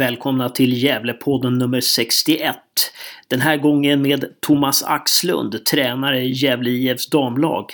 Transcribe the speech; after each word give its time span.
Välkomna 0.00 0.48
till 0.48 0.82
Gävlepodden 0.82 1.58
nummer 1.58 1.80
61. 1.80 2.56
Den 3.28 3.40
här 3.40 3.56
gången 3.56 4.02
med 4.02 4.24
Thomas 4.40 4.82
Axlund, 4.82 5.64
tränare 5.64 6.20
i 6.20 6.32
Gävle 6.32 6.70
IFs 6.70 7.10
damlag, 7.10 7.64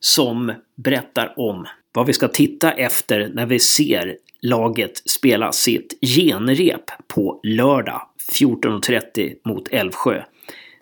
som 0.00 0.52
berättar 0.76 1.34
om 1.36 1.66
vad 1.92 2.06
vi 2.06 2.12
ska 2.12 2.28
titta 2.28 2.72
efter 2.72 3.30
när 3.34 3.46
vi 3.46 3.58
ser 3.58 4.16
laget 4.40 5.02
spela 5.10 5.52
sitt 5.52 5.98
genrep 6.02 6.90
på 7.14 7.40
lördag 7.42 8.02
14.30 8.32 9.34
mot 9.44 9.68
Älvsjö. 9.68 10.22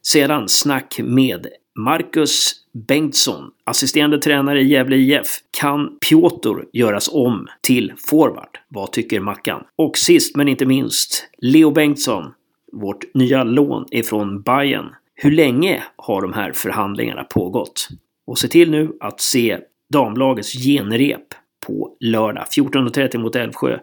Sedan 0.02 0.48
snack 0.48 1.00
med 1.02 1.46
Marcus 1.78 2.52
Bengtsson, 2.72 3.50
assisterande 3.64 4.18
tränare 4.18 4.60
i 4.60 4.68
Gävle 4.68 4.96
IF. 4.96 5.26
Kan 5.50 5.98
Piotr 6.08 6.64
göras 6.72 7.08
om 7.12 7.48
till 7.60 7.92
forward? 7.96 8.58
Vad 8.68 8.92
tycker 8.92 9.20
Mackan? 9.20 9.64
Och 9.76 9.98
sist 9.98 10.36
men 10.36 10.48
inte 10.48 10.66
minst, 10.66 11.28
Leo 11.38 11.70
Bengtsson, 11.70 12.32
vårt 12.72 13.14
nya 13.14 13.44
lån 13.44 13.86
ifrån 13.90 14.42
Bayern. 14.42 14.94
Hur 15.14 15.30
länge 15.30 15.82
har 15.96 16.22
de 16.22 16.32
här 16.32 16.52
förhandlingarna 16.52 17.24
pågått? 17.24 17.88
Och 18.26 18.38
se 18.38 18.48
till 18.48 18.70
nu 18.70 18.96
att 19.00 19.20
se 19.20 19.58
damlagets 19.92 20.52
genrep 20.52 21.34
på 21.66 21.96
lördag 22.00 22.44
14.30 22.56 23.18
mot 23.18 23.36
Älvsjö. 23.36 23.78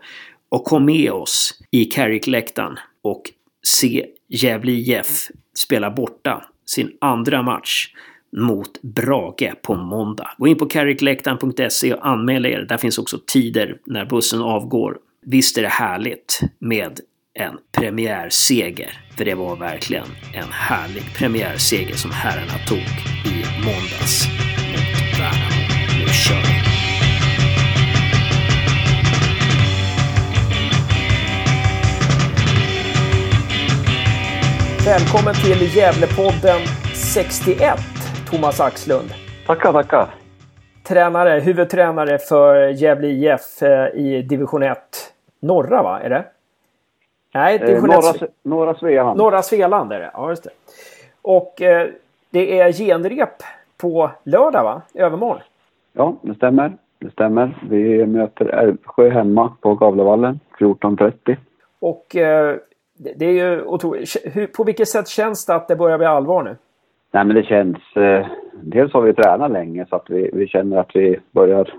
Och 0.49 0.63
kom 0.63 0.85
med 0.85 1.11
oss 1.11 1.61
i 1.71 1.85
Carrick-läktaren 1.85 2.77
och 3.01 3.23
se 3.67 4.05
Gävle 4.27 4.71
IF 4.71 5.27
spela 5.55 5.91
borta 5.91 6.43
sin 6.69 6.91
andra 7.01 7.41
match 7.41 7.87
mot 8.37 8.81
Brage 8.81 9.53
på 9.61 9.75
måndag. 9.75 10.29
Gå 10.37 10.47
in 10.47 10.57
på 10.57 10.65
carrickläktaren.se 10.65 11.93
och 11.93 12.07
anmäl 12.07 12.45
er. 12.45 12.65
Där 12.69 12.77
finns 12.77 12.97
också 12.97 13.19
tider 13.27 13.77
när 13.85 14.05
bussen 14.05 14.41
avgår. 14.41 14.97
Visst 15.25 15.57
är 15.57 15.61
det 15.61 15.67
härligt 15.67 16.41
med 16.59 16.99
en 17.33 17.57
premiärseger. 17.77 19.01
För 19.17 19.25
det 19.25 19.35
var 19.35 19.55
verkligen 19.55 20.07
en 20.33 20.51
härlig 20.51 21.03
premiärseger 21.17 21.95
som 21.95 22.11
herrarna 22.11 22.57
tog 22.67 22.77
i 23.33 23.45
måndags 23.65 24.27
mot 24.71 25.19
Värnamo. 25.19 25.67
Nu 25.99 26.13
kör 26.13 26.53
vi! 26.53 26.56
Välkommen 34.95 35.33
till 35.33 35.77
Gävlepodden 35.77 36.61
61, 36.93 37.79
Thomas 38.31 38.59
Axlund. 38.59 39.09
Tackar, 39.47 39.73
tackar. 39.73 40.07
Tränare, 40.83 41.39
huvudtränare 41.39 42.17
för 42.17 42.69
Gävle 42.69 43.07
IF 43.07 43.61
eh, 43.61 43.87
i 43.95 44.21
division 44.21 44.63
1. 44.63 44.79
Norra, 45.39 45.83
va? 45.83 45.99
Är 45.99 46.09
det? 46.09 46.25
Nej, 47.33 47.55
eh, 47.55 47.65
division 47.65 47.89
eh, 47.89 47.95
norra, 47.95 48.09
1. 48.09 48.31
Norra 48.43 48.75
Svealand. 48.75 49.17
Norra 49.17 49.41
Svealand 49.41 49.93
är 49.93 49.99
det, 49.99 50.11
ja 50.13 50.29
just 50.29 50.43
det. 50.43 50.49
Och 51.21 51.61
eh, 51.61 51.87
det 52.29 52.59
är 52.59 52.71
genrep 52.71 53.43
på 53.77 54.11
lördag, 54.23 54.63
va? 54.63 54.81
Övermorgon. 54.93 55.41
Ja, 55.93 56.15
det 56.21 56.35
stämmer. 56.35 56.73
Det 56.99 57.11
stämmer. 57.11 57.57
Vi 57.69 58.05
möter 58.05 58.45
Älvsjö 58.45 59.09
hemma 59.09 59.53
på 59.61 59.75
Gavlevallen 59.75 60.39
14.30. 60.59 61.37
Och 61.79 62.15
eh, 62.15 62.55
det 62.97 63.25
är 63.25 63.31
ju 63.31 63.63
otroligt. 63.63 64.53
På 64.57 64.63
vilket 64.63 64.87
sätt 64.87 65.07
känns 65.07 65.45
det 65.45 65.55
att 65.55 65.67
det 65.67 65.75
börjar 65.75 65.97
bli 65.97 66.07
allvar 66.07 66.43
nu? 66.43 66.55
Nej 67.11 67.25
men 67.25 67.35
det 67.35 67.43
känns... 67.43 67.77
Eh, 67.95 68.27
dels 68.61 68.93
har 68.93 69.01
vi 69.01 69.13
tränat 69.13 69.51
länge 69.51 69.85
så 69.89 69.95
att 69.95 70.09
vi, 70.09 70.29
vi 70.33 70.47
känner 70.47 70.77
att 70.77 70.95
vi 70.95 71.19
börjar 71.31 71.73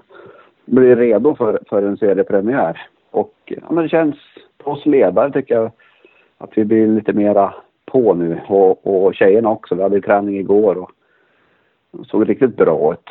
bli 0.65 0.95
redo 0.95 1.35
för, 1.35 1.61
för 1.69 1.83
en 1.83 1.97
seriepremiär. 1.97 2.89
Och 3.11 3.35
ja, 3.45 3.63
men 3.71 3.83
det 3.83 3.89
känns 3.89 4.17
på 4.59 4.71
oss 4.71 4.87
ledare 4.87 5.33
tycker 5.33 5.55
jag 5.55 5.71
att 6.39 6.51
vi 6.55 6.65
blir 6.65 6.87
lite 6.87 7.13
mera 7.13 7.55
på 7.87 8.15
nu. 8.15 8.41
Och, 8.49 8.87
och 8.87 9.15
tjejerna 9.15 9.51
också. 9.51 9.75
Vi 9.75 9.83
hade 9.83 10.01
träning 10.01 10.39
igår 10.39 10.79
och 10.79 12.07
såg 12.07 12.29
riktigt 12.29 12.57
bra 12.57 12.93
ut. 12.93 13.09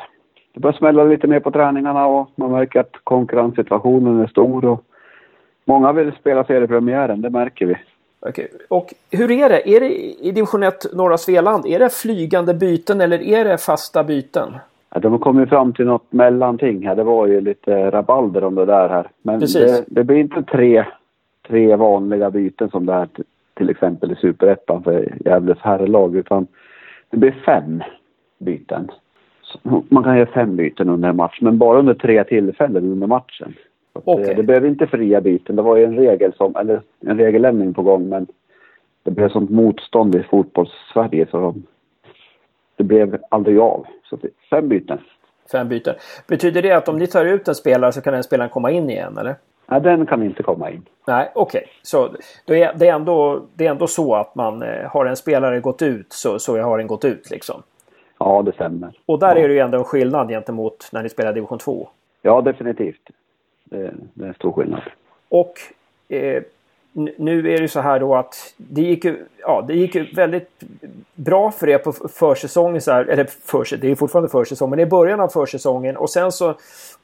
Det 0.54 0.60
börjar 0.60 0.78
smälla 0.78 1.04
lite 1.04 1.28
mer 1.28 1.40
på 1.40 1.52
träningarna 1.52 2.08
och 2.08 2.30
man 2.36 2.52
märker 2.52 2.80
att 2.80 2.96
konkurrenssituationen 3.04 4.20
är 4.20 4.28
stor. 4.28 4.66
Och 4.66 4.84
många 5.66 5.94
vill 5.94 6.12
spela 6.12 6.44
seriepremiären, 6.44 7.22
det 7.22 7.30
märker 7.30 7.66
vi. 7.66 7.76
Okay. 8.22 8.48
Och 8.67 8.94
hur 9.11 9.32
är 9.32 9.50
det? 9.50 9.70
Är 9.70 9.80
det 9.80 9.95
i 10.26 10.32
division 10.32 10.64
1 10.64 10.94
norra 10.94 11.17
Svealand? 11.17 11.66
Är 11.66 11.80
det 11.80 11.89
flygande 11.89 12.54
byten 12.54 13.02
eller 13.02 13.22
är 13.22 13.45
det 13.45 13.58
fasta 13.58 14.04
byten? 14.04 14.54
Ja, 14.89 15.00
de 15.00 15.11
har 15.11 15.20
kommit 15.20 15.50
fram 15.50 15.73
till 15.73 15.86
något 15.86 16.11
mellanting 16.11 16.88
här. 16.88 16.95
Det 16.95 17.04
var 17.04 17.28
ju 17.28 17.42
lite 17.42 17.92
rabalder 17.92 18.44
om 18.44 18.55
det 18.55 18.66
där 18.66 18.89
här. 18.89 19.10
Men 19.22 19.39
det, 19.39 19.86
det, 19.88 20.04
blir 20.04 20.17
inte 20.17 20.44
tre, 20.44 20.86
tre 21.48 21.76
vanliga 21.76 22.32
byten 22.32 22.70
som 22.70 22.86
det 22.86 22.94
är 22.94 23.08
till 23.54 23.70
exempel 23.70 24.11
i 24.11 24.16
Superettan 24.16 24.84
för 24.84 25.14
Gävles 25.26 25.58
herrlag 25.61 26.16
utan 26.16 26.48
det 27.10 27.17
blir 27.17 27.32
fem 27.45 27.84
byten. 28.38 28.92
Man 29.89 30.04
kan 30.04 30.17
göra 30.17 30.30
fem 30.34 30.55
byten 30.55 30.89
under 30.89 31.10
en 31.10 31.16
match 31.16 31.38
men 31.42 31.58
bara 31.58 31.80
under 31.80 31.94
tre 31.94 32.23
tillfällen 32.23 32.84
under 32.84 33.08
matchen. 33.08 33.54
Okay. 34.06 34.34
Det 34.34 34.44
blev 34.44 34.66
inte 34.66 34.88
fria 34.88 35.22
byten. 35.22 35.56
Det 35.56 35.62
var 35.62 35.76
ju 35.76 35.84
en 35.84 35.96
regel 35.96 36.34
som, 36.34 36.56
eller 36.56 36.82
en 37.00 37.18
regeländring 37.18 37.74
på 37.74 37.82
gång 37.82 38.10
men 38.10 38.28
det 39.04 39.12
blev 39.12 39.30
sånt 39.30 39.50
motstånd 39.50 40.16
i 40.16 40.24
fotbolls-Sverige 40.24 41.28
så 41.32 41.40
de, 41.40 41.64
det 42.76 42.84
blev 42.84 43.18
aldrig 43.30 43.60
av. 43.60 43.86
Så 44.04 44.18
fem 44.50 44.70
byten. 44.70 45.00
Fem 45.52 45.70
byten. 45.70 45.96
Betyder 46.28 46.62
det 46.62 46.72
att 46.72 46.90
om 46.90 46.98
ni 46.98 47.08
tar 47.08 47.26
ut 47.26 47.48
en 47.48 47.56
spelare 47.56 47.92
så 47.92 48.02
kan 48.02 48.14
den 48.14 48.24
spelaren 48.24 48.50
komma 48.50 48.72
in 48.72 48.90
igen 48.90 49.18
eller? 49.18 49.36
Nej, 49.68 49.82
den 49.82 50.06
kan 50.06 50.24
inte 50.24 50.44
komma 50.44 50.70
in. 50.70 50.86
Nej, 51.08 51.32
okej. 51.36 51.60
Okay. 51.60 51.72
Så 51.82 52.10
det 52.46 52.64
är, 52.64 52.74
det, 52.76 52.88
är 52.88 52.94
ändå, 52.94 53.46
det 53.56 53.66
är 53.66 53.72
ändå 53.72 53.88
så 53.88 54.16
att 54.16 54.36
man 54.36 54.62
eh, 54.62 54.86
har 54.86 55.06
en 55.06 55.16
spelare 55.16 55.60
gått 55.60 55.82
ut 55.82 56.14
så, 56.14 56.40
så 56.40 56.62
har 56.62 56.78
den 56.78 56.88
gått 56.88 57.06
ut 57.06 57.30
liksom? 57.30 57.64
Ja, 58.20 58.42
det 58.42 58.52
stämmer. 58.52 58.92
Och 59.06 59.20
där 59.20 59.36
ja. 59.36 59.42
är 59.42 59.48
det 59.48 59.54
ju 59.54 59.60
ändå 59.60 59.78
en 59.78 59.84
skillnad 59.84 60.30
gentemot 60.30 60.90
när 60.92 61.04
ni 61.04 61.10
spelar 61.10 61.34
division 61.34 61.58
2. 61.58 61.90
Ja, 62.22 62.42
definitivt. 62.42 63.10
Det, 63.70 63.94
det 64.14 64.23
är 64.23 64.28
en 64.28 64.33
stor 64.33 64.52
skillnad. 64.52 64.82
Och 65.30 65.54
eh, 66.10 66.44
nu 67.17 67.54
är 67.54 67.61
det 67.61 67.67
så 67.67 67.80
här 67.80 68.00
då 68.00 68.16
att 68.16 68.54
det 68.58 68.82
gick 68.82 69.05
ju, 69.05 69.26
ja, 69.39 69.66
det 69.67 69.73
gick 69.73 70.17
väldigt 70.17 70.64
bra 71.16 71.52
för 71.52 71.70
er 71.70 71.78
på 71.78 71.92
försäsongen. 71.92 72.82
Så 72.82 72.92
här, 72.92 73.05
eller 73.05 73.23
för, 73.23 73.78
det 73.78 73.92
är 73.92 73.95
fortfarande 73.95 74.30
försäsong, 74.30 74.70
men 74.70 74.78
det 74.78 74.83
är 74.83 74.89
början 74.89 75.20
av 75.20 75.28
försäsongen. 75.28 75.98
Och 75.98 76.10
sen 76.10 76.32
så 76.32 76.50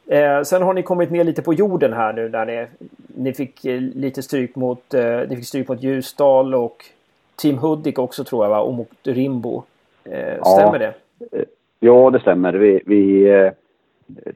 eh, 0.07 0.41
sen 0.43 0.61
har 0.61 0.73
ni 0.73 0.83
kommit 0.83 1.11
ner 1.11 1.23
lite 1.23 1.41
på 1.41 1.53
jorden 1.53 1.93
här 1.93 2.13
nu 2.13 2.29
när 2.29 2.45
ni, 2.45 2.67
ni 3.07 3.33
fick 3.33 3.65
eh, 3.65 3.81
lite 3.81 4.23
stryk 4.23 4.55
mot, 4.55 4.93
eh, 4.93 5.19
ni 5.29 5.35
fick 5.35 5.45
stryk 5.45 5.67
mot 5.67 5.83
Ljusdal 5.83 6.55
och 6.55 6.85
Team 7.35 7.57
Hudik 7.57 7.99
också 7.99 8.23
tror 8.23 8.45
jag 8.45 8.49
va? 8.49 8.59
Och 8.59 8.73
mot 8.73 8.89
Rimbo. 9.03 9.63
Eh, 10.03 10.43
stämmer 10.43 10.79
ja, 10.79 10.93
det? 11.31 11.45
Ja, 11.79 12.09
det 12.09 12.19
stämmer. 12.19 12.53
Vi, 12.53 12.81
vi 12.85 13.29
eh, 13.29 13.51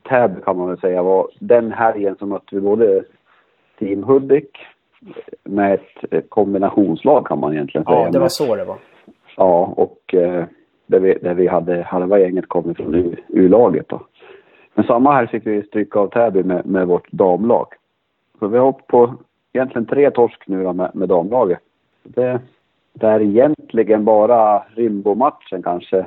Täby 0.10 0.42
kan 0.42 0.58
man 0.58 0.68
väl 0.68 0.80
säga 0.80 1.04
var 1.04 1.28
den 1.40 1.72
helgen 1.72 2.16
som 2.16 2.30
mötte 2.30 2.56
vi 2.56 2.62
både 2.62 3.04
Team 3.80 4.04
Hudik 4.04 4.58
med 5.44 5.80
ett 6.12 6.30
kombinationslag 6.30 7.28
kan 7.28 7.40
man 7.40 7.54
egentligen 7.54 7.86
säga. 7.86 8.00
Ja, 8.00 8.10
det 8.12 8.20
var 8.20 8.30
så 8.30 8.56
det 8.56 8.66
var. 8.66 8.78
Ja, 9.38 9.74
och 9.78 10.14
eh, 10.14 10.46
där, 10.86 11.00
vi, 11.00 11.14
där 11.14 11.34
vi 11.34 11.48
hade 11.48 11.84
halva 11.84 12.20
gänget 12.20 12.48
kommit 12.48 12.78
från 12.78 13.16
U-laget 13.28 13.90
då. 13.90 14.02
Men 14.74 14.86
samma 14.86 15.14
här 15.14 15.26
fick 15.26 15.48
vi 15.48 15.64
stryka 15.64 16.00
av 16.00 16.08
Täby 16.08 16.44
med, 16.44 16.66
med 16.66 16.88
vårt 16.88 17.12
damlag. 17.12 17.68
Så 18.40 18.48
vi 18.48 18.58
har 18.58 18.66
åkt 18.66 18.88
på 18.88 19.14
egentligen 19.54 19.86
tre 19.86 20.12
torsk 20.12 20.48
nu 20.48 20.64
då 20.64 20.74
med, 20.74 20.96
med 20.96 21.10
damlaget. 21.10 21.60
Det, 22.04 22.40
det 22.94 23.08
är 23.08 23.22
egentligen 23.22 24.06
bara 24.06 24.64
Rimbo-matchen 24.76 25.64
kanske 25.64 26.06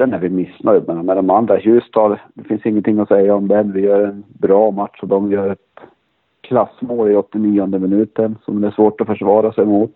den 0.00 0.14
är 0.14 0.18
vi 0.18 0.28
missnöjda 0.28 0.94
med. 0.94 1.16
De 1.16 1.30
andra, 1.30 1.60
Ljusdal, 1.60 2.18
det 2.34 2.44
finns 2.44 2.66
ingenting 2.66 2.98
att 2.98 3.08
säga 3.08 3.34
om 3.34 3.48
den. 3.48 3.72
Vi 3.72 3.80
gör 3.80 4.00
en 4.00 4.24
bra 4.28 4.70
match 4.70 4.98
och 5.02 5.08
de 5.08 5.32
gör 5.32 5.50
ett 5.50 5.80
klassmål 6.40 7.10
i 7.10 7.16
89 7.16 7.66
minuten 7.66 8.38
som 8.44 8.60
det 8.60 8.66
är 8.66 8.70
svårt 8.70 9.00
att 9.00 9.06
försvara 9.06 9.52
sig 9.52 9.64
mot. 9.66 9.94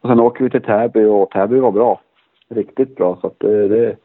Och 0.00 0.08
sen 0.08 0.20
åker 0.20 0.44
vi 0.44 0.50
till 0.50 0.62
Täby 0.62 1.04
och 1.04 1.30
Täby 1.30 1.58
var 1.58 1.72
bra. 1.72 2.00
Riktigt 2.48 2.96
bra. 2.96 3.18
Så 3.20 3.26
att 3.26 3.34
det, 3.38 3.68
det, 3.68 3.96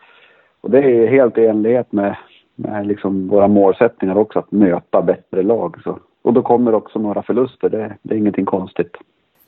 och 0.62 0.72
det 0.72 0.80
är 0.80 1.08
helt 1.08 1.38
i 1.38 1.46
enlighet 1.46 1.92
med, 1.92 2.16
med 2.56 2.88
liksom 2.88 3.28
våra 3.28 3.48
målsättningar 3.48 4.18
också, 4.18 4.40
att 4.40 4.52
möta 4.52 5.02
bättre 5.02 5.44
lag. 5.44 5.82
Så. 5.84 6.00
Och 6.22 6.34
då 6.34 6.42
kommer 6.42 6.74
också 6.74 7.00
några 7.00 7.22
förluster, 7.22 7.70
det, 7.70 7.98
det 8.02 8.14
är 8.14 8.18
ingenting 8.18 8.46
konstigt. 8.46 8.98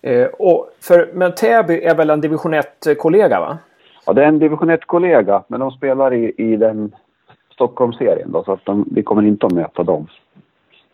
Eh, 0.02 0.28
och 0.28 0.70
för, 0.82 1.10
men 1.14 1.36
Täby 1.36 1.82
är 1.82 1.96
väl 1.96 2.10
en 2.10 2.22
division 2.22 2.54
1-kollega 2.54 3.40
va? 3.40 3.58
Ja, 4.06 4.14
det 4.14 4.24
är 4.24 4.28
en 4.28 4.40
division 4.40 4.72
1-kollega, 4.72 5.44
men 5.48 5.60
de 5.60 5.72
spelar 5.72 6.14
i, 6.14 6.34
i 6.38 6.56
den 6.56 6.96
Stockholmsserien 7.54 8.32
då, 8.32 8.44
så 8.44 8.52
att 8.52 8.66
de, 8.66 8.86
vi 8.92 9.04
kommer 9.04 9.24
inte 9.24 9.46
att 9.46 9.52
möta 9.52 9.84
dem. 9.84 10.08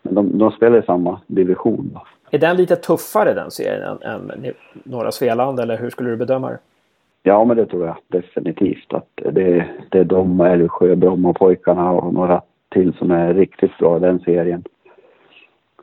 Men 0.01 0.15
de, 0.15 0.37
de 0.37 0.51
spelar 0.51 0.79
i 0.79 0.85
samma 0.85 1.21
division. 1.27 1.89
Då. 1.93 2.01
Är 2.31 2.39
den 2.39 2.57
lite 2.57 2.75
tuffare 2.75 3.33
den 3.33 3.51
serien 3.51 3.97
än, 4.01 4.31
än 4.31 4.53
norra 4.83 5.11
Svealand 5.11 5.59
eller 5.59 5.77
hur 5.77 5.89
skulle 5.89 6.09
du 6.09 6.17
bedöma 6.17 6.49
det? 6.49 6.59
Ja, 7.23 7.45
men 7.45 7.57
det 7.57 7.65
tror 7.65 7.85
jag 7.85 7.95
definitivt. 8.07 8.93
Att 8.93 9.07
det, 9.15 9.65
det 9.89 9.99
är 9.99 10.03
de, 10.03 10.41
Älvsjö, 10.41 10.95
Brommapojkarna 10.95 11.91
och 11.91 12.13
några 12.13 12.41
till 12.69 12.93
som 12.93 13.11
är 13.11 13.33
riktigt 13.33 13.77
bra 13.77 13.97
i 13.97 13.99
den 13.99 14.19
serien. 14.19 14.63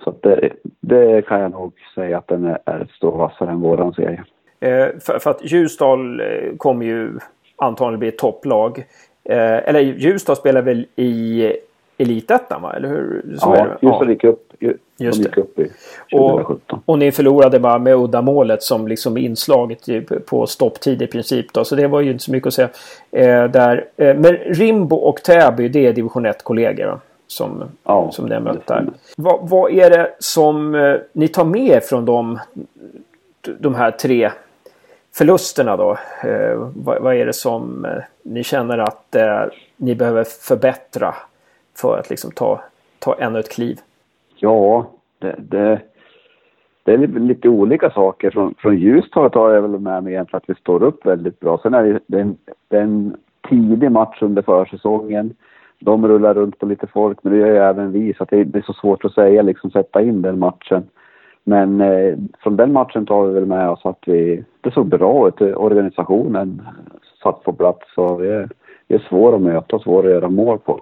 Så 0.05 0.15
det, 0.23 0.53
det, 0.81 1.27
kan 1.27 1.41
jag 1.41 1.51
nog 1.51 1.73
säga 1.95 2.19
att 2.19 2.29
den 2.29 2.45
är, 2.45 2.59
är 2.65 2.81
ett 2.81 2.91
stå 2.91 3.11
vassare 3.11 3.51
än 3.51 3.61
våran 3.61 3.95
serie. 3.95 4.25
Eh, 4.67 4.89
för, 5.01 5.19
för, 5.19 5.31
att 5.31 5.45
Ljusdal 5.45 6.21
eh, 6.21 6.27
kommer 6.57 6.87
ju 6.87 7.19
antagligen 7.57 7.99
bli 7.99 8.09
ett 8.09 8.19
topplag. 8.19 8.79
Eh, 9.25 9.69
eller 9.69 9.81
Ljusdal 9.81 10.37
spelar 10.37 10.63
väl 10.63 10.87
i 10.97 11.53
Elitettan 11.99 12.63
va? 12.63 12.73
Eller 12.77 12.89
hur? 12.89 13.37
Så 13.39 13.55
ja, 13.57 13.67
Ljusdal 13.81 14.11
gick 14.11 14.25
upp, 14.25 14.53
Just 14.99 15.19
gick 15.19 15.37
upp 15.37 15.59
i 15.59 15.71
2017. 16.11 16.61
Och, 16.69 16.93
och, 16.93 16.99
ni 16.99 17.13
förlorade 17.13 17.61
bara 17.61 17.79
med 17.79 17.95
uddamålet 17.95 18.63
som 18.63 18.89
liksom 18.89 19.17
inslaget 19.17 19.89
på 20.27 20.47
stopptid 20.47 21.03
i 21.03 21.07
princip. 21.07 21.53
Då, 21.53 21.65
så 21.65 21.77
det 21.77 21.87
var 21.87 22.01
ju 22.01 22.11
inte 22.11 22.25
så 22.25 22.33
mycket 22.33 22.47
att 22.47 22.55
säga. 22.55 22.69
Eh, 23.11 23.51
där. 23.51 23.85
Eh, 23.97 24.17
men 24.17 24.37
Rimbo 24.37 24.97
och 24.97 25.23
Täby 25.23 25.69
det 25.69 25.87
är 25.87 25.93
division 25.93 26.27
1-kollegor 26.27 27.01
som, 27.27 27.65
ja, 27.85 28.11
som 28.13 28.27
ni 28.27 28.35
har 28.35 28.41
mött 28.41 28.67
där. 28.67 28.87
Vad, 29.17 29.49
vad, 29.49 29.73
är 29.73 29.91
det 29.91 30.15
som 30.19 30.75
eh, 30.75 30.97
ni 31.13 31.29
tar 31.29 31.45
med 31.45 31.83
från 31.83 32.05
de, 32.05 32.39
de 33.59 33.75
här 33.75 33.91
tre 33.91 34.31
förlusterna 35.19 35.77
då? 35.77 35.99
Eh, 36.23 36.71
vad, 36.75 37.03
vad, 37.03 37.15
är 37.15 37.27
det 37.27 37.33
som 37.33 37.85
eh, 37.85 38.03
ni 38.23 38.45
känner 38.45 38.79
att 38.79 39.15
eh, 39.15 39.43
ni 39.77 39.95
behöver 39.95 40.25
förbättra 40.25 41.15
för 41.77 41.99
att 41.99 42.11
liksom 42.11 42.31
ta, 42.31 42.61
ta 42.99 43.15
ännu 43.19 43.39
ett 43.39 43.53
kliv? 43.53 43.79
Ja, 44.37 44.87
det, 45.19 45.35
det, 45.39 45.81
det 46.83 46.93
är 46.93 46.99
lite 46.99 47.49
olika 47.49 47.91
saker. 47.91 48.31
Från, 48.31 48.55
från 48.59 48.77
Ljusdal 48.77 49.31
tar 49.31 49.51
jag 49.51 49.63
väl 49.63 49.71
med 49.71 50.05
mig 50.05 50.13
egentligen 50.13 50.41
att 50.43 50.57
vi 50.57 50.61
står 50.61 50.83
upp 50.83 51.07
väldigt 51.07 51.41
bra. 51.41 51.61
Sen 51.63 51.75
är 51.75 51.85
det, 51.85 52.01
det, 52.07 52.17
är 52.17 52.23
en, 52.23 52.37
det 52.69 52.77
är 52.77 52.83
en 52.83 53.17
tidig 53.49 53.91
match 53.91 54.23
under 54.23 54.43
försäsongen. 54.43 55.35
De 55.79 56.09
rullar 56.09 56.35
runt 56.35 56.59
på 56.59 56.67
lite 56.67 56.87
folk, 56.87 57.19
men 57.23 57.33
det 57.33 57.39
gör 57.39 57.47
ju 57.47 57.57
även 57.57 57.93
vi. 57.93 58.15
Så 58.15 58.25
det, 58.25 58.45
det, 58.45 58.59
är 58.59 58.63
så 58.63 58.73
svårt 58.73 59.05
att 59.05 59.15
säga, 59.15 59.43
liksom 59.43 59.71
sätta 59.71 60.03
in 60.03 60.23
den 60.23 60.39
matchen. 60.39 60.89
Men 61.49 61.81
eh, 61.81 62.17
från 62.43 62.57
den 62.57 62.73
matchen 62.73 63.07
tar 63.07 63.27
vi 63.27 63.35
väl 63.35 63.47
med 63.47 63.71
oss 63.71 63.81
att 63.87 64.03
vi, 64.07 64.45
det 64.61 64.71
såg 64.71 64.87
bra 64.87 65.29
ut. 65.29 65.41
Organisationen 65.41 66.63
satt 67.23 67.43
på 67.43 67.53
plats 67.53 67.87
och 67.97 68.23
vi 68.23 68.29
är, 68.29 68.49
vi 68.89 68.95
är 68.95 69.07
svår 69.09 69.35
att 69.35 69.41
möta 69.41 69.77
och 69.77 69.83
svår 69.83 70.05
att 70.05 70.11
göra 70.11 70.29
mål 70.29 70.59
på. 70.59 70.81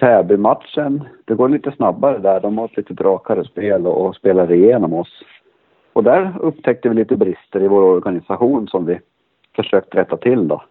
Täby-matchen, 0.00 1.04
det 1.24 1.34
går 1.34 1.48
lite 1.48 1.72
snabbare 1.72 2.18
där. 2.18 2.40
De 2.40 2.58
har 2.58 2.64
ett 2.64 2.76
lite 2.76 2.94
rakare 2.94 3.44
spel 3.44 3.86
och, 3.86 4.06
och 4.06 4.16
spelar 4.16 4.52
igenom 4.52 4.92
oss. 4.94 5.22
Och 5.92 6.04
där 6.04 6.32
upptäckte 6.40 6.88
vi 6.88 6.94
lite 6.94 7.16
brister 7.16 7.62
i 7.62 7.68
vår 7.68 7.82
organisation 7.82 8.68
som 8.68 8.86
vi 8.86 8.98
försökt 9.56 9.94
rätta 9.94 10.16
till 10.16 10.48
då. 10.48 10.62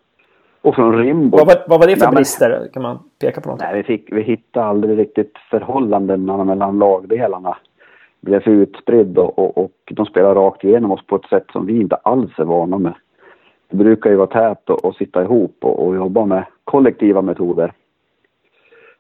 Och 0.62 0.76
från 0.76 0.98
Rimbo... 0.98 1.38
Vad 1.38 1.48
var, 1.48 1.64
vad 1.68 1.80
var 1.80 1.88
det 1.88 1.96
för 1.96 2.06
ja, 2.06 2.12
brister? 2.12 2.70
Kan 2.74 2.84
man 2.84 3.00
peka 3.22 3.42
på 3.42 3.50
något? 3.50 3.60
Nej, 3.60 3.76
vi, 3.78 3.84
fick, 3.84 4.12
vi 4.12 4.22
hittade 4.22 4.66
aldrig 4.66 5.00
riktigt 5.00 5.34
förhållandena 5.50 6.44
mellan 6.44 6.80
lagdelarna. 6.80 7.58
Blev 8.22 8.40
för 8.40 8.52
utspridd 8.52 9.18
och, 9.18 9.40
och, 9.40 9.58
och 9.58 9.72
de 9.92 10.06
spelade 10.06 10.40
rakt 10.40 10.64
igenom 10.64 10.92
oss 10.92 11.06
på 11.08 11.16
ett 11.16 11.30
sätt 11.30 11.46
som 11.52 11.66
vi 11.66 11.80
inte 11.80 11.96
alls 11.96 12.32
är 12.40 12.44
vana 12.44 12.78
med. 12.78 12.94
Det 13.70 13.78
brukar 13.78 14.10
ju 14.10 14.16
vara 14.16 14.28
tätt 14.28 14.70
och, 14.70 14.86
och 14.86 14.96
sitta 14.96 15.24
ihop 15.24 15.58
och, 15.62 15.88
och 15.88 15.96
jobba 15.96 16.26
med 16.26 16.46
kollektiva 16.64 17.22
metoder. 17.22 17.74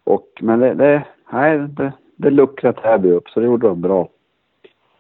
Och, 0.04 0.27
men 0.42 0.60
det, 0.60 0.74
det, 0.74 1.04
nej, 1.31 1.60
det, 1.60 1.94
det 2.16 2.30
luckrade 2.30 2.81
Täby 2.81 3.12
upp, 3.12 3.30
så 3.30 3.39
det 3.39 3.45
gjorde 3.45 3.68
de 3.68 3.81
bra. 3.81 4.10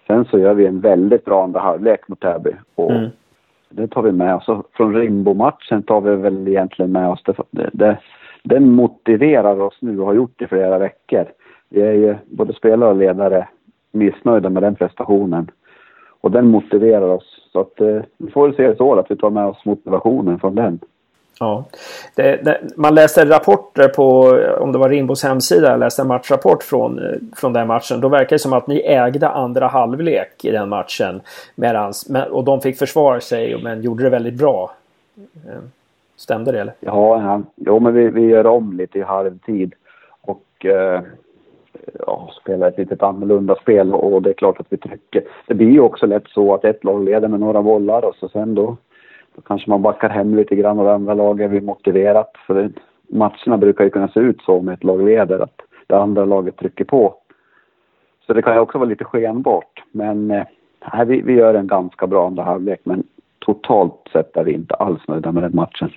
Sen 0.07 0.25
så 0.25 0.39
gör 0.39 0.53
vi 0.53 0.65
en 0.65 0.79
väldigt 0.79 1.25
bra 1.25 1.43
andra 1.43 1.59
halvlek 1.59 2.07
mot 2.07 2.19
Täby. 2.19 2.51
Och 2.75 2.91
mm. 2.91 3.09
Det 3.69 3.87
tar 3.87 4.01
vi 4.01 4.11
med 4.11 4.35
oss. 4.35 4.49
Från 4.73 4.95
Rimbo-matchen 4.95 5.83
tar 5.83 6.01
vi 6.01 6.15
väl 6.15 6.47
egentligen 6.47 6.91
med 6.91 7.09
oss 7.09 7.23
det, 7.23 7.35
det, 7.51 7.69
det. 7.73 7.99
Den 8.43 8.71
motiverar 8.71 9.61
oss 9.61 9.77
nu 9.81 9.99
och 9.99 10.05
har 10.05 10.13
gjort 10.13 10.33
det 10.35 10.45
i 10.45 10.47
flera 10.47 10.77
veckor. 10.77 11.25
Vi 11.69 11.81
är 11.81 11.93
ju 11.93 12.15
både 12.25 12.53
spelare 12.53 12.89
och 12.89 12.95
ledare 12.95 13.47
missnöjda 13.91 14.49
med 14.49 14.63
den 14.63 14.75
prestationen. 14.75 15.51
Och 16.21 16.31
den 16.31 16.47
motiverar 16.47 17.09
oss. 17.09 17.49
Så 17.51 17.59
att 17.59 17.81
eh, 17.81 18.01
vi 18.17 18.31
får 18.31 18.47
väl 18.47 18.55
se 18.55 18.67
det 18.67 18.75
så 18.75 18.99
att 18.99 19.11
vi 19.11 19.15
tar 19.15 19.29
med 19.29 19.45
oss 19.45 19.65
motivationen 19.65 20.39
från 20.39 20.55
den. 20.55 20.79
Ja. 21.39 21.65
Det, 22.15 22.43
det, 22.43 22.61
man 22.75 22.95
läste 22.95 23.25
rapporter 23.25 23.87
på, 23.87 24.39
om 24.59 24.71
det 24.71 24.77
var 24.77 24.89
Rimbos 24.89 25.23
hemsida, 25.23 25.71
jag 25.71 25.79
läste 25.79 26.01
en 26.01 26.07
matchrapport 26.07 26.63
från, 26.63 26.99
från 27.35 27.53
den 27.53 27.67
matchen. 27.67 28.01
Då 28.01 28.09
verkar 28.09 28.29
det 28.29 28.39
som 28.39 28.53
att 28.53 28.67
ni 28.67 28.79
ägde 28.79 29.29
andra 29.29 29.67
halvlek 29.67 30.45
i 30.45 30.51
den 30.51 30.69
matchen. 30.69 31.21
Medans, 31.55 32.11
och 32.31 32.43
de 32.43 32.61
fick 32.61 32.77
försvara 32.77 33.21
sig 33.21 33.63
men 33.63 33.81
gjorde 33.81 34.03
det 34.03 34.09
väldigt 34.09 34.37
bra. 34.37 34.71
Eh, 35.17 35.59
stämde 36.15 36.51
det 36.51 36.61
eller? 36.61 36.73
Ja, 36.79 37.21
ja. 37.21 37.41
Jo, 37.55 37.79
men 37.79 37.93
vi, 37.93 38.07
vi 38.07 38.21
gör 38.21 38.45
om 38.45 38.73
lite 38.73 38.99
i 38.99 39.01
halvtid. 39.01 39.73
Och 40.21 40.65
eh, 40.65 41.01
ja, 42.07 42.29
spela 42.41 42.67
ett 42.67 42.77
lite 42.77 43.05
annorlunda 43.05 43.55
spel 43.55 43.93
och 43.93 44.21
det 44.21 44.29
är 44.29 44.33
klart 44.33 44.59
att 44.59 44.67
vi 44.69 44.77
trycker. 44.77 45.23
Det 45.47 45.53
blir 45.53 45.71
ju 45.71 45.79
också 45.79 46.05
lätt 46.05 46.27
så 46.27 46.53
att 46.53 46.65
ett 46.65 46.83
lag 46.83 47.03
leder 47.03 47.27
med 47.27 47.39
några 47.39 47.61
bollar 47.61 48.05
och 48.05 48.15
så 48.15 48.29
sen 48.29 48.55
då 48.55 48.77
då 49.35 49.41
kanske 49.41 49.69
man 49.69 49.81
backar 49.81 50.09
hem 50.09 50.35
lite 50.35 50.55
grann 50.55 50.79
och 50.79 50.85
det 50.85 50.93
andra 50.93 51.13
laget 51.13 51.49
blir 51.49 51.61
motiverat. 51.61 52.31
För 52.47 52.53
det, 52.53 52.71
matcherna 53.07 53.57
brukar 53.57 53.83
ju 53.83 53.89
kunna 53.89 54.07
se 54.07 54.19
ut 54.19 54.41
så 54.41 54.57
om 54.57 54.69
ett 54.69 54.83
lag 54.83 55.03
leder, 55.03 55.39
att 55.39 55.61
det 55.87 55.97
andra 55.97 56.25
laget 56.25 56.57
trycker 56.57 56.85
på. 56.85 57.15
Så 58.27 58.33
det 58.33 58.41
kan 58.41 58.53
ju 58.53 58.59
också 58.59 58.77
vara 58.77 58.89
lite 58.89 59.03
skenbart. 59.03 59.83
Men 59.91 60.31
eh, 60.31 60.45
vi, 61.05 61.21
vi 61.21 61.33
gör 61.33 61.53
en 61.53 61.67
ganska 61.67 62.07
bra 62.07 62.27
andra 62.27 62.43
halvlek, 62.43 62.79
men 62.83 63.03
totalt 63.39 64.07
sett 64.13 64.37
är 64.37 64.43
vi 64.43 64.53
inte 64.53 64.75
alls 64.75 65.07
nöjda 65.07 65.31
med 65.31 65.43
den 65.43 65.55
matchen. 65.55 65.91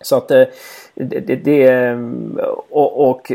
Så 0.00 0.16
att 0.16 0.30
eh, 0.30 0.44
det, 0.94 1.26
det, 1.26 1.36
det 1.36 1.66
eh, 1.66 1.98
och, 2.70 3.10
och 3.10 3.32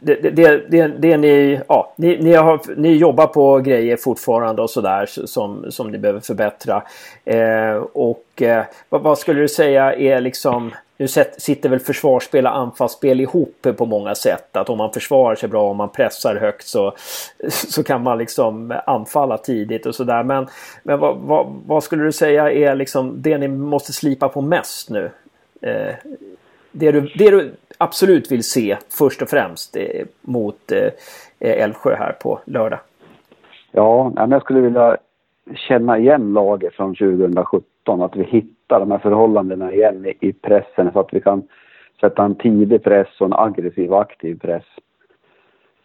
det, 0.00 0.14
det, 0.30 0.70
det, 0.70 0.86
det 0.86 1.16
ni, 1.16 1.60
ja, 1.68 1.92
ni, 1.96 2.18
ni, 2.18 2.34
har, 2.34 2.60
ni 2.76 2.96
jobbar 2.96 3.26
på 3.26 3.58
grejer 3.58 3.96
fortfarande 3.96 4.62
och 4.62 4.70
sådär 4.70 5.06
som, 5.06 5.66
som 5.70 5.90
ni 5.90 5.98
behöver 5.98 6.20
förbättra. 6.20 6.82
Eh, 7.24 7.74
och 7.92 8.42
eh, 8.42 8.64
vad, 8.88 9.02
vad, 9.02 9.18
skulle 9.18 9.40
du 9.40 9.48
säga 9.48 9.94
är 9.94 10.20
liksom 10.20 10.72
nu 10.96 11.08
sitter 11.38 11.68
väl 11.68 11.78
försvarsspel 11.78 12.46
och 12.46 12.56
anfallsspel 12.56 13.20
ihop 13.20 13.66
på 13.76 13.86
många 13.86 14.14
sätt. 14.14 14.56
Att 14.56 14.68
om 14.68 14.78
man 14.78 14.92
försvarar 14.92 15.34
sig 15.34 15.48
bra 15.48 15.70
om 15.70 15.76
man 15.76 15.88
pressar 15.88 16.36
högt 16.36 16.66
så, 16.66 16.94
så 17.48 17.82
kan 17.82 18.02
man 18.02 18.18
liksom 18.18 18.74
anfalla 18.86 19.38
tidigt 19.38 19.86
och 19.86 19.94
sådär. 19.94 20.22
Men, 20.22 20.46
men 20.82 20.98
vad, 20.98 21.16
vad, 21.16 21.46
vad, 21.66 21.84
skulle 21.84 22.04
du 22.04 22.12
säga 22.12 22.52
är 22.52 22.74
liksom 22.74 23.22
det 23.22 23.38
ni 23.38 23.48
måste 23.48 23.92
slipa 23.92 24.28
på 24.28 24.40
mest 24.40 24.90
nu? 24.90 25.10
Eh, 25.60 25.94
det, 26.72 26.92
du, 26.92 27.00
det 27.00 27.30
du 27.30 27.54
absolut 27.78 28.32
vill 28.32 28.44
se 28.44 28.76
först 28.88 29.22
och 29.22 29.28
främst 29.28 29.76
eh, 29.76 30.06
mot 30.20 30.72
eh, 30.72 31.62
Älvsjö 31.62 31.96
här 31.96 32.12
på 32.12 32.40
lördag? 32.44 32.78
Ja, 33.72 34.12
jag 34.16 34.42
skulle 34.42 34.60
vilja 34.60 34.96
känna 35.54 35.98
igen 35.98 36.32
laget 36.32 36.74
från 36.74 36.94
2017. 36.94 38.02
Att 38.02 38.16
vi 38.16 38.24
hittar 38.24 38.80
de 38.80 38.90
här 38.90 38.98
förhållandena 38.98 39.72
igen 39.72 40.06
i 40.20 40.32
pressen 40.32 40.90
så 40.92 41.00
att 41.00 41.12
vi 41.14 41.20
kan 41.20 41.42
sätta 42.00 42.24
en 42.24 42.34
tidig 42.34 42.82
press 42.82 43.08
och 43.20 43.26
en 43.26 43.32
aggressiv 43.32 43.94
aktiv 43.94 44.38
press. 44.38 44.64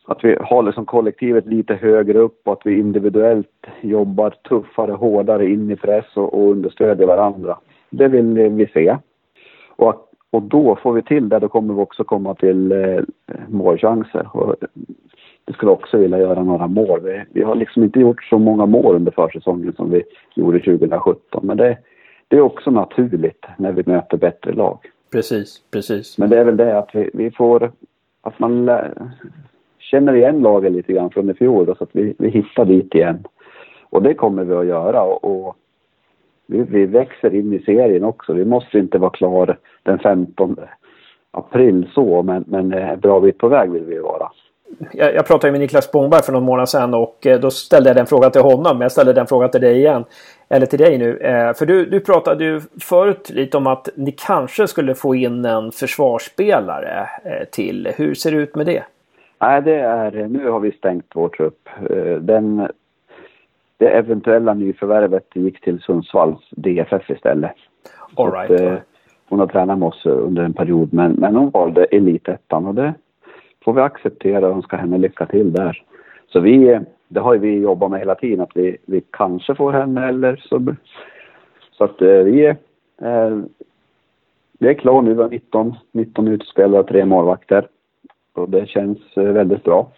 Att 0.06 0.24
vi 0.24 0.38
håller 0.42 0.72
som 0.72 0.86
kollektivet 0.86 1.46
lite 1.46 1.74
högre 1.74 2.20
upp 2.20 2.42
och 2.44 2.54
att 2.54 2.66
vi 2.66 2.80
individuellt 2.80 3.68
jobbar 3.82 4.30
tuffare, 4.30 4.92
hårdare 4.92 5.46
in 5.50 5.72
i 5.72 5.76
press 5.76 6.06
och, 6.16 6.34
och 6.34 6.52
understödjer 6.52 7.08
varandra. 7.08 7.58
Det 7.90 8.08
vill 8.08 8.50
vi 8.50 8.68
se. 8.68 8.98
Och 9.76 10.13
och 10.34 10.42
då 10.42 10.76
får 10.76 10.94
vi 10.94 11.02
till 11.02 11.30
det, 11.30 11.40
då 11.40 11.48
kommer 11.48 11.74
vi 11.74 11.82
också 11.82 12.04
komma 12.04 12.36
till 12.36 12.72
eh, 12.72 13.02
målchanser. 13.48 14.28
Och 14.32 14.56
vi 15.46 15.54
skulle 15.54 15.72
också 15.72 15.98
vilja 15.98 16.20
göra 16.20 16.44
några 16.44 16.68
mål. 16.68 17.00
Vi, 17.04 17.24
vi, 17.32 17.44
har 17.44 17.56
liksom 17.56 17.84
inte 17.84 18.00
gjort 18.00 18.24
så 18.24 18.38
många 18.38 18.66
mål 18.66 18.96
under 18.96 19.12
försäsongen 19.12 19.74
som 19.74 19.92
vi 19.92 20.04
gjorde 20.36 20.60
2017. 20.60 21.46
Men 21.48 21.58
det, 21.58 21.78
det 22.28 22.38
är 22.38 22.42
också 22.42 22.72
naturligt 22.72 23.46
när 23.58 23.72
vi 23.72 23.84
möter 23.86 24.18
bättre 24.18 24.54
lag. 24.54 24.80
Precis, 25.12 25.62
precis. 25.72 26.18
Men 26.18 26.30
det 26.30 26.40
är 26.40 26.46
väl 26.46 26.58
det 26.58 26.78
att 26.78 26.90
vi, 26.94 27.10
vi 27.14 27.32
får, 27.32 27.72
att 28.22 28.40
man 28.40 28.70
känner 29.80 30.16
igen 30.16 30.42
laget 30.42 30.72
lite 30.72 30.94
grann 30.94 31.10
från 31.10 31.30
i 31.30 31.34
fjol 31.34 31.66
då, 31.66 31.76
så 31.76 31.84
att 31.84 31.96
vi, 31.96 32.16
vi 32.20 32.30
hittar 32.30 32.66
dit 32.66 32.96
igen. 32.96 33.24
Och 33.90 34.04
det 34.04 34.14
kommer 34.14 34.44
vi 34.44 34.54
att 34.54 34.66
göra. 34.66 35.04
och, 35.04 35.24
och 35.24 35.58
vi, 36.54 36.64
vi 36.64 36.86
växer 36.86 37.36
in 37.36 37.54
i 37.54 37.60
serien 37.60 38.04
också. 38.04 38.34
Vi 38.34 38.46
måste 38.46 38.80
inte 38.80 38.98
vara 38.98 39.12
klara 39.12 39.56
den 39.84 40.00
15 40.00 40.56
april 41.32 41.90
så, 41.94 42.24
men, 42.24 42.44
men 42.48 42.74
en 42.74 43.00
bra 43.00 43.20
bit 43.20 43.38
på 43.38 43.48
väg 43.48 43.72
vill 43.72 43.84
vi 43.84 44.00
vara. 44.00 44.30
Jag, 44.92 45.16
jag 45.16 45.28
pratade 45.28 45.52
med 45.52 45.62
Niklas 45.62 45.86
Spångberg 45.86 46.24
för 46.24 46.34
någon 46.34 46.44
månad 46.44 46.70
sedan 46.70 46.94
och 46.94 47.28
eh, 47.28 47.40
då 47.40 47.52
ställde 47.52 47.90
jag 47.90 47.98
den 47.98 48.06
frågan 48.06 48.32
till 48.32 48.42
honom. 48.42 48.78
Men 48.78 48.82
jag 48.82 48.92
ställer 48.92 49.14
den 49.14 49.28
frågan 49.28 49.52
till 49.52 49.62
dig 49.62 49.78
igen. 49.78 50.04
Eller 50.50 50.66
till 50.66 50.80
dig 50.80 50.98
nu. 50.98 51.18
Eh, 51.18 51.54
för 51.54 51.66
du, 51.66 51.86
du 51.86 52.00
pratade 52.00 52.44
ju 52.44 52.62
förut 52.82 53.30
lite 53.30 53.58
om 53.58 53.68
att 53.68 53.90
ni 53.96 54.12
kanske 54.12 54.68
skulle 54.68 54.96
få 54.96 55.16
in 55.16 55.46
en 55.46 55.72
försvarsspelare 55.72 57.10
eh, 57.26 57.48
till. 57.52 57.90
Hur 57.96 58.14
ser 58.14 58.32
det 58.32 58.38
ut 58.38 58.56
med 58.56 58.66
det? 58.66 58.84
Nej, 59.42 59.62
det 59.62 59.76
är, 59.76 60.28
nu 60.28 60.50
har 60.50 60.60
vi 60.60 60.72
stängt 60.72 61.06
vår 61.16 61.30
trupp. 61.30 61.70
Den 62.20 62.68
det 63.84 63.90
eventuella 63.90 64.54
nyförvärvet 64.54 65.28
gick 65.34 65.62
till 65.62 65.80
Sundsvalls 65.80 66.50
DFF 66.50 67.10
istället. 67.10 67.52
All 68.16 68.32
right, 68.32 68.52
att, 68.52 68.62
eh, 68.62 68.78
hon 69.30 69.40
har 69.40 69.48
tränat 69.48 69.80
med 69.80 69.88
oss 69.88 70.06
under 70.06 70.44
en 70.44 70.54
period 70.54 70.94
men, 70.94 71.12
men 71.12 71.36
hon 71.36 71.50
valde 71.50 71.86
elitettan 71.86 72.66
och 72.66 72.76
det 72.76 72.94
får 73.66 73.74
vi 73.74 73.82
acceptera 73.82 74.48
och 74.48 74.56
önska 74.56 74.78
henne 74.78 74.98
lycka 74.98 75.26
till 75.26 75.54
där. 75.54 75.84
Så 76.28 76.40
vi, 76.40 76.80
det 77.08 77.20
har 77.20 77.34
ju 77.34 77.40
vi 77.40 77.60
jobbat 77.60 77.92
med 77.92 78.00
hela 78.00 78.16
tiden, 78.16 78.42
att 78.42 78.56
vi, 78.56 78.78
vi 78.86 79.02
kanske 79.12 79.56
får 79.56 79.72
henne 79.74 80.08
eller 80.08 80.36
så. 80.36 80.76
Så 81.72 81.84
att 81.84 82.02
eh, 82.02 82.08
vi 82.08 82.46
är, 82.46 82.56
eh, 83.02 83.38
vi 84.60 84.68
är 84.68 84.74
klara 84.74 85.02
nu. 85.02 85.14
Vi 85.14 85.22
har 85.22 85.30
19, 85.30 85.76
19 85.92 86.28
utspelare 86.28 86.80
och 86.80 86.88
tre 86.88 87.06
målvakter. 87.06 87.68
Och 88.34 88.50
det 88.50 88.70
känns 88.70 88.98
eh, 89.16 89.24
väldigt 89.24 89.64
bra. 89.64 89.92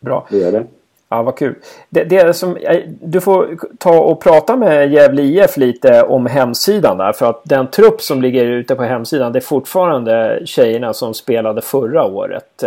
Bra. 0.00 0.26
Det 0.30 0.38
gör 0.38 0.52
det. 0.52 0.66
Ja, 1.12 1.22
vad 1.22 1.36
kul. 1.36 1.54
Det, 1.88 2.04
det 2.04 2.34
som, 2.34 2.58
du 3.00 3.20
får 3.20 3.58
ta 3.78 4.00
och 4.00 4.20
prata 4.20 4.56
med 4.56 4.92
Gävle 4.92 5.22
IF 5.22 5.56
lite 5.56 6.02
om 6.02 6.26
hemsidan 6.26 6.98
där. 6.98 7.12
För 7.12 7.30
att 7.30 7.42
den 7.44 7.66
trupp 7.66 8.00
som 8.00 8.22
ligger 8.22 8.44
ute 8.44 8.74
på 8.74 8.82
hemsidan 8.82 9.32
det 9.32 9.38
är 9.38 9.40
fortfarande 9.40 10.42
tjejerna 10.44 10.92
som 10.92 11.14
spelade 11.14 11.62
förra 11.62 12.04
året. 12.04 12.64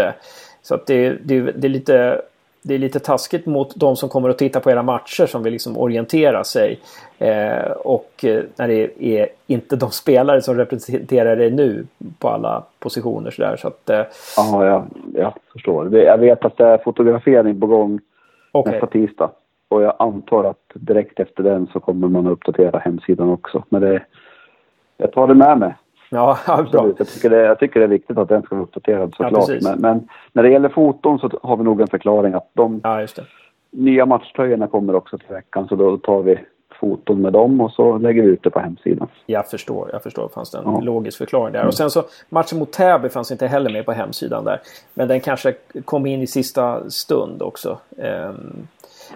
Så 0.62 0.76
att 0.76 0.86
det, 0.86 1.10
det, 1.10 1.40
det 1.42 1.68
är 1.68 1.70
lite 1.70 2.22
det 2.66 2.74
är 2.74 2.80
lite 2.80 3.00
taskigt 3.00 3.46
mot 3.46 3.76
de 3.76 3.96
som 3.96 4.10
kommer 4.10 4.30
att 4.30 4.38
titta 4.38 4.60
på 4.60 4.72
era 4.72 4.84
matcher 4.84 5.26
som 5.26 5.44
vill 5.44 5.54
liksom 5.54 5.78
orientera 5.78 6.44
sig. 6.44 6.80
Eh, 7.20 7.72
och 7.72 8.26
eh, 8.26 8.44
när 8.56 8.68
det 8.68 9.04
är 9.04 9.28
inte 9.48 9.76
de 9.76 9.92
spelare 9.92 10.42
som 10.42 10.58
representerar 10.58 11.36
dig 11.36 11.52
nu 11.52 11.86
på 12.20 12.30
alla 12.30 12.64
positioner 12.80 13.32
sådär. 13.32 13.58
Så 13.58 13.68
att, 13.68 13.90
eh... 13.90 14.02
Ja, 14.38 14.66
jag, 14.66 14.86
jag 15.14 15.34
förstår. 15.54 15.96
Jag 15.98 16.18
vet 16.18 16.46
att 16.46 16.58
det 16.58 16.66
är 16.66 16.78
fotografering 16.78 17.60
på 17.60 17.68
gång 17.68 18.00
okay. 18.54 18.74
nästa 18.74 18.88
tisdag. 18.88 19.32
Och 19.70 19.82
jag 19.82 19.96
antar 20.00 20.44
att 20.44 20.72
direkt 20.74 21.20
efter 21.20 21.44
den 21.44 21.68
så 21.68 21.80
kommer 21.80 22.08
man 22.08 22.28
att 22.28 22.32
uppdatera 22.32 22.80
hemsidan 22.80 23.30
också. 23.30 23.64
Men 23.70 23.82
det, 23.82 24.04
jag 24.98 25.12
tar 25.12 25.28
det 25.28 25.34
med 25.34 25.58
mig. 25.58 25.76
Ja, 26.10 26.38
bra. 26.72 26.88
Jag 26.98 27.08
tycker, 27.08 27.30
det, 27.30 27.42
jag 27.42 27.60
tycker 27.60 27.80
det 27.80 27.86
är 27.86 27.90
viktigt 27.90 28.18
att 28.18 28.30
den 28.30 28.42
ska 28.42 28.56
vara 28.56 28.64
uppdaterad 28.64 29.14
såklart. 29.18 29.50
Ja, 29.50 29.58
men, 29.62 29.82
men, 29.82 30.10
när 30.34 30.44
det 30.44 30.50
gäller 30.50 30.70
foton 30.70 31.20
så 31.20 31.30
har 31.44 31.58
vi 31.58 31.64
nog 31.64 31.82
en 31.82 31.88
förklaring 31.88 32.34
att 32.34 32.50
de 32.54 32.82
ja, 32.84 33.08
nya 33.72 34.06
matchtröjorna 34.06 34.68
kommer 34.68 34.96
också 34.96 35.18
till 35.18 35.34
veckan. 35.34 35.68
Så 35.68 35.76
då 35.76 35.98
tar 35.98 36.22
vi 36.22 36.40
foton 36.84 37.22
med 37.22 37.34
dem 37.34 37.62
och 37.62 37.72
så 37.72 37.98
lägger 37.98 38.24
vi 38.24 38.30
ut 38.30 38.44
det 38.44 38.50
på 38.50 38.60
hemsidan. 38.60 39.08
Jag 39.26 39.48
förstår, 39.48 39.90
jag 39.94 40.04
förstår. 40.04 40.28
Fanns 40.28 40.52
det 40.52 40.58
en 40.58 40.64
ja. 40.66 40.80
logisk 40.80 41.18
förklaring 41.18 41.54
där. 41.54 41.60
Mm. 41.60 41.68
Och 41.68 41.74
sen 41.74 41.90
så 41.90 42.04
matchen 42.30 42.60
mot 42.60 42.72
Täby 42.72 43.10
fanns 43.10 43.32
inte 43.32 43.48
heller 43.48 43.72
med 43.72 43.86
på 43.86 43.92
hemsidan 43.92 44.46
där. 44.46 44.62
Men 44.94 45.08
den 45.08 45.20
kanske 45.20 45.54
kom 45.86 46.06
in 46.06 46.22
i 46.22 46.28
sista 46.28 46.90
stund 46.90 47.42
också. 47.42 47.78
Um, 47.98 48.68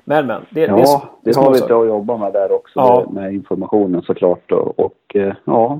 men 0.04 0.28
men. 0.28 0.42
Det, 0.50 0.62
ja, 0.62 0.76
det, 0.76 0.82
det, 1.24 1.32
det 1.32 1.36
har 1.36 1.52
vi 1.52 1.60
lite 1.60 1.76
att 1.76 1.88
jobba 1.88 2.18
med 2.18 2.34
där 2.34 2.52
också. 2.52 2.80
Ja. 2.80 3.06
Med 3.12 3.34
informationen 3.34 4.02
såklart. 4.02 4.52
Och, 4.52 4.80
och 4.80 5.16
eh, 5.16 5.34
ja, 5.46 5.80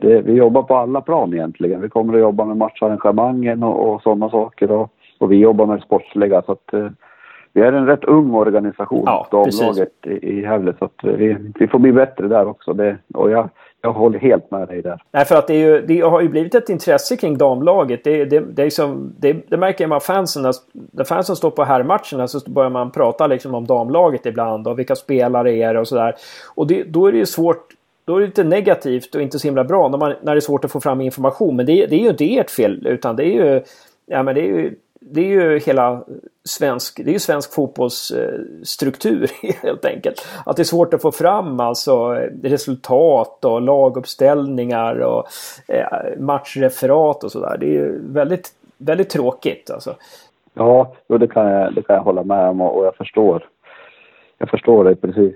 det, 0.00 0.20
vi 0.20 0.32
jobbar 0.32 0.62
på 0.62 0.76
alla 0.76 1.00
plan 1.00 1.34
egentligen. 1.34 1.80
Vi 1.80 1.88
kommer 1.88 2.14
att 2.14 2.20
jobba 2.20 2.44
med 2.44 2.56
matcharrangemangen 2.56 3.62
och, 3.62 3.88
och 3.88 4.02
sådana 4.02 4.30
saker. 4.30 4.70
Och, 4.70 4.90
och, 5.18 5.32
vi 5.32 5.36
jobbar 5.36 5.66
med 5.66 5.78
det 5.78 5.82
sportsliga. 5.82 6.42
Så 6.42 6.52
att, 6.52 6.74
eh, 6.74 6.88
vi 7.52 7.60
är 7.60 7.72
en 7.72 7.86
rätt 7.86 8.04
ung 8.04 8.34
organisation, 8.34 9.02
ja, 9.06 9.26
damlaget 9.30 10.06
i, 10.06 10.40
Gävle. 10.40 10.74
Så 10.78 10.84
att 10.84 10.92
vi, 11.02 11.36
vi 11.58 11.68
får 11.68 11.78
bli 11.78 11.92
bättre 11.92 12.28
där 12.28 12.48
också. 12.48 12.72
Det, 12.72 12.96
och 13.14 13.30
jag, 13.30 13.48
jag 13.82 13.92
håller 13.92 14.18
helt 14.18 14.50
med 14.50 14.68
dig 14.68 14.82
där. 14.82 15.02
Nej, 15.10 15.24
för 15.24 15.36
att 15.36 15.46
det, 15.46 15.54
är 15.54 15.68
ju, 15.68 15.86
det 15.86 16.00
har 16.00 16.20
ju 16.20 16.28
blivit 16.28 16.54
ett 16.54 16.68
intresse 16.68 17.16
kring 17.16 17.38
damlaget. 17.38 18.04
Det, 18.04 18.24
det, 18.24 18.40
det, 18.40 18.62
är 18.62 18.66
liksom, 18.66 19.14
det, 19.18 19.36
det 19.48 19.56
märker 19.56 19.86
man 19.86 20.00
fansen. 20.00 20.42
När, 20.42 20.54
när 20.92 21.04
fansen 21.04 21.36
står 21.36 21.50
på 21.50 21.64
herrmatcherna 21.64 22.28
så 22.28 22.50
börjar 22.50 22.70
man 22.70 22.90
prata 22.90 23.26
liksom 23.26 23.54
om 23.54 23.66
damlaget 23.66 24.26
ibland 24.26 24.68
och 24.68 24.78
vilka 24.78 24.96
spelare 24.96 25.52
är 25.52 25.74
det 25.74 25.80
och 25.80 25.88
sådär. 25.88 26.14
Och 26.54 26.66
det, 26.66 26.84
då 26.84 27.06
är 27.06 27.12
det 27.12 27.18
ju 27.18 27.26
svårt 27.26 27.68
då 28.04 28.16
är 28.16 28.20
det 28.20 28.26
lite 28.26 28.44
negativt 28.44 29.14
och 29.14 29.22
inte 29.22 29.38
så 29.38 29.48
himla 29.48 29.64
bra 29.64 29.88
när, 29.88 29.98
man, 29.98 30.14
när 30.22 30.34
det 30.34 30.38
är 30.38 30.40
svårt 30.40 30.64
att 30.64 30.72
få 30.72 30.80
fram 30.80 31.00
information. 31.00 31.56
Men 31.56 31.66
det, 31.66 31.86
det 31.86 31.96
är 31.96 32.00
ju 32.00 32.08
inte 32.08 32.36
ert 32.36 32.50
fel 32.50 32.86
utan 32.86 33.16
det 33.16 33.24
är 33.24 33.44
ju, 33.44 33.62
ja, 34.06 34.22
men 34.22 34.34
det 34.34 34.40
är 34.40 34.46
ju, 34.46 34.74
det 35.12 35.20
är 35.20 35.28
ju 35.28 35.58
hela 35.58 36.04
svensk, 36.44 36.96
det 37.04 37.10
är 37.10 37.12
ju 37.12 37.18
svensk 37.18 37.54
fotbollsstruktur 37.54 39.30
helt 39.62 39.84
enkelt. 39.84 40.28
Att 40.46 40.56
det 40.56 40.62
är 40.62 40.64
svårt 40.64 40.94
att 40.94 41.02
få 41.02 41.12
fram 41.12 41.60
alltså 41.60 42.08
resultat 42.42 43.44
och 43.44 43.62
laguppställningar 43.62 45.00
och 45.00 45.26
eh, 45.68 46.18
matchreferat 46.18 47.24
och 47.24 47.32
sådär. 47.32 47.56
Det 47.60 47.66
är 47.66 47.70
ju 47.70 48.12
väldigt, 48.12 48.48
väldigt 48.78 49.10
tråkigt 49.10 49.70
alltså. 49.70 49.94
Ja, 50.54 50.92
det 51.06 51.28
kan 51.28 51.46
jag, 51.46 51.74
det 51.74 51.82
kan 51.82 51.96
jag 51.96 52.02
hålla 52.02 52.24
med 52.24 52.48
om 52.48 52.60
och 52.60 52.84
jag 52.84 52.96
förstår. 52.96 53.48
Jag 54.38 54.50
förstår 54.50 54.84
dig 54.84 54.96
precis. 54.96 55.34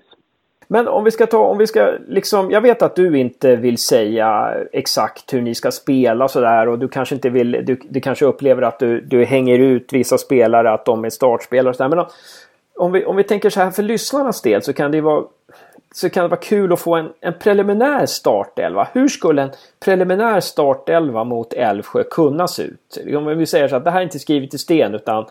Men 0.69 0.89
om 0.89 1.05
vi 1.05 1.11
ska 1.11 1.27
ta, 1.27 1.39
om 1.39 1.59
vi 1.59 1.67
ska 1.67 1.93
liksom, 2.09 2.51
jag 2.51 2.61
vet 2.61 2.83
att 2.83 2.97
du 2.97 3.19
inte 3.19 3.57
vill 3.57 3.79
säga 3.79 4.55
exakt 4.73 5.35
hur 5.35 5.43
ni 5.43 5.55
ska 5.55 5.71
spela 5.71 6.29
sådär 6.29 6.69
och 6.69 6.79
du 6.79 6.89
kanske 6.89 7.15
inte 7.15 7.31
vill, 7.31 7.53
du, 7.53 7.81
du 7.89 8.01
kanske 8.01 8.25
upplever 8.25 8.63
att 8.63 8.79
du, 8.79 9.01
du 9.01 9.25
hänger 9.25 9.59
ut 9.59 9.93
vissa 9.93 10.19
spelare, 10.19 10.73
att 10.73 10.85
de 10.85 11.05
är 11.05 11.11
startspelare 11.11 11.71
och 11.71 11.77
sådär. 11.77 11.97
Men 11.97 12.07
om 12.77 12.93
vi, 12.93 13.05
om 13.05 13.17
vi 13.17 13.25
tänker 13.25 13.51
så 13.51 13.61
här 13.61 13.71
för 13.71 13.83
lyssnarnas 13.83 14.43
del 14.43 14.63
så 14.63 14.73
kan 14.73 14.91
det 14.91 15.01
vara 15.01 15.25
så 15.95 16.11
kan 16.11 16.23
det 16.23 16.29
vara 16.29 16.41
kul 16.41 16.73
att 16.73 16.81
få 16.81 16.95
en, 16.95 17.13
en 17.21 17.35
preliminär 17.39 18.07
startelva. 18.07 18.89
Hur 18.93 19.09
skulle 19.09 19.43
en 19.43 19.51
preliminär 19.85 20.41
startelva 20.41 21.25
mot 21.25 21.53
Älvsjö 21.53 22.05
kunna 22.05 22.49
se 22.49 22.63
ut? 22.63 22.99
Om 23.17 23.39
vi 23.39 23.47
säger 23.47 23.69
så 23.69 23.77
att 23.77 23.85
det 23.85 23.91
här 23.91 23.99
är 23.99 24.05
inte 24.05 24.19
skrivet 24.19 24.55
i 24.55 24.59
sten 24.59 24.95
utan 24.95 25.27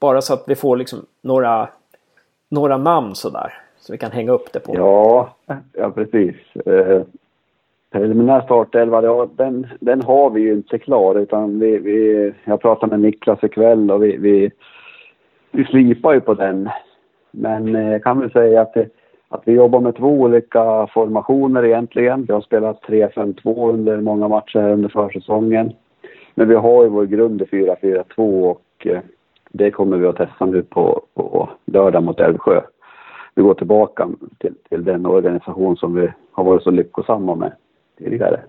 bara 0.00 0.22
så 0.22 0.34
att 0.34 0.44
vi 0.46 0.54
får 0.54 0.76
liksom 0.76 1.06
några, 1.22 1.68
några 2.50 2.76
namn 2.76 3.14
sådär. 3.14 3.62
Så 3.80 3.92
vi 3.92 3.98
kan 3.98 4.10
hänga 4.10 4.32
upp 4.32 4.52
det 4.52 4.60
på. 4.60 4.74
Ja, 4.76 5.34
ja 5.72 5.90
precis. 5.90 6.36
Eh, 6.66 7.02
preliminär 7.90 8.40
startelva, 8.40 9.02
ja, 9.02 9.28
den, 9.36 9.66
den 9.80 10.02
har 10.02 10.30
vi 10.30 10.40
ju 10.40 10.52
inte 10.52 10.78
klar 10.78 11.18
utan 11.18 11.58
vi, 11.60 11.78
vi, 11.78 12.32
jag 12.44 12.60
pratade 12.60 12.90
med 12.90 13.00
Niklas 13.00 13.44
ikväll 13.44 13.90
och 13.90 14.04
vi, 14.04 14.16
vi, 14.16 14.50
vi 15.50 15.64
slipar 15.64 16.12
ju 16.12 16.20
på 16.20 16.34
den. 16.34 16.68
Men 17.30 17.76
eh, 17.76 17.90
jag 17.90 18.02
kan 18.02 18.20
väl 18.20 18.30
säga 18.30 18.60
att, 18.60 18.74
det, 18.74 18.88
att 19.28 19.42
vi 19.44 19.52
jobbar 19.52 19.80
med 19.80 19.96
två 19.96 20.08
olika 20.08 20.86
formationer 20.86 21.64
egentligen. 21.64 22.24
Vi 22.24 22.32
har 22.32 22.40
spelat 22.40 22.82
3-5-2 22.82 23.68
under 23.72 24.00
många 24.00 24.28
matcher 24.28 24.70
under 24.70 24.88
försäsongen. 24.88 25.72
Men 26.34 26.48
vi 26.48 26.54
har 26.54 26.82
ju 26.82 26.88
vår 26.88 27.06
grund 27.06 27.42
i 27.42 27.44
4-4-2 27.44 28.50
och 28.50 28.86
eh, 28.86 29.00
det 29.52 29.70
kommer 29.70 29.96
vi 29.96 30.06
att 30.06 30.16
testa 30.16 30.46
nu 30.46 30.62
på, 30.62 31.02
på 31.14 31.48
lördag 31.64 32.02
mot 32.02 32.20
Älvsjö 32.20 32.60
vi 33.40 33.44
går 33.44 33.54
tillbaka 33.54 34.08
till, 34.38 34.54
till 34.68 34.84
den 34.84 35.06
organisation 35.06 35.76
som 35.76 35.94
vi 35.94 36.08
har 36.32 36.44
varit 36.44 36.62
så 36.62 36.70
lyckosamma 36.70 37.34
med 37.34 37.52
tidigare. 37.98 38.40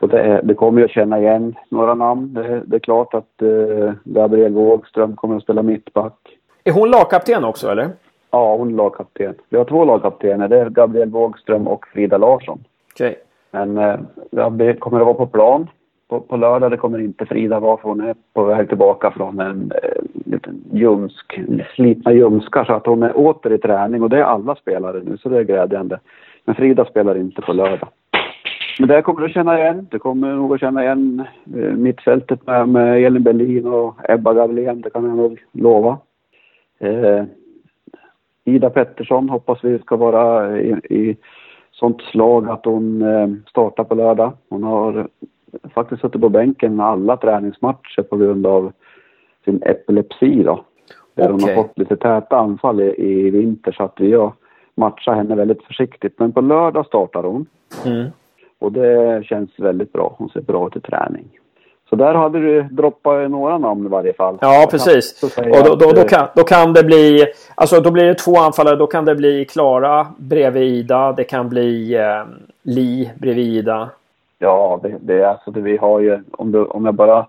Och 0.00 0.08
det, 0.08 0.40
det 0.44 0.54
kommer 0.54 0.84
att 0.84 0.90
känna 0.90 1.20
igen 1.20 1.54
några 1.68 1.94
namn. 1.94 2.34
Det, 2.34 2.62
det 2.66 2.76
är 2.76 2.80
klart 2.80 3.14
att 3.14 3.42
eh, 3.42 3.92
Gabriel 4.04 4.52
Wågström 4.52 5.16
kommer 5.16 5.36
att 5.36 5.42
spela 5.42 5.62
mittback. 5.62 6.38
Är 6.64 6.72
hon 6.72 6.90
lagkapten 6.90 7.44
också 7.44 7.68
eller? 7.68 7.90
Ja, 8.30 8.56
hon 8.56 8.68
är 8.68 8.76
lagkapten. 8.76 9.34
Vi 9.48 9.58
har 9.58 9.64
två 9.64 9.84
lagkaptener. 9.84 10.48
Det 10.48 10.58
är 10.58 10.70
Gabriel 10.70 11.10
Wågström 11.10 11.68
och 11.68 11.86
Frida 11.86 12.18
Larsson. 12.18 12.64
Okej. 12.92 13.16
Okay. 13.50 13.66
Men 13.66 13.78
eh, 14.68 14.74
kommer 14.74 15.00
att 15.00 15.06
vara 15.06 15.14
på 15.14 15.26
plan 15.26 15.68
på, 16.12 16.20
på 16.20 16.36
lördag. 16.36 16.70
Det 16.70 16.76
kommer 16.76 16.98
inte 16.98 17.26
Frida 17.26 17.60
vara 17.60 17.76
för 17.76 17.88
hon 17.88 18.00
är 18.00 18.14
på 18.34 18.44
väg 18.44 18.68
tillbaka 18.68 19.10
från 19.10 19.40
en 19.40 19.72
eh, 19.82 20.02
liten 20.32 20.64
ljumsk, 20.72 21.40
slitna 21.74 22.12
ljumskar 22.12 22.64
så 22.64 22.72
att 22.72 22.86
hon 22.86 23.02
är 23.02 23.16
åter 23.16 23.52
i 23.52 23.58
träning 23.58 24.02
och 24.02 24.10
det 24.10 24.18
är 24.18 24.24
alla 24.24 24.54
spelare 24.54 25.00
nu 25.04 25.16
så 25.16 25.28
det 25.28 25.38
är 25.38 25.42
glädjande. 25.42 26.00
Men 26.44 26.54
Frida 26.54 26.84
spelar 26.84 27.16
inte 27.16 27.42
på 27.42 27.52
lördag. 27.52 27.88
Men 28.78 28.88
det 28.88 29.02
kommer 29.02 29.20
du 29.20 29.28
känna 29.28 29.58
igen. 29.58 29.86
Du 29.90 29.98
kommer 29.98 30.34
nog 30.34 30.54
att 30.54 30.60
känna 30.60 30.84
igen 30.84 31.22
eh, 31.56 31.72
mittfältet 31.72 32.46
med, 32.46 32.68
med 32.68 33.04
Elin 33.04 33.22
Berlin 33.22 33.66
och 33.66 33.96
Ebba 34.08 34.32
Gavlén, 34.34 34.80
det 34.80 34.90
kan 34.90 35.04
jag 35.04 35.16
nog 35.16 35.44
lova. 35.52 35.98
Eh, 36.78 37.24
Ida 38.44 38.70
Pettersson 38.70 39.28
hoppas 39.28 39.64
vi 39.64 39.78
ska 39.78 39.96
vara 39.96 40.58
i, 40.60 40.70
i 40.90 41.16
sånt 41.70 42.02
slag 42.02 42.48
att 42.48 42.64
hon 42.64 43.02
eh, 43.02 43.28
startar 43.50 43.84
på 43.84 43.94
lördag. 43.94 44.32
Hon 44.48 44.62
har 44.62 45.08
faktiskt 45.74 46.00
suttit 46.00 46.20
på 46.20 46.28
bänken 46.28 46.80
alla 46.80 47.16
träningsmatcher 47.16 48.02
på 48.02 48.16
grund 48.16 48.46
av 48.46 48.72
sin 49.44 49.62
epilepsi 49.62 50.42
då. 50.42 50.64
Där 51.14 51.32
okay. 51.32 51.32
hon 51.32 51.42
har 51.42 51.62
fått 51.62 51.78
lite 51.78 51.96
täta 51.96 52.36
anfall 52.36 52.80
i, 52.80 52.94
i 52.98 53.30
vinter 53.30 53.72
så 53.72 53.82
att 53.82 54.00
vi 54.00 54.12
har 54.12 54.32
matchat 54.74 55.16
henne 55.16 55.34
väldigt 55.34 55.62
försiktigt. 55.62 56.18
Men 56.18 56.32
på 56.32 56.40
lördag 56.40 56.86
startar 56.86 57.22
hon. 57.22 57.46
Mm. 57.86 58.06
Och 58.58 58.72
det 58.72 59.26
känns 59.26 59.50
väldigt 59.58 59.92
bra. 59.92 60.14
Hon 60.18 60.28
ser 60.28 60.40
bra 60.40 60.66
ut 60.66 60.76
i 60.76 60.80
träning. 60.80 61.28
Så 61.88 61.96
där 61.96 62.14
hade 62.14 62.40
du 62.40 62.62
droppat 62.62 63.30
några 63.30 63.58
namn 63.58 63.86
i 63.86 63.88
varje 63.88 64.12
fall. 64.12 64.38
Ja, 64.40 64.68
precis. 64.70 65.22
Och 65.22 65.64
då, 65.64 65.74
då, 65.74 65.92
då, 65.92 66.04
kan, 66.04 66.28
då 66.36 66.44
kan 66.44 66.72
det 66.72 66.84
bli... 66.84 67.26
Alltså 67.54 67.80
då 67.80 67.90
blir 67.90 68.04
det 68.04 68.14
två 68.14 68.36
anfallare. 68.36 68.76
Då 68.76 68.86
kan 68.86 69.04
det 69.04 69.14
bli 69.14 69.44
Klara 69.44 70.06
bredvid 70.18 70.62
Ida. 70.62 71.12
Det 71.12 71.24
kan 71.24 71.48
bli 71.48 71.94
eh, 71.94 72.24
Li 72.62 73.10
bredvid 73.18 73.46
Ida. 73.46 73.90
Ja, 74.42 74.80
det, 74.82 74.98
det 75.00 75.22
är 75.22 75.26
alltså 75.26 75.50
det 75.50 75.60
vi 75.60 75.76
har 75.76 76.00
ju, 76.00 76.20
om, 76.32 76.52
du, 76.52 76.64
om 76.64 76.84
jag 76.84 76.94
bara... 76.94 77.26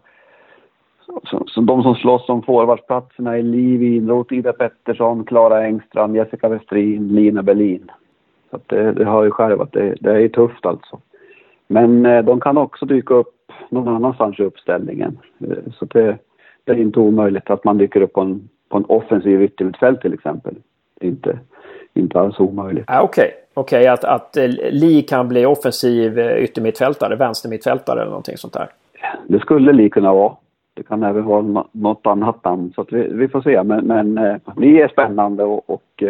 Så, 1.24 1.44
så 1.48 1.62
de 1.62 1.84
som 1.84 1.96
slåss 1.96 2.30
om 2.30 2.42
forwardsplatserna 2.42 3.38
är 3.38 3.42
Liv 3.42 3.84
Inroth, 3.84 4.34
Ida 4.34 4.54
Pettersson, 4.54 5.24
Klara 5.26 5.66
Engstrand, 5.66 6.16
Jessica 6.16 6.50
Westrin, 6.50 7.08
Lina 7.08 7.44
Berlin. 7.44 7.92
Så 8.50 8.56
att 8.56 8.68
det, 8.68 8.92
det 8.92 9.06
har 9.06 9.24
ju 9.24 9.32
själv 9.32 9.62
att 9.62 9.72
det, 9.72 9.96
det 10.00 10.24
är 10.24 10.28
tufft 10.28 10.66
alltså. 10.66 11.00
Men 11.68 12.06
eh, 12.06 12.26
de 12.26 12.40
kan 12.40 12.58
också 12.58 12.86
dyka 12.86 13.14
upp 13.14 13.52
någon 13.70 13.96
annanstans 13.96 14.40
i 14.40 14.44
uppställningen. 14.44 15.18
Eh, 15.40 15.72
så 15.74 15.86
det, 15.86 16.18
det 16.64 16.72
är 16.72 16.78
inte 16.78 17.00
omöjligt 17.00 17.50
att 17.50 17.64
man 17.64 17.78
dyker 17.78 18.02
upp 18.02 18.14
på 18.14 18.22
en, 18.22 18.50
på 18.70 18.78
en 18.78 18.86
offensiv 18.86 19.42
yttermittfält 19.42 20.02
till 20.02 20.14
exempel. 20.14 20.56
Det 21.00 21.06
är 21.06 21.10
inte, 21.10 21.40
inte 21.94 22.20
alls 22.20 22.40
omöjligt. 22.40 22.86
Ah, 22.88 23.02
Okej, 23.02 23.32
okay. 23.54 23.80
okay. 23.80 23.88
att, 23.88 24.04
att 24.04 24.38
eh, 24.38 24.48
Li 24.72 25.02
kan 25.02 25.28
bli 25.28 25.46
offensiv 25.46 26.20
eh, 26.20 26.44
yttermittfältare, 26.44 27.16
vänstermittfältare 27.16 28.02
eller 28.02 28.10
någonting 28.10 28.38
sånt 28.38 28.54
där? 28.54 28.68
Det 29.28 29.40
skulle 29.40 29.72
Li 29.72 29.90
kunna 29.90 30.14
vara. 30.14 30.34
Det 30.74 30.84
kan 30.84 31.04
även 31.04 31.26
vara 31.26 31.66
något 31.72 32.08
annat 32.08 32.44
namn, 32.46 32.72
så 32.76 32.82
att 32.82 32.92
vi, 32.94 33.08
vi 33.08 33.28
får 33.28 33.42
se. 33.42 33.64
Men, 33.64 33.86
men 33.86 34.18
eh, 34.18 34.36
Li 34.58 34.82
är 34.82 34.88
spännande 34.88 35.44
och, 35.44 35.70
och 35.70 36.04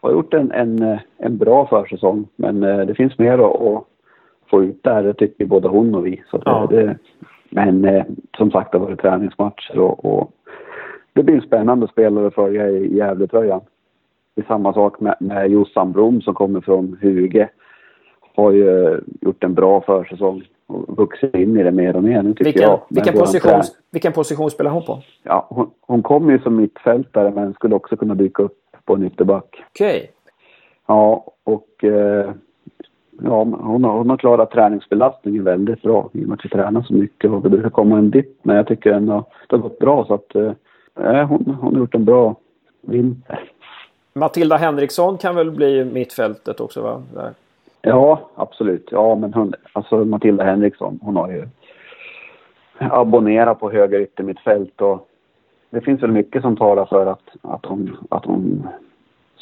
har 0.00 0.10
gjort 0.10 0.34
en, 0.34 0.52
en, 0.52 0.98
en 1.18 1.38
bra 1.38 1.66
försäsong. 1.66 2.28
Men 2.36 2.60
det 2.60 2.94
finns 2.94 3.18
mer 3.18 3.38
att, 3.38 3.60
att 3.60 3.84
få 4.50 4.62
ut 4.64 4.82
där, 4.82 5.02
det 5.02 5.14
tycker 5.14 5.44
både 5.44 5.68
hon 5.68 5.94
och 5.94 6.06
vi. 6.06 6.22
Så 6.30 6.42
ja. 6.44 6.66
det, 6.70 6.96
men 7.50 8.04
som 8.36 8.50
sagt, 8.50 8.72
det 8.72 8.78
har 8.78 8.86
varit 8.86 9.00
träningsmatcher 9.00 9.78
och, 9.78 10.04
och 10.04 10.32
det 11.12 11.22
blir 11.22 11.40
spännande 11.40 11.84
att 11.84 11.90
spela 11.90 12.20
och 12.20 12.34
följa 12.34 12.68
i 12.68 12.96
Gävletröjan. 12.96 13.60
Det 14.34 14.42
är 14.42 14.46
samma 14.46 14.72
sak 14.72 15.00
med, 15.00 15.14
med 15.20 15.50
Jossan 15.50 15.92
Blom 15.92 16.20
som 16.22 16.34
kommer 16.34 16.60
från 16.60 16.98
Huge. 17.00 17.48
Har 18.36 18.52
ju 18.52 19.00
gjort 19.20 19.44
en 19.44 19.54
bra 19.54 19.80
försäsong 19.80 20.42
och 20.66 20.96
vuxit 20.96 21.34
in 21.34 21.56
i 21.56 21.62
det 21.62 21.70
mer 21.70 21.96
och 21.96 22.02
mer 22.02 22.22
nu 22.22 22.30
tycker 22.30 22.44
vilken, 22.44 22.62
jag. 22.62 22.80
Vilken 22.88 23.14
position, 23.14 23.62
vilken 23.90 24.12
position 24.12 24.50
spelar 24.50 24.70
hon 24.70 24.84
på? 24.84 25.02
Ja, 25.22 25.46
hon, 25.50 25.70
hon 25.80 26.02
kommer 26.02 26.32
ju 26.32 26.38
som 26.38 26.56
mittfältare 26.56 27.30
men 27.30 27.54
skulle 27.54 27.74
också 27.74 27.96
kunna 27.96 28.14
dyka 28.14 28.42
upp 28.42 28.58
på 28.84 28.94
en 28.94 29.06
ytterback. 29.06 29.64
Okej. 29.70 29.96
Okay. 29.96 30.06
Ja, 30.86 31.24
och 31.44 31.84
eh, 31.84 32.30
ja, 33.22 33.44
hon, 33.44 33.84
har, 33.84 33.92
hon 33.92 34.10
har 34.10 34.16
klarat 34.16 34.50
träningsbelastningen 34.50 35.44
väldigt 35.44 35.82
bra 35.82 36.10
i 36.12 36.24
och 36.24 36.28
med 36.28 36.38
att 36.38 36.44
vi 36.44 36.48
tränar 36.48 36.82
så 36.82 36.94
mycket 36.94 37.30
och 37.30 37.42
det 37.42 37.48
brukar 37.48 37.70
komma 37.70 37.98
en 37.98 38.10
dipp 38.10 38.38
men 38.42 38.56
jag 38.56 38.66
tycker 38.66 38.92
ändå 38.92 39.24
det 39.48 39.56
har 39.56 39.62
gått 39.62 39.78
bra 39.78 40.04
så 40.06 40.14
att 40.14 40.34
eh, 40.34 41.28
hon, 41.28 41.58
hon 41.60 41.74
har 41.74 41.78
gjort 41.80 41.94
en 41.94 42.04
bra 42.04 42.36
vinter. 42.82 43.50
Matilda 44.12 44.56
Henriksson 44.56 45.18
kan 45.18 45.34
väl 45.34 45.50
bli 45.50 45.84
mittfältet 45.84 46.60
också 46.60 46.82
va? 46.82 47.02
Där. 47.14 47.32
Ja, 47.82 48.20
absolut. 48.34 48.88
Ja, 48.90 49.14
men 49.14 49.34
hon, 49.34 49.54
alltså 49.72 50.04
Matilda 50.04 50.44
Henriksson, 50.44 50.98
hon 51.02 51.16
har 51.16 51.30
ju 51.30 51.48
abonnerat 52.78 53.60
på 53.60 53.70
höger 53.70 54.00
yttermittfält 54.00 54.80
och 54.80 55.08
det 55.70 55.80
finns 55.80 56.02
väl 56.02 56.12
mycket 56.12 56.42
som 56.42 56.56
talar 56.56 56.84
för 56.84 57.06
att, 57.06 57.28
att, 57.42 57.66
hon, 57.66 57.96
att 58.10 58.24
hon 58.24 58.68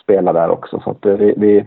spelar 0.02 0.32
där 0.32 0.50
också. 0.50 0.80
Så 0.84 0.90
att 0.90 1.20
vi, 1.20 1.34
vi 1.36 1.66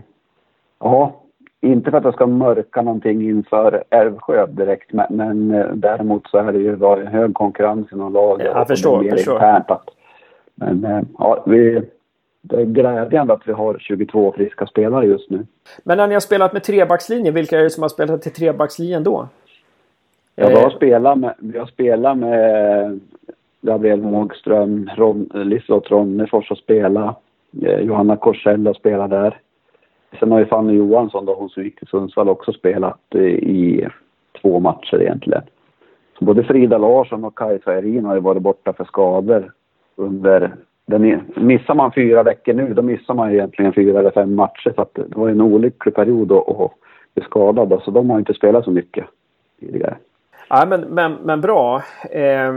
ja, 0.78 1.12
inte 1.60 1.90
för 1.90 1.98
att 1.98 2.04
jag 2.04 2.14
ska 2.14 2.26
mörka 2.26 2.82
någonting 2.82 3.22
inför 3.22 3.84
Älvsjö 3.90 4.46
direkt, 4.46 4.92
men, 4.92 5.06
men 5.10 5.54
eh, 5.54 5.66
däremot 5.74 6.26
så 6.26 6.38
är 6.38 6.52
det 6.52 6.58
ju 6.58 6.74
var 6.74 6.98
hög 6.98 7.34
konkurrens 7.34 7.92
inom 7.92 8.12
laget. 8.12 8.46
Jag 8.54 8.68
förstår, 8.68 9.10
förstår. 9.10 9.34
Internt 9.34 9.70
att, 9.70 9.88
men 10.54 10.84
eh, 10.84 11.02
ja, 11.18 11.42
vi, 11.46 11.82
det 12.42 12.56
är 12.56 12.64
glädjande 12.64 13.32
att 13.32 13.48
vi 13.48 13.52
har 13.52 13.78
22 13.78 14.32
friska 14.36 14.66
spelare 14.66 15.06
just 15.06 15.30
nu. 15.30 15.46
Men 15.84 15.96
när 15.96 16.06
ni 16.08 16.14
har 16.14 16.20
spelat 16.20 16.52
med 16.52 16.62
trebackslinjen, 16.62 17.34
vilka 17.34 17.58
är 17.58 17.62
det 17.62 17.70
som 17.70 17.82
har 17.82 17.88
spelat 17.88 18.22
till 18.22 18.32
trebackslinjen 18.32 19.04
då? 19.04 19.28
Ja, 20.34 20.48
vi 20.48 20.54
har 20.54 20.70
eh. 20.70 20.76
spelat 20.76 21.18
med, 21.18 21.34
vi 21.38 21.58
har 21.58 21.66
spelat 21.66 22.18
med 22.18 23.00
Gabriel 23.60 24.02
Mågström, 24.02 24.90
Ron, 24.96 25.30
Liselott 25.34 25.90
Ronnefors 25.90 26.48
har 26.48 26.56
spelat. 26.56 27.18
Johanna 27.80 28.16
Korsell 28.16 28.66
har 28.66 28.74
spelat 28.74 29.10
där. 29.10 29.38
Sen 30.18 30.30
har 30.30 30.38
ju 30.38 30.46
Fanny 30.46 30.72
Johansson, 30.72 31.24
då, 31.24 31.34
hon 31.34 31.48
som 31.48 31.64
gick 31.64 31.78
till 31.78 31.88
Sundsvall, 31.88 32.28
också 32.28 32.52
spelat 32.52 33.14
i 33.14 33.86
två 34.42 34.60
matcher 34.60 35.02
egentligen. 35.02 35.42
Så 36.18 36.24
både 36.24 36.44
Frida 36.44 36.78
Larsson 36.78 37.24
och 37.24 37.38
Kajsa 37.38 37.78
Erin 37.78 38.04
har 38.04 38.14
ju 38.14 38.20
varit 38.20 38.42
borta 38.42 38.72
för 38.72 38.84
skador 38.84 39.52
under... 39.96 40.54
Den, 40.86 41.32
missar 41.34 41.74
man 41.74 41.92
fyra 41.92 42.22
veckor 42.22 42.52
nu, 42.52 42.74
då 42.74 42.82
missar 42.82 43.14
man 43.14 43.30
egentligen 43.30 43.72
fyra 43.72 43.98
eller 43.98 44.10
fem 44.10 44.34
matcher. 44.34 44.72
Så 44.74 44.82
att 44.82 44.94
det 44.94 45.16
var 45.16 45.28
en 45.28 45.40
olycklig 45.40 45.94
period 45.94 46.32
att 46.32 46.72
bli 47.14 47.24
skadad. 47.24 47.82
Så 47.84 47.90
de 47.90 48.10
har 48.10 48.18
inte 48.18 48.34
spelat 48.34 48.64
så 48.64 48.70
mycket 48.70 49.04
tidigare. 49.60 49.96
Ja, 50.48 50.66
men, 50.66 50.80
men, 50.80 51.12
men 51.12 51.40
bra. 51.40 51.82
Eh, 52.10 52.52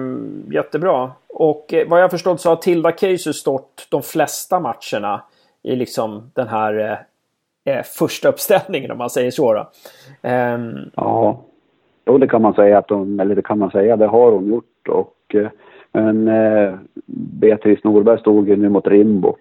jättebra. 0.51 1.11
Och 1.27 1.73
eh, 1.73 1.87
vad 1.87 2.01
jag 2.01 2.11
förstått 2.11 2.41
så 2.41 2.49
har 2.49 2.55
Tilda 2.55 2.91
Keisus 2.91 3.37
stått 3.37 3.87
de 3.91 4.01
flesta 4.01 4.59
matcherna 4.59 5.21
i 5.63 5.75
liksom 5.75 6.31
den 6.33 6.47
här 6.47 6.79
eh, 7.65 7.75
eh, 7.75 7.83
första 7.83 8.29
uppställningen 8.29 8.91
om 8.91 8.97
man 8.97 9.09
säger 9.09 9.31
så. 9.31 9.67
Um... 10.21 10.91
Ja, 10.95 11.41
jo, 12.05 12.17
det 12.17 12.27
kan 12.27 12.41
man 12.41 12.53
säga 12.53 12.77
att 12.77 12.89
hon, 12.89 13.19
eller 13.19 13.35
det 13.35 13.41
kan 13.41 13.59
man 13.59 13.71
säga, 13.71 13.97
det 13.97 14.07
har 14.07 14.31
hon 14.31 14.47
gjort. 14.47 14.87
Och, 14.89 15.35
eh, 15.35 15.47
men 15.95 16.27
eh, 16.27 16.73
Beatrice 17.39 17.83
Norberg 17.83 18.19
stod 18.19 18.49
ju 18.49 18.55
nu 18.55 18.69
mot 18.69 18.87
Rimbo. 18.87 19.35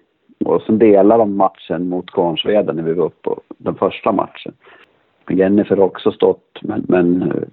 Och 0.45 0.61
sen 0.61 0.79
delade 0.79 1.21
de 1.21 1.37
matchen 1.37 1.89
mot 1.89 2.11
Kvarnsveden 2.11 2.75
när 2.75 2.83
vi 2.83 2.93
var 2.93 3.05
uppe 3.05 3.21
på 3.21 3.41
den 3.57 3.75
första 3.75 4.11
matchen. 4.11 4.53
Jennifer 5.29 5.77
har 5.77 5.83
också 5.83 6.11
stått, 6.11 6.59
men, 6.61 6.85
men 6.87 7.21
eh, 7.21 7.43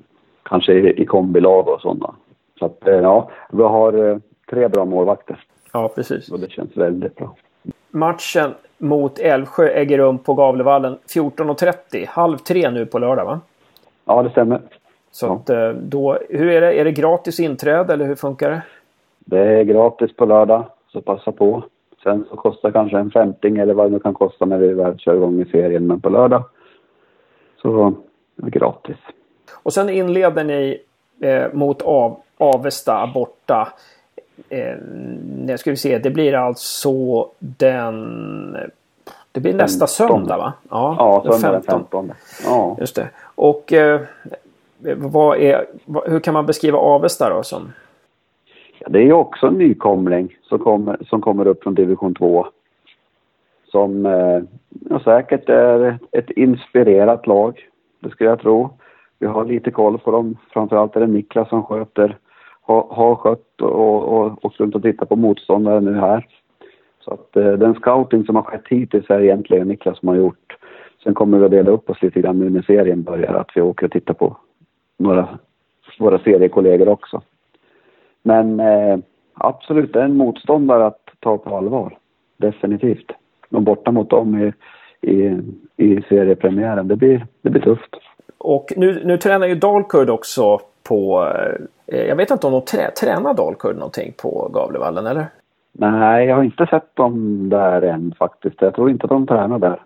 kanske 0.42 0.72
i, 0.72 1.02
i 1.02 1.06
kombilag 1.06 1.68
och 1.68 1.80
sådana. 1.80 2.14
Så 2.58 2.64
att, 2.66 2.88
eh, 2.88 2.94
ja, 2.94 3.30
vi 3.52 3.62
har 3.62 4.10
eh, 4.10 4.18
tre 4.50 4.68
bra 4.68 4.84
målvakter. 4.84 5.44
Ja, 5.72 5.92
precis. 5.94 6.28
Och 6.28 6.40
det 6.40 6.50
känns 6.50 6.76
väldigt 6.76 7.16
bra. 7.16 7.36
Matchen 7.90 8.50
mot 8.78 9.18
Älvsjö 9.18 9.68
äger 9.68 9.98
rum 9.98 10.18
på 10.18 10.34
Gavlevallen 10.34 10.96
14.30. 11.14 12.06
Halv 12.08 12.36
tre 12.36 12.70
nu 12.70 12.86
på 12.86 12.98
lördag 12.98 13.24
va? 13.24 13.40
Ja, 14.04 14.22
det 14.22 14.30
stämmer. 14.30 14.60
Så 15.10 15.26
ja. 15.26 15.34
att, 15.34 15.76
då, 15.76 16.18
hur 16.30 16.48
är 16.48 16.60
det? 16.60 16.80
Är 16.80 16.84
det 16.84 16.92
gratis 16.92 17.40
inträde 17.40 17.92
eller 17.92 18.04
hur 18.04 18.14
funkar 18.14 18.50
det? 18.50 18.62
Det 19.24 19.38
är 19.38 19.64
gratis 19.64 20.16
på 20.16 20.24
lördag, 20.24 20.64
så 20.92 21.00
passa 21.00 21.32
på. 21.32 21.62
Sen 22.02 22.24
så 22.30 22.36
kostar 22.36 22.70
kanske 22.70 22.98
en 22.98 23.10
femting 23.10 23.58
eller 23.58 23.74
vad 23.74 23.86
det 23.86 23.90
nu 23.90 23.98
kan 23.98 24.14
kosta 24.14 24.44
när 24.44 24.58
vi 24.58 24.74
väl 24.74 24.98
kör 24.98 25.14
igång 25.14 25.40
i 25.40 25.44
serien. 25.44 25.86
Men 25.86 26.00
på 26.00 26.08
lördag 26.08 26.44
så 27.62 27.86
är 27.86 27.94
det 28.36 28.50
gratis. 28.50 28.96
Och 29.52 29.72
sen 29.72 29.88
inleder 29.88 30.44
ni 30.44 30.82
eh, 31.20 31.52
mot 31.52 31.82
Av 31.82 32.20
Avesta 32.38 33.10
borta 33.14 33.68
eh, 34.48 34.76
nu 35.38 35.58
ska 35.58 35.70
vi 35.70 35.76
se, 35.76 35.98
det 35.98 36.10
blir 36.10 36.34
alltså 36.34 36.90
den... 37.38 38.56
Det 39.32 39.40
blir 39.40 39.54
nästa 39.54 39.86
söndag 39.86 40.36
va? 40.36 40.52
Ja, 40.70 41.22
ja 41.24 41.32
söndag 41.32 41.52
den 41.52 41.62
15. 41.62 42.12
Ja. 42.44 42.76
Just 42.80 42.96
det. 42.96 43.08
Och 43.34 43.72
eh, 43.72 44.00
vad 44.96 45.38
är, 45.38 45.66
hur 46.06 46.20
kan 46.20 46.34
man 46.34 46.46
beskriva 46.46 46.78
Avesta 46.78 47.30
då 47.30 47.42
som? 47.42 47.72
Ja, 48.84 48.88
det 48.88 48.98
är 48.98 49.02
ju 49.02 49.12
också 49.12 49.46
en 49.46 49.58
nykomling 49.58 50.36
som 50.42 50.58
kommer, 50.58 50.96
som 51.08 51.20
kommer 51.20 51.46
upp 51.46 51.62
från 51.62 51.74
division 51.74 52.14
2. 52.14 52.46
Som 53.64 54.06
eh, 54.06 54.42
säkert 55.04 55.48
är 55.48 55.98
ett 56.12 56.30
inspirerat 56.30 57.26
lag, 57.26 57.68
det 58.00 58.10
skulle 58.10 58.30
jag 58.30 58.40
tro. 58.40 58.70
Vi 59.18 59.26
har 59.26 59.44
lite 59.44 59.70
koll 59.70 59.98
på 59.98 60.10
dem. 60.10 60.36
Framförallt 60.52 60.96
är 60.96 61.00
det 61.00 61.06
Niklas 61.06 61.48
som 61.48 61.62
sköter 61.62 62.18
har, 62.62 62.86
har 62.90 63.14
skött 63.14 63.60
och, 63.60 64.02
och 64.02 64.44
åkt 64.44 64.60
runt 64.60 64.74
och 64.74 64.82
tittat 64.82 65.08
på 65.08 65.16
motståndare 65.16 65.80
nu 65.80 65.94
här. 65.94 66.26
Så 67.04 67.14
att 67.14 67.36
eh, 67.36 67.52
den 67.52 67.74
scouting 67.74 68.24
som 68.24 68.36
har 68.36 68.42
skett 68.42 68.68
hittills 68.68 69.10
är 69.10 69.20
egentligen 69.20 69.68
Niklas 69.68 69.98
som 69.98 70.08
har 70.08 70.16
gjort. 70.16 70.56
Sen 71.04 71.14
kommer 71.14 71.38
vi 71.38 71.44
att 71.44 71.50
dela 71.50 71.70
upp 71.70 71.90
oss 71.90 72.02
lite 72.02 72.20
grann 72.20 72.38
nu 72.38 72.50
när 72.50 72.62
serien 72.62 73.02
börjar, 73.02 73.34
att 73.34 73.50
vi 73.54 73.60
åker 73.60 73.86
och 73.86 73.92
tittar 73.92 74.14
på 74.14 74.36
några 74.98 75.38
våra 75.98 76.18
seriekollegor 76.18 76.88
också. 76.88 77.22
Men 78.22 78.60
eh, 78.60 78.98
absolut, 79.34 79.92
det 79.92 80.00
är 80.00 80.04
en 80.04 80.16
motståndare 80.16 80.86
att 80.86 81.08
ta 81.20 81.38
på 81.38 81.56
allvar. 81.56 81.98
Definitivt. 82.36 83.10
Och 83.50 83.62
borta 83.62 83.90
mot 83.90 84.10
dem 84.10 84.38
i, 84.38 84.52
i, 85.10 85.38
i 85.76 86.02
seriepremiären, 86.08 86.88
det 86.88 86.96
blir, 86.96 87.26
det 87.42 87.50
blir 87.50 87.62
tufft. 87.62 87.96
Och 88.38 88.72
nu, 88.76 89.02
nu 89.04 89.18
tränar 89.18 89.46
ju 89.46 89.54
Dalkurd 89.54 90.10
också 90.10 90.60
på... 90.82 91.28
Eh, 91.86 92.00
jag 92.02 92.16
vet 92.16 92.30
inte 92.30 92.46
om 92.46 92.52
de 92.52 92.62
trä, 92.64 92.90
tränar 92.90 93.34
Dalkurd 93.34 93.76
någonting 93.76 94.12
på 94.22 94.50
Gavlevallen 94.54 95.06
eller? 95.06 95.26
Nej, 95.72 96.26
jag 96.26 96.36
har 96.36 96.42
inte 96.42 96.66
sett 96.66 96.96
dem 96.96 97.48
där 97.48 97.82
än 97.82 98.14
faktiskt. 98.18 98.62
Jag 98.62 98.74
tror 98.74 98.90
inte 98.90 99.04
att 99.04 99.10
de 99.10 99.26
tränar 99.26 99.58
där. 99.58 99.80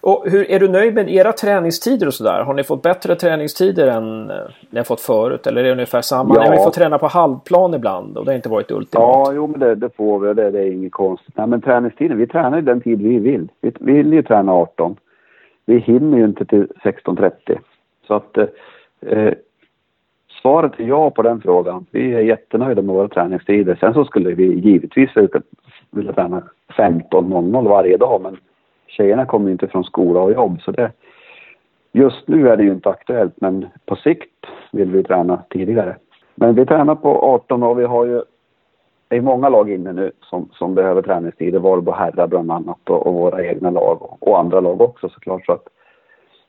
Och 0.00 0.24
hur, 0.26 0.50
är 0.50 0.60
du 0.60 0.68
nöjd 0.68 0.94
med 0.94 1.10
era 1.10 1.32
träningstider 1.32 2.06
och 2.06 2.14
sådär? 2.14 2.42
Har 2.42 2.54
ni 2.54 2.64
fått 2.64 2.82
bättre 2.82 3.14
träningstider 3.14 3.86
än 3.86 4.30
eh, 4.30 4.36
ni 4.70 4.78
har 4.78 4.84
fått 4.84 5.00
förut? 5.00 5.46
Eller 5.46 5.60
är 5.60 5.64
det 5.64 5.72
ungefär 5.72 6.00
samma? 6.00 6.34
Ja. 6.34 6.40
Ni 6.40 6.48
har 6.48 6.54
ju 6.54 6.62
fått 6.62 6.74
träna 6.74 6.98
på 6.98 7.06
halvplan 7.06 7.74
ibland 7.74 8.18
och 8.18 8.24
det 8.24 8.30
har 8.30 8.36
inte 8.36 8.48
varit 8.48 8.70
ultimat. 8.70 9.02
Ja, 9.02 9.32
jo 9.34 9.46
men 9.46 9.60
det, 9.60 9.74
det 9.74 9.96
får 9.96 10.18
vi 10.18 10.34
det, 10.34 10.50
det 10.50 10.60
är 10.60 10.72
inget 10.72 10.92
konstigt. 10.92 11.36
Nej 11.36 11.46
men 11.46 11.60
träningstiden, 11.60 12.18
vi 12.18 12.26
tränar 12.26 12.56
ju 12.56 12.62
den 12.62 12.80
tid 12.80 13.02
vi 13.02 13.18
vill. 13.18 13.48
Vi 13.60 13.72
vill 13.80 14.12
ju 14.12 14.22
träna 14.22 14.52
18. 14.52 14.96
Vi 15.66 15.78
hinner 15.78 16.18
ju 16.18 16.24
inte 16.24 16.44
till 16.44 16.66
16.30. 16.82 17.58
Så 18.06 18.14
att 18.14 18.38
eh, 19.06 19.32
Svaret 20.42 20.80
är 20.80 20.84
ja 20.84 21.10
på 21.10 21.22
den 21.22 21.40
frågan. 21.40 21.86
Vi 21.90 22.14
är 22.14 22.20
jättenöjda 22.20 22.82
med 22.82 22.94
våra 22.94 23.08
träningstider. 23.08 23.76
Sen 23.80 23.94
så 23.94 24.04
skulle 24.04 24.34
vi 24.34 24.44
givetvis 24.44 25.10
vilja 25.90 26.12
träna 26.12 26.42
15.00 26.68 27.68
varje 27.68 27.96
dag 27.96 28.20
men 28.22 28.36
tjejerna 28.86 29.26
kommer 29.26 29.46
ju 29.46 29.52
inte 29.52 29.68
från 29.68 29.84
skola 29.84 30.20
och 30.20 30.32
jobb 30.32 30.60
så 30.62 30.70
det... 30.70 30.92
Just 31.92 32.28
nu 32.28 32.48
är 32.48 32.56
det 32.56 32.62
ju 32.62 32.72
inte 32.72 32.88
aktuellt 32.88 33.34
men 33.36 33.66
på 33.86 33.96
sikt 33.96 34.46
vill 34.72 34.90
vi 34.90 35.02
träna 35.02 35.42
tidigare. 35.50 35.96
Men 36.34 36.54
vi 36.54 36.66
tränar 36.66 36.94
på 36.94 37.08
18 37.08 37.62
och 37.62 37.78
vi 37.78 37.84
har 37.84 38.06
ju 38.06 38.22
det 39.08 39.16
är 39.16 39.20
många 39.20 39.48
lag 39.48 39.70
inne 39.70 39.92
nu 39.92 40.12
som, 40.22 40.48
som 40.52 40.74
behöver 40.74 41.02
träningstider. 41.02 41.58
Valbo 41.58 41.92
herrar 41.92 42.26
bland 42.26 42.50
annat 42.50 42.90
och, 42.90 43.06
och 43.06 43.14
våra 43.14 43.44
egna 43.44 43.70
lag 43.70 44.02
och, 44.02 44.28
och, 44.28 44.38
andra 44.38 44.60
lag 44.60 44.80
också 44.80 45.08
såklart. 45.08 45.46
Så 45.46 45.52
att 45.52 45.68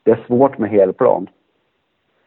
det 0.04 0.12
är 0.12 0.23
svårt 0.28 0.58
med 0.58 0.69
helplan. 0.69 1.28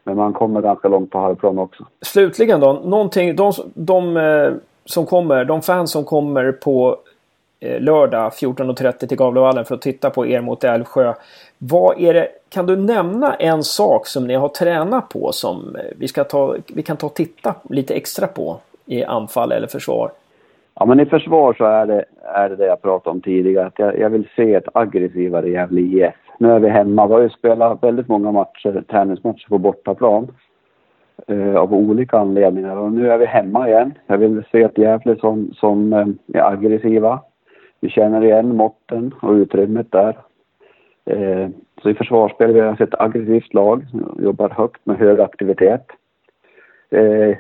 Men 0.05 0.16
man 0.16 0.33
kommer 0.33 0.62
ganska 0.62 0.88
långt 0.88 1.11
på 1.11 1.18
halvplan 1.18 1.59
också. 1.59 1.87
Slutligen 2.01 2.61
då, 2.61 2.73
någonting, 2.73 3.37
de, 3.37 3.53
de, 3.75 4.14
de 4.14 4.61
som 4.85 5.07
kommer, 5.07 5.44
de 5.44 5.62
fans 5.62 5.90
som 5.90 6.05
kommer 6.05 6.53
på 6.53 6.96
Eh, 7.62 7.81
lördag 7.81 8.33
14.30 8.33 9.07
till 9.07 9.18
Gavlevallen 9.18 9.64
för 9.64 9.75
att 9.75 9.83
titta 9.83 10.11
på 10.11 10.27
er 10.27 10.40
mot 10.40 10.64
Älvsjö. 10.64 11.14
Vad 11.59 12.01
är 12.01 12.14
det, 12.14 12.29
kan 12.49 12.66
du 12.66 12.77
nämna 12.77 13.35
en 13.35 13.62
sak 13.62 14.07
som 14.07 14.27
ni 14.27 14.35
har 14.35 14.49
tränat 14.49 15.09
på 15.09 15.33
som 15.33 15.77
eh, 15.77 15.83
vi, 15.99 16.09
ska 16.09 16.25
ta, 16.25 16.57
vi 16.75 16.83
kan 16.83 16.96
ta 16.96 17.07
och 17.07 17.14
titta 17.14 17.55
lite 17.70 17.94
extra 17.94 18.27
på 18.27 18.57
i 18.87 19.05
anfall 19.05 19.53
eller 19.53 19.66
försvar? 19.66 20.11
Ja, 20.75 20.85
men 20.85 21.01
i 21.01 21.07
försvar 21.07 21.55
så 21.59 21.64
är 21.64 21.87
det 21.87 22.05
är 22.23 22.49
det, 22.49 22.57
det 22.57 22.66
jag 22.66 22.83
pratade 22.83 23.14
om 23.14 23.20
tidigare. 23.20 23.66
Att 23.66 23.79
jag, 23.79 23.99
jag 23.99 24.11
vill 24.11 24.29
se 24.37 24.55
ett 24.55 24.68
aggressivare 24.75 25.51
Gävle 25.51 25.81
IF. 25.81 26.14
Nu 26.38 26.53
är 26.53 26.59
vi 26.59 26.68
hemma. 26.68 27.07
Vi 27.07 27.14
har 27.14 27.20
ju 27.20 27.31
spelat 27.31 27.83
väldigt 27.83 28.09
många 28.09 28.33
matcher, 28.33 28.85
träningsmatcher 28.90 29.49
på 29.49 29.59
bortaplan. 29.59 30.29
Eh, 31.27 31.57
av 31.57 31.75
olika 31.75 32.18
anledningar. 32.18 32.77
Och 32.77 32.92
nu 32.92 33.11
är 33.11 33.18
vi 33.18 33.27
hemma 33.27 33.68
igen. 33.68 33.94
Jag 34.07 34.18
vill 34.18 34.42
se 34.53 34.62
ett 34.62 34.79
Gävle 34.79 35.16
som, 35.16 35.51
som 35.55 35.92
eh, 35.92 36.07
är 36.40 36.53
aggressiva. 36.53 37.20
Vi 37.80 37.88
känner 37.88 38.24
igen 38.24 38.56
måtten 38.56 39.14
och 39.22 39.32
utrymmet 39.32 39.92
där. 39.92 40.18
Eh, 41.04 41.48
så 41.82 41.90
i 41.90 41.94
försvarsspel 41.94 42.52
vi 42.52 42.60
har 42.60 42.76
vi 42.78 42.84
ett 42.84 43.00
aggressivt 43.00 43.54
lag, 43.54 43.86
som 43.90 44.18
jobbar 44.22 44.48
högt 44.48 44.86
med 44.86 44.98
hög 44.98 45.20
aktivitet. 45.20 45.86
Eh, 46.90 47.36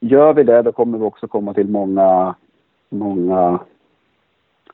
gör 0.00 0.34
vi 0.34 0.42
det 0.42 0.62
då 0.62 0.72
kommer 0.72 0.98
vi 0.98 1.04
också 1.04 1.28
komma 1.28 1.54
till 1.54 1.68
många, 1.68 2.34
många 2.88 3.58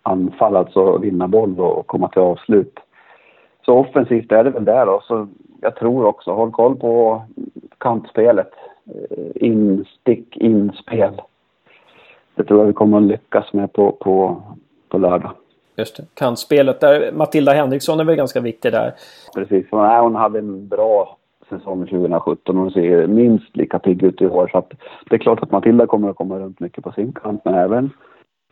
anfall, 0.03 0.57
alltså 0.57 0.99
vinna 0.99 1.29
boll 1.29 1.61
och 1.61 1.87
komma 1.87 2.09
till 2.09 2.23
avslut. 2.23 2.79
Så 3.65 3.79
offensivt 3.79 4.33
är 4.33 4.45
det 4.45 4.51
väl 4.51 4.65
där 4.65 4.87
då. 4.87 5.01
Så 5.03 5.29
jag 5.61 5.77
tror 5.77 6.05
också, 6.05 6.33
håll 6.33 6.51
koll 6.51 6.77
på 6.77 7.23
kantspelet. 7.79 8.51
Eh, 8.87 9.31
instick, 9.35 10.37
inspel. 10.37 11.21
Det 12.35 12.45
tror 12.45 12.61
jag 12.61 12.67
vi 12.67 12.73
kommer 12.73 12.97
att 12.97 13.03
lyckas 13.03 13.53
med 13.53 13.73
på, 13.73 13.93
på, 13.93 14.43
på 14.91 14.99
lördag. 14.99 15.31
Just 15.77 15.97
det. 15.97 16.03
Kantspelet 16.15 16.81
där. 16.81 17.13
Matilda 17.13 17.53
Henriksson 17.53 18.01
är 18.01 18.05
väl 18.05 18.17
ganska 18.17 18.41
viktig 18.41 18.73
där. 18.73 18.95
Precis. 19.35 19.67
Hon, 19.71 20.15
hade 20.15 20.39
en 20.39 20.69
bra 20.69 21.17
säsong 21.49 21.87
2017. 21.87 22.57
Hon 22.57 22.71
ser 22.71 23.07
minst 23.07 23.57
lika 23.57 23.79
pigg 23.79 24.03
ut 24.03 24.23
i 24.23 24.27
år. 24.27 24.49
Så 24.53 24.59
att 24.59 24.73
det 25.11 25.15
är 25.15 25.19
klart 25.19 25.43
att 25.43 25.51
Matilda 25.51 25.87
kommer 25.87 26.11
att 26.11 26.17
komma 26.17 26.39
runt 26.39 26.61
mycket 26.61 26.85
på 26.85 26.93
sin 26.93 27.13
kant. 27.13 27.41
Men 27.45 27.55
även 27.55 27.91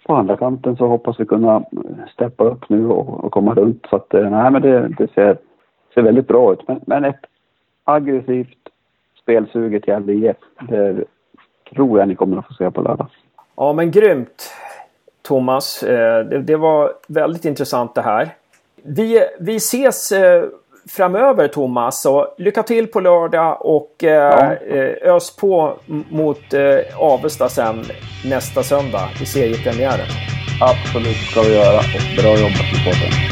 på 0.07 0.14
andra 0.14 0.37
kanten 0.37 0.77
så 0.77 0.87
hoppas 0.87 1.20
vi 1.20 1.27
kunna 1.27 1.64
steppa 2.12 2.44
upp 2.44 2.68
nu 2.68 2.88
och, 2.88 3.24
och 3.24 3.33
komma 3.33 3.55
runt. 3.55 3.87
Så 3.90 3.96
att 3.96 4.14
eh, 4.14 4.31
nej, 4.31 4.51
men 4.51 4.62
det, 4.62 4.88
det 4.88 5.12
ser, 5.14 5.38
ser 5.94 6.03
väldigt 6.03 6.29
bra 6.29 6.53
ut. 6.53 6.68
Men, 6.68 6.81
men 6.87 7.05
ett 7.05 7.20
aggressivt 7.85 8.59
spelsuget 9.22 9.88
Gävle 9.88 10.12
IF. 10.12 10.37
Det 10.61 11.05
tror 11.74 11.98
jag 11.98 12.09
ni 12.09 12.14
kommer 12.14 12.37
att 12.37 12.46
få 12.46 12.55
se 12.55 12.70
på 12.70 12.83
lördag. 12.83 13.07
Ja 13.57 13.72
men 13.72 13.90
grymt. 13.90 14.53
Thomas. 15.29 15.83
Eh, 15.83 16.25
det, 16.25 16.43
det, 16.43 16.57
var 16.57 16.93
väldigt 17.09 17.45
intressant 17.45 17.95
det 17.95 18.03
här. 18.03 18.35
Vi, 18.83 19.25
vi 19.41 19.57
ses 19.57 20.12
eh, 20.12 20.45
framöver 20.88 21.49
Thomas. 21.49 22.03
Så 22.03 22.35
lycka 22.38 22.62
till 22.62 22.87
på 22.87 23.01
lördag 23.01 23.59
och 23.61 24.05
eh, 24.05 24.11
ja. 24.11 25.17
ös 25.17 25.37
på 25.37 25.79
mot 26.09 26.41
Avesta 26.97 27.49
sen 27.49 27.85
nästa 28.25 28.62
söndag 28.62 29.09
i 29.23 29.27
seriepremiären. 29.27 30.07
Absolut 30.61 31.17
ska 31.31 31.43
vi 31.43 31.55
göra 31.55 31.79
och 31.79 32.23
bra 32.23 32.31
jobbat 32.31 32.69
med 32.73 32.85
podden. 32.85 33.28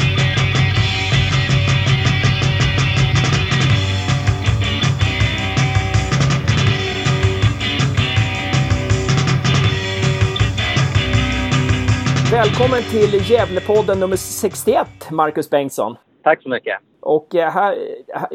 Välkommen 12.43 12.81
till 12.81 13.31
Gävlepodden 13.31 13.99
nummer 13.99 14.15
61, 14.15 14.87
Marcus 15.11 15.49
Bengtsson. 15.49 15.97
Tack 16.23 16.43
så 16.43 16.49
mycket. 16.49 16.77
Och 16.99 17.35
eh, 17.35 17.51
här, 17.51 17.75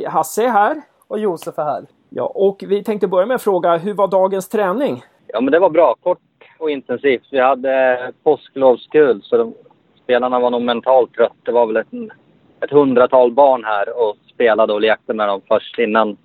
Hasse 0.09 0.45
är 0.45 0.49
här. 0.49 0.83
Och 1.09 1.19
Josef 1.19 1.59
är 1.59 1.65
här. 1.65 1.85
Ja, 2.11 2.33
och 2.35 2.65
vi 2.67 2.85
tänkte 2.85 3.09
börja 3.09 3.27
med 3.27 3.35
att 3.35 3.43
fråga, 3.43 3.77
hur 3.77 3.95
var 3.95 4.09
dagens 4.09 4.49
träning? 4.49 5.03
Ja, 5.27 5.41
men 5.41 5.53
det 5.53 5.59
var 5.59 5.71
bra. 5.71 5.95
Kort 6.03 6.19
och 6.59 6.71
intensivt. 6.71 7.23
Vi 7.31 7.41
hade 7.41 8.13
påsklovskul, 8.23 9.23
så 9.23 9.37
de, 9.37 9.55
spelarna 10.05 10.41
var 10.41 10.51
nog 10.51 10.63
mentalt 10.63 11.15
trött. 11.15 11.37
Det 11.43 11.53
var 11.53 11.67
väl 11.67 11.77
ett, 11.77 12.13
ett 12.61 12.71
hundratal 12.71 13.33
barn 13.33 13.65
här 13.65 14.01
och 14.01 14.17
spelade 14.35 14.73
och 14.73 14.81
lekte 14.81 15.15
med 15.15 15.29
dem 15.29 15.41
först 15.49 15.79
innan, 15.79 16.17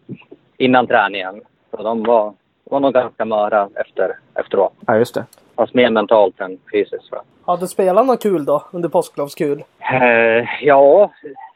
innan 0.58 0.88
träningen. 0.88 1.42
Så 1.72 1.84
de 1.84 2.04
var, 2.04 2.34
var 2.64 2.80
nog 2.80 2.94
ganska 2.94 3.26
möra 3.26 3.70
efter, 3.76 4.20
efteråt. 4.36 4.74
Ja, 4.88 4.98
just 4.98 5.16
det. 5.16 5.26
Fast 5.58 5.74
mer 5.74 5.90
mentalt 5.90 6.42
än 6.42 6.58
fysiskt. 6.72 7.12
Va? 7.12 7.22
Hade 7.46 7.68
spelarna 7.68 8.18
kul 8.18 8.46
då, 8.46 8.64
under 8.72 8.90
påsklovskul? 8.90 9.64
Eh, 9.80 10.46
ja, 10.62 11.12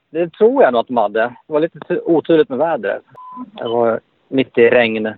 det 0.09 0.33
tror 0.33 0.63
jag 0.63 0.73
nog 0.73 0.79
att 0.79 0.87
de 0.87 0.97
hade. 0.97 1.19
Det 1.19 1.53
var 1.53 1.59
lite 1.59 1.99
oturligt 2.05 2.49
med 2.49 2.57
vädret. 2.57 3.03
Det 3.51 3.67
var 3.67 3.99
mitt 4.27 4.57
i 4.57 4.69
regn, 4.69 5.13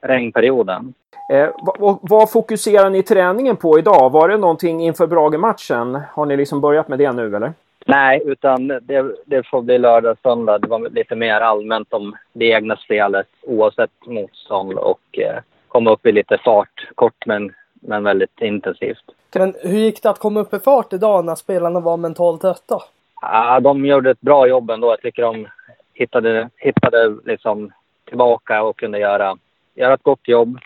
regnperioden. 0.00 0.94
Eh, 1.32 1.48
vad, 1.78 1.98
vad, 2.02 2.30
fokuserar 2.30 2.90
ni 2.90 3.02
träningen 3.02 3.56
på 3.56 3.78
idag? 3.78 4.10
Var 4.10 4.28
det 4.28 4.36
någonting 4.36 4.80
inför 4.80 5.06
Brage-matchen? 5.06 6.00
Har 6.12 6.26
ni 6.26 6.36
liksom 6.36 6.60
börjat 6.60 6.88
med 6.88 6.98
det 6.98 7.12
nu 7.12 7.36
eller? 7.36 7.52
Nej, 7.86 8.22
utan 8.26 8.68
det, 8.68 9.14
det 9.26 9.46
får 9.46 9.62
bli 9.62 9.78
lördag, 9.78 10.16
söndag. 10.22 10.58
Det 10.58 10.68
var 10.68 10.88
lite 10.90 11.14
mer 11.14 11.40
allmänt 11.40 11.92
om 11.92 12.16
det 12.32 12.44
egna 12.44 12.76
spelet 12.76 13.26
oavsett 13.42 13.90
motstånd 14.06 14.72
och 14.72 15.18
eh, 15.18 15.38
komma 15.68 15.90
upp 15.90 16.06
i 16.06 16.12
lite 16.12 16.38
fart. 16.38 16.88
Kort 16.94 17.26
men 17.26 17.52
men 17.80 18.04
väldigt 18.04 18.40
intensivt. 18.40 19.04
Men 19.34 19.54
hur 19.62 19.78
gick 19.78 20.02
det 20.02 20.10
att 20.10 20.18
komma 20.18 20.40
upp 20.40 20.54
i 20.54 20.58
fart 20.58 20.92
idag 20.92 21.24
när 21.24 21.34
spelarna 21.34 21.80
var 21.80 21.96
mentalt 21.96 22.40
trötta? 22.40 22.78
Ja, 23.22 23.60
de 23.60 23.86
gjorde 23.86 24.10
ett 24.10 24.20
bra 24.20 24.48
jobb 24.48 24.70
ändå. 24.70 24.90
Jag 24.90 25.00
tycker 25.00 25.22
de 25.22 25.46
hittade, 25.94 26.48
hittade 26.56 27.16
liksom 27.24 27.72
tillbaka 28.04 28.62
och 28.62 28.76
kunde 28.76 28.98
göra, 28.98 29.36
göra 29.74 29.94
ett 29.94 30.02
gott 30.02 30.28
jobb. 30.28 30.58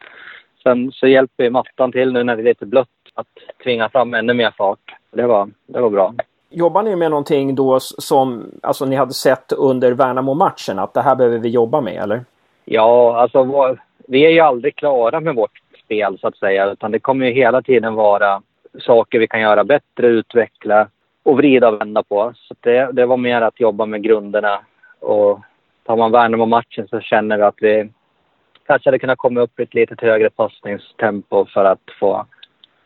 Sen 0.62 0.92
så 0.92 1.07
hjälper 1.07 1.50
mattan 1.50 1.92
till 1.92 2.12
nu 2.12 2.24
när 2.24 2.37
det 2.37 2.42
är 2.42 2.44
lite 2.44 2.66
blött 2.66 2.88
att 3.14 3.27
tvinga 3.64 3.88
fram 3.88 4.14
ännu 4.14 4.35
mer 4.35 4.50
fart. 4.50 4.94
Det 5.11 5.27
var, 5.27 5.50
det 5.66 5.81
var 5.81 5.90
bra. 5.90 6.14
Jobbar 6.50 6.83
ni 6.83 6.96
med 6.96 7.11
någonting 7.11 7.55
då 7.55 7.81
som 7.81 8.50
alltså, 8.62 8.85
ni 8.85 8.96
hade 8.96 9.12
sett 9.12 9.53
under 9.53 9.92
Värnamo-matchen? 9.92 10.79
Att 10.79 10.94
det 10.94 11.03
här 11.03 11.16
behöver 11.16 11.38
vi 11.38 11.48
jobba 11.48 11.81
med, 11.81 12.03
eller? 12.03 12.24
Ja, 12.64 13.20
alltså 13.20 13.77
vi 14.09 14.27
är 14.27 14.31
ju 14.31 14.40
aldrig 14.40 14.77
klara 14.77 15.20
med 15.20 15.35
vårt 15.35 15.61
spel 15.85 16.18
så 16.18 16.29
att 16.29 16.37
säga. 16.37 16.73
Utan 16.73 16.90
det 16.90 16.99
kommer 16.99 17.27
ju 17.27 17.33
hela 17.33 17.62
tiden 17.62 17.94
vara 17.94 18.42
saker 18.79 19.18
vi 19.18 19.27
kan 19.27 19.40
göra 19.40 19.64
bättre, 19.64 20.07
utveckla 20.07 20.88
och 21.23 21.37
vrida 21.37 21.68
och 21.68 21.81
vända 21.81 22.03
på. 22.03 22.33
Så 22.37 22.55
det, 22.61 22.92
det 22.92 23.07
var 23.07 23.16
mer 23.16 23.40
att 23.40 23.61
jobba 23.61 23.87
med 23.87 24.03
grunderna. 24.03 24.61
Och 25.01 25.40
tar 25.85 25.97
man 25.97 26.12
Värnamo-matchen 26.12 26.88
så 26.88 27.01
känner 27.01 27.37
vi 27.37 27.42
att 27.42 27.59
vi 27.61 27.90
kanske 28.66 28.88
hade 28.88 28.99
kunnat 28.99 29.18
komma 29.18 29.40
upp 29.40 29.61
i 29.61 29.62
ett 29.62 29.75
lite 29.75 30.07
högre 30.07 30.31
passningstempo 30.31 31.47
för 31.47 31.64
att 31.64 31.83
få, 32.01 32.27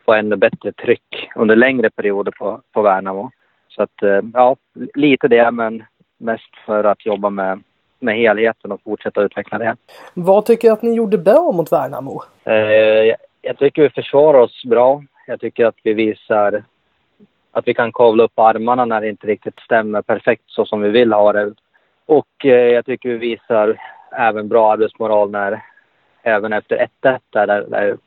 få 0.05 0.13
ännu 0.13 0.35
bättre 0.35 0.71
tryck 0.71 1.29
under 1.35 1.55
längre 1.55 1.89
perioder 1.89 2.31
på, 2.31 2.61
på 2.71 2.81
Värnamo. 2.81 3.31
Så 3.67 3.83
att, 3.83 4.03
eh, 4.03 4.21
ja, 4.33 4.55
lite 4.95 5.27
det, 5.27 5.51
men 5.51 5.83
mest 6.17 6.55
för 6.65 6.83
att 6.83 7.05
jobba 7.05 7.29
med 7.29 7.63
med 7.99 8.15
helheten 8.15 8.71
och 8.71 8.81
fortsätta 8.83 9.21
utveckla 9.21 9.57
det. 9.57 9.75
Vad 10.13 10.45
tycker 10.45 10.67
du 10.67 10.73
att 10.73 10.81
ni 10.81 10.93
gjorde 10.93 11.17
bra 11.17 11.51
mot 11.51 11.71
Värnamo? 11.71 12.23
Eh, 12.43 13.15
jag 13.41 13.57
tycker 13.57 13.81
vi 13.81 13.89
försvarar 13.89 14.39
oss 14.39 14.63
bra. 14.65 15.03
Jag 15.27 15.39
tycker 15.39 15.65
att 15.65 15.77
vi 15.83 15.93
visar 15.93 16.63
att 17.51 17.67
vi 17.67 17.73
kan 17.73 17.91
kavla 17.91 18.23
upp 18.23 18.39
armarna 18.39 18.85
när 18.85 19.01
det 19.01 19.09
inte 19.09 19.27
riktigt 19.27 19.59
stämmer 19.59 20.01
perfekt 20.01 20.43
så 20.45 20.65
som 20.65 20.81
vi 20.81 20.89
vill 20.89 21.13
ha 21.13 21.33
det. 21.33 21.53
Och 22.05 22.45
eh, 22.45 22.51
jag 22.51 22.85
tycker 22.85 23.09
vi 23.09 23.17
visar 23.17 23.77
även 24.11 24.47
bra 24.47 24.73
arbetsmoral 24.73 25.31
när, 25.31 25.61
även 26.23 26.53
efter 26.53 26.87
1-1 27.01 27.19
där, 27.29 27.47
där 27.47 27.97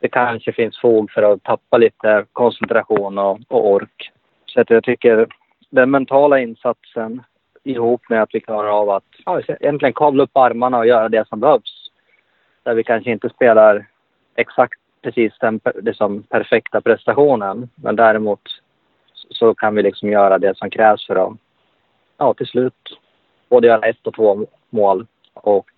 det 0.00 0.08
kanske 0.08 0.52
finns 0.52 0.80
fog 0.80 1.10
för 1.10 1.22
att 1.22 1.42
tappa 1.42 1.78
lite 1.78 2.24
koncentration 2.32 3.18
och, 3.18 3.40
och 3.48 3.70
ork. 3.70 4.12
Så 4.46 4.64
jag 4.68 4.84
tycker 4.84 5.26
den 5.70 5.90
mentala 5.90 6.40
insatsen 6.40 7.22
ihop 7.64 8.02
med 8.08 8.22
att 8.22 8.34
vi 8.34 8.40
klarar 8.40 8.68
av 8.68 8.90
att 8.90 9.04
ja, 9.24 9.40
egentligen 9.40 9.92
kavla 9.92 10.22
upp 10.22 10.36
armarna 10.36 10.78
och 10.78 10.86
göra 10.86 11.08
det 11.08 11.28
som 11.28 11.40
behövs. 11.40 11.90
Där 12.62 12.74
vi 12.74 12.84
kanske 12.84 13.10
inte 13.10 13.28
spelar 13.28 13.86
exakt 14.36 14.80
precis 15.02 15.32
den 15.40 15.60
liksom, 15.74 16.22
perfekta 16.22 16.80
prestationen. 16.80 17.68
Men 17.74 17.96
däremot 17.96 18.40
så 19.30 19.54
kan 19.54 19.74
vi 19.74 19.82
liksom 19.82 20.08
göra 20.08 20.38
det 20.38 20.56
som 20.56 20.70
krävs 20.70 21.06
för 21.06 21.16
att 21.16 21.32
ja, 22.18 22.34
till 22.34 22.46
slut 22.46 22.98
både 23.48 23.66
göra 23.66 23.86
ett 23.86 24.06
och 24.06 24.14
två 24.14 24.46
mål 24.70 25.06
och 25.34 25.70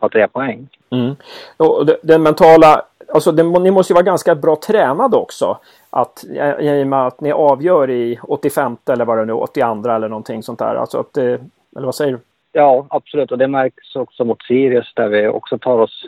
ta 0.00 0.08
tre 0.08 0.28
poäng. 0.28 0.68
Mm. 0.90 1.16
Och 1.56 1.86
den 2.02 2.22
mentala 2.22 2.82
alltså 3.08 3.32
det, 3.32 3.42
ni 3.42 3.70
måste 3.70 3.92
ju 3.92 3.94
vara 3.94 4.04
ganska 4.04 4.34
bra 4.34 4.56
tränade 4.56 5.16
också. 5.16 5.58
Att, 5.96 6.24
I 6.60 6.82
och 6.82 6.86
med 6.86 7.06
att 7.06 7.20
ni 7.20 7.32
avgör 7.32 7.90
i 7.90 8.18
85 8.22 8.76
eller 8.90 9.04
vad 9.04 9.18
det 9.18 9.24
nu 9.24 9.32
82 9.32 9.90
eller 9.90 10.08
någonting 10.08 10.42
sånt 10.42 10.58
där. 10.58 10.74
Alltså 10.74 10.98
att 10.98 11.12
det, 11.12 11.40
eller 11.76 11.86
vad 11.86 11.94
säger 11.94 12.12
du? 12.12 12.18
Ja, 12.52 12.86
absolut. 12.90 13.32
Och 13.32 13.38
det 13.38 13.48
märks 13.48 13.96
också 13.96 14.24
mot 14.24 14.42
Sirius 14.42 14.92
där 14.94 15.08
vi 15.08 15.28
också 15.28 15.58
tar 15.58 15.78
oss 15.78 16.06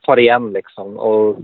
tar 0.00 0.18
igen 0.18 0.52
liksom. 0.52 0.98
Och 0.98 1.36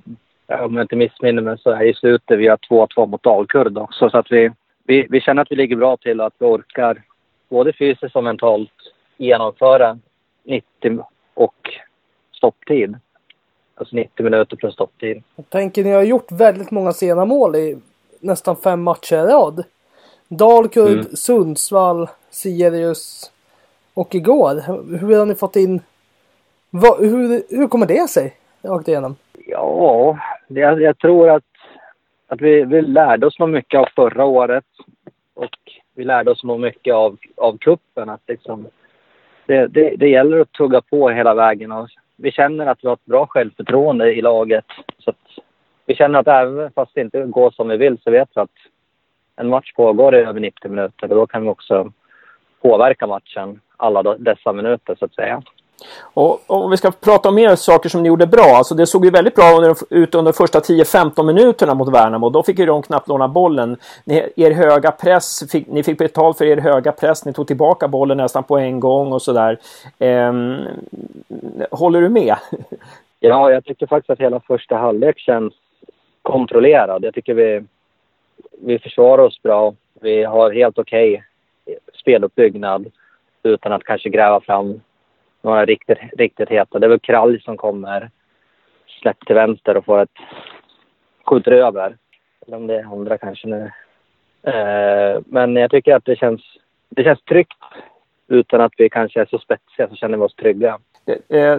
om 0.46 0.76
jag 0.76 0.84
inte 0.84 0.96
missminner 0.96 1.42
mig 1.42 1.58
så 1.58 1.70
är 1.70 1.82
i 1.82 1.94
slutet 1.94 2.38
vi 2.38 2.48
har 2.48 2.56
2-2 2.56 3.06
mot 3.06 3.22
Dalkurd 3.22 3.78
också. 3.78 4.10
Så 4.10 4.18
att 4.18 4.32
vi, 4.32 4.50
vi, 4.84 5.06
vi 5.10 5.20
känner 5.20 5.42
att 5.42 5.50
vi 5.50 5.56
ligger 5.56 5.76
bra 5.76 5.96
till 5.96 6.20
och 6.20 6.26
att 6.26 6.34
vi 6.38 6.46
orkar 6.46 7.02
både 7.48 7.72
fysiskt 7.72 8.16
och 8.16 8.24
mentalt 8.24 8.72
genomföra 9.16 9.98
90 10.44 11.04
och 11.34 11.78
stopptid. 12.32 12.98
Alltså 13.80 13.96
90 13.96 14.24
minuter 14.24 14.56
plus 14.56 14.74
stopptid. 14.74 15.22
Jag 15.36 15.50
tänker 15.50 15.84
ni 15.84 15.90
har 15.90 16.02
gjort 16.02 16.32
väldigt 16.32 16.70
många 16.70 16.92
sena 16.92 17.24
mål 17.24 17.56
i 17.56 17.78
nästan 18.20 18.56
fem 18.56 18.82
matcher 18.82 19.16
i 19.16 19.32
rad. 19.32 19.64
Dalkurd, 20.28 20.92
mm. 20.92 21.04
Sundsvall, 21.04 22.08
Sirius 22.30 23.32
och 23.94 24.14
igår. 24.14 24.54
Hur 24.98 25.18
har 25.18 25.26
ni 25.26 25.34
fått 25.34 25.56
in... 25.56 25.80
Va, 26.70 26.96
hur, 26.98 27.42
hur 27.56 27.68
kommer 27.68 27.86
det 27.86 28.08
sig? 28.10 28.36
Rakt 28.62 28.88
igenom. 28.88 29.16
Ja, 29.46 30.18
det, 30.48 30.60
jag 30.60 30.98
tror 30.98 31.30
att, 31.30 31.44
att 32.26 32.40
vi, 32.40 32.64
vi 32.64 32.82
lärde 32.82 33.26
oss 33.26 33.38
nog 33.38 33.48
mycket 33.48 33.80
av 33.80 33.88
förra 33.96 34.24
året. 34.24 34.64
Och 35.34 35.58
vi 35.94 36.04
lärde 36.04 36.30
oss 36.30 36.44
nog 36.44 36.60
mycket 36.60 36.94
av, 36.94 37.16
av 37.36 37.58
kuppen. 37.58 38.08
Att 38.08 38.22
liksom, 38.26 38.66
det, 39.46 39.66
det, 39.66 39.96
det 39.96 40.08
gäller 40.08 40.40
att 40.40 40.52
tugga 40.52 40.80
på 40.80 41.10
hela 41.10 41.34
vägen. 41.34 41.72
Och 41.72 41.88
vi 42.22 42.32
känner 42.32 42.66
att 42.66 42.78
vi 42.82 42.88
har 42.88 42.94
ett 42.94 43.04
bra 43.04 43.26
självförtroende 43.26 44.12
i 44.14 44.22
laget. 44.22 44.64
Så 44.98 45.12
vi 45.86 45.94
känner 45.94 46.18
att 46.18 46.28
även 46.28 46.72
fast 46.72 46.94
det 46.94 47.00
inte 47.00 47.24
går 47.24 47.50
som 47.50 47.68
vi 47.68 47.76
vill 47.76 47.98
så 48.04 48.10
vet 48.10 48.28
vi 48.34 48.40
att 48.40 48.50
en 49.36 49.48
match 49.48 49.72
pågår 49.72 50.14
i 50.14 50.18
över 50.18 50.40
90 50.40 50.70
minuter 50.70 51.08
och 51.10 51.16
då 51.16 51.26
kan 51.26 51.42
vi 51.42 51.48
också 51.48 51.92
påverka 52.62 53.06
matchen 53.06 53.60
alla 53.76 54.02
dessa 54.02 54.52
minuter 54.52 54.96
så 54.98 55.04
att 55.04 55.14
säga. 55.14 55.42
Och 56.14 56.40
om 56.46 56.70
vi 56.70 56.76
ska 56.76 56.90
prata 56.90 57.28
om 57.28 57.34
mer 57.34 57.56
saker 57.56 57.88
som 57.88 58.02
ni 58.02 58.08
gjorde 58.08 58.26
bra. 58.26 58.56
Alltså 58.56 58.74
det 58.74 58.86
såg 58.86 59.04
ju 59.04 59.10
väldigt 59.10 59.34
bra 59.34 59.56
under, 59.56 59.70
ut 59.90 60.14
under 60.14 60.32
de 60.32 60.36
första 60.36 60.60
10-15 60.60 61.22
minuterna 61.22 61.74
mot 61.74 61.88
Värnamo. 61.88 62.30
Då 62.30 62.42
fick 62.42 62.58
ju 62.58 62.66
de 62.66 62.82
knappt 62.82 63.08
låna 63.08 63.28
bollen. 63.28 63.76
Ni, 64.04 64.32
er 64.36 64.50
höga 64.50 64.90
press, 64.90 65.50
fick, 65.52 65.66
ni 65.66 65.82
fick 65.82 65.98
betalt 65.98 66.38
för 66.38 66.44
er 66.44 66.56
höga 66.56 66.92
press. 66.92 67.24
Ni 67.24 67.32
tog 67.32 67.46
tillbaka 67.46 67.88
bollen 67.88 68.16
nästan 68.16 68.44
på 68.44 68.58
en 68.58 68.80
gång 68.80 69.12
och 69.12 69.22
sådär. 69.22 69.58
Ehm, 69.98 70.56
håller 71.70 72.00
du 72.00 72.08
med? 72.08 72.36
Ja, 73.22 73.52
jag 73.52 73.64
tycker 73.64 73.86
faktiskt 73.86 74.10
att 74.10 74.20
hela 74.20 74.40
första 74.40 74.76
halvlek 74.76 75.18
känns 75.18 75.52
kontrollerad. 76.22 77.04
Jag 77.04 77.14
tycker 77.14 77.34
vi, 77.34 77.62
vi 78.60 78.78
försvarar 78.78 79.22
oss 79.22 79.42
bra. 79.42 79.74
Vi 80.00 80.24
har 80.24 80.50
helt 80.52 80.78
okej 80.78 81.12
okay 81.12 81.76
speluppbyggnad 82.00 82.86
utan 83.42 83.72
att 83.72 83.84
kanske 83.84 84.08
gräva 84.08 84.40
fram 84.40 84.80
några 85.42 85.64
riktigt, 85.64 85.98
riktigt 86.18 86.48
heta. 86.48 86.78
Det 86.78 86.86
är 86.86 86.90
väl 86.90 87.00
Kralj 87.00 87.40
som 87.40 87.56
kommer 87.56 88.10
släppt 88.86 89.26
till 89.26 89.34
vänster 89.34 89.76
och 89.76 89.84
får 89.84 89.98
ett 90.02 90.18
skjuter 91.26 91.52
över. 91.52 91.96
Eller 92.46 92.56
om 92.56 92.66
det 92.66 92.78
är 92.78 92.92
andra 92.92 93.18
kanske 93.18 93.48
nu. 93.48 93.70
Eh, 94.42 95.20
men 95.26 95.56
jag 95.56 95.70
tycker 95.70 95.96
att 95.96 96.04
det 96.04 96.16
känns, 96.16 96.42
det 96.88 97.04
känns 97.04 97.22
tryggt. 97.22 97.58
Utan 98.30 98.60
att 98.60 98.72
vi 98.76 98.88
kanske 98.88 99.20
är 99.20 99.26
så 99.26 99.38
spetsiga 99.38 99.88
så 99.88 99.94
känner 99.94 100.18
vi 100.18 100.24
oss 100.24 100.34
trygga. 100.34 100.78
Det, 101.04 101.38
eh, 101.38 101.58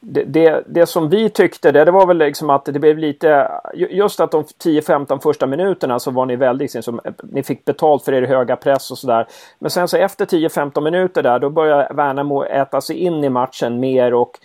det, 0.00 0.24
det, 0.24 0.64
det, 0.66 0.86
som 0.86 1.08
vi 1.08 1.30
tyckte 1.30 1.72
det, 1.72 1.84
det 1.84 1.90
var 1.90 2.06
väl 2.06 2.18
liksom 2.18 2.50
att 2.50 2.64
det 2.64 2.78
blev 2.78 2.98
lite 2.98 3.50
just 3.74 4.20
att 4.20 4.30
de 4.30 4.42
10-15 4.42 5.18
första 5.22 5.46
minuterna 5.46 5.98
så 5.98 6.10
var 6.10 6.26
ni 6.26 6.36
väldigt 6.36 6.74
liksom, 6.74 7.00
eh, 7.04 7.12
ni 7.22 7.42
fick 7.42 7.64
betalt 7.64 8.04
för 8.04 8.12
er 8.12 8.22
höga 8.22 8.56
press 8.56 8.90
och 8.90 8.98
sådär. 8.98 9.26
Men 9.58 9.70
sen 9.70 9.88
så 9.88 9.96
efter 9.96 10.26
10-15 10.26 10.80
minuter 10.80 11.22
där 11.22 11.38
då 11.38 11.50
började 11.50 11.94
Värnamo 11.94 12.44
äta 12.44 12.80
sig 12.80 12.96
in 12.96 13.24
i 13.24 13.28
matchen 13.28 13.80
mer 13.80 14.14
och 14.14 14.38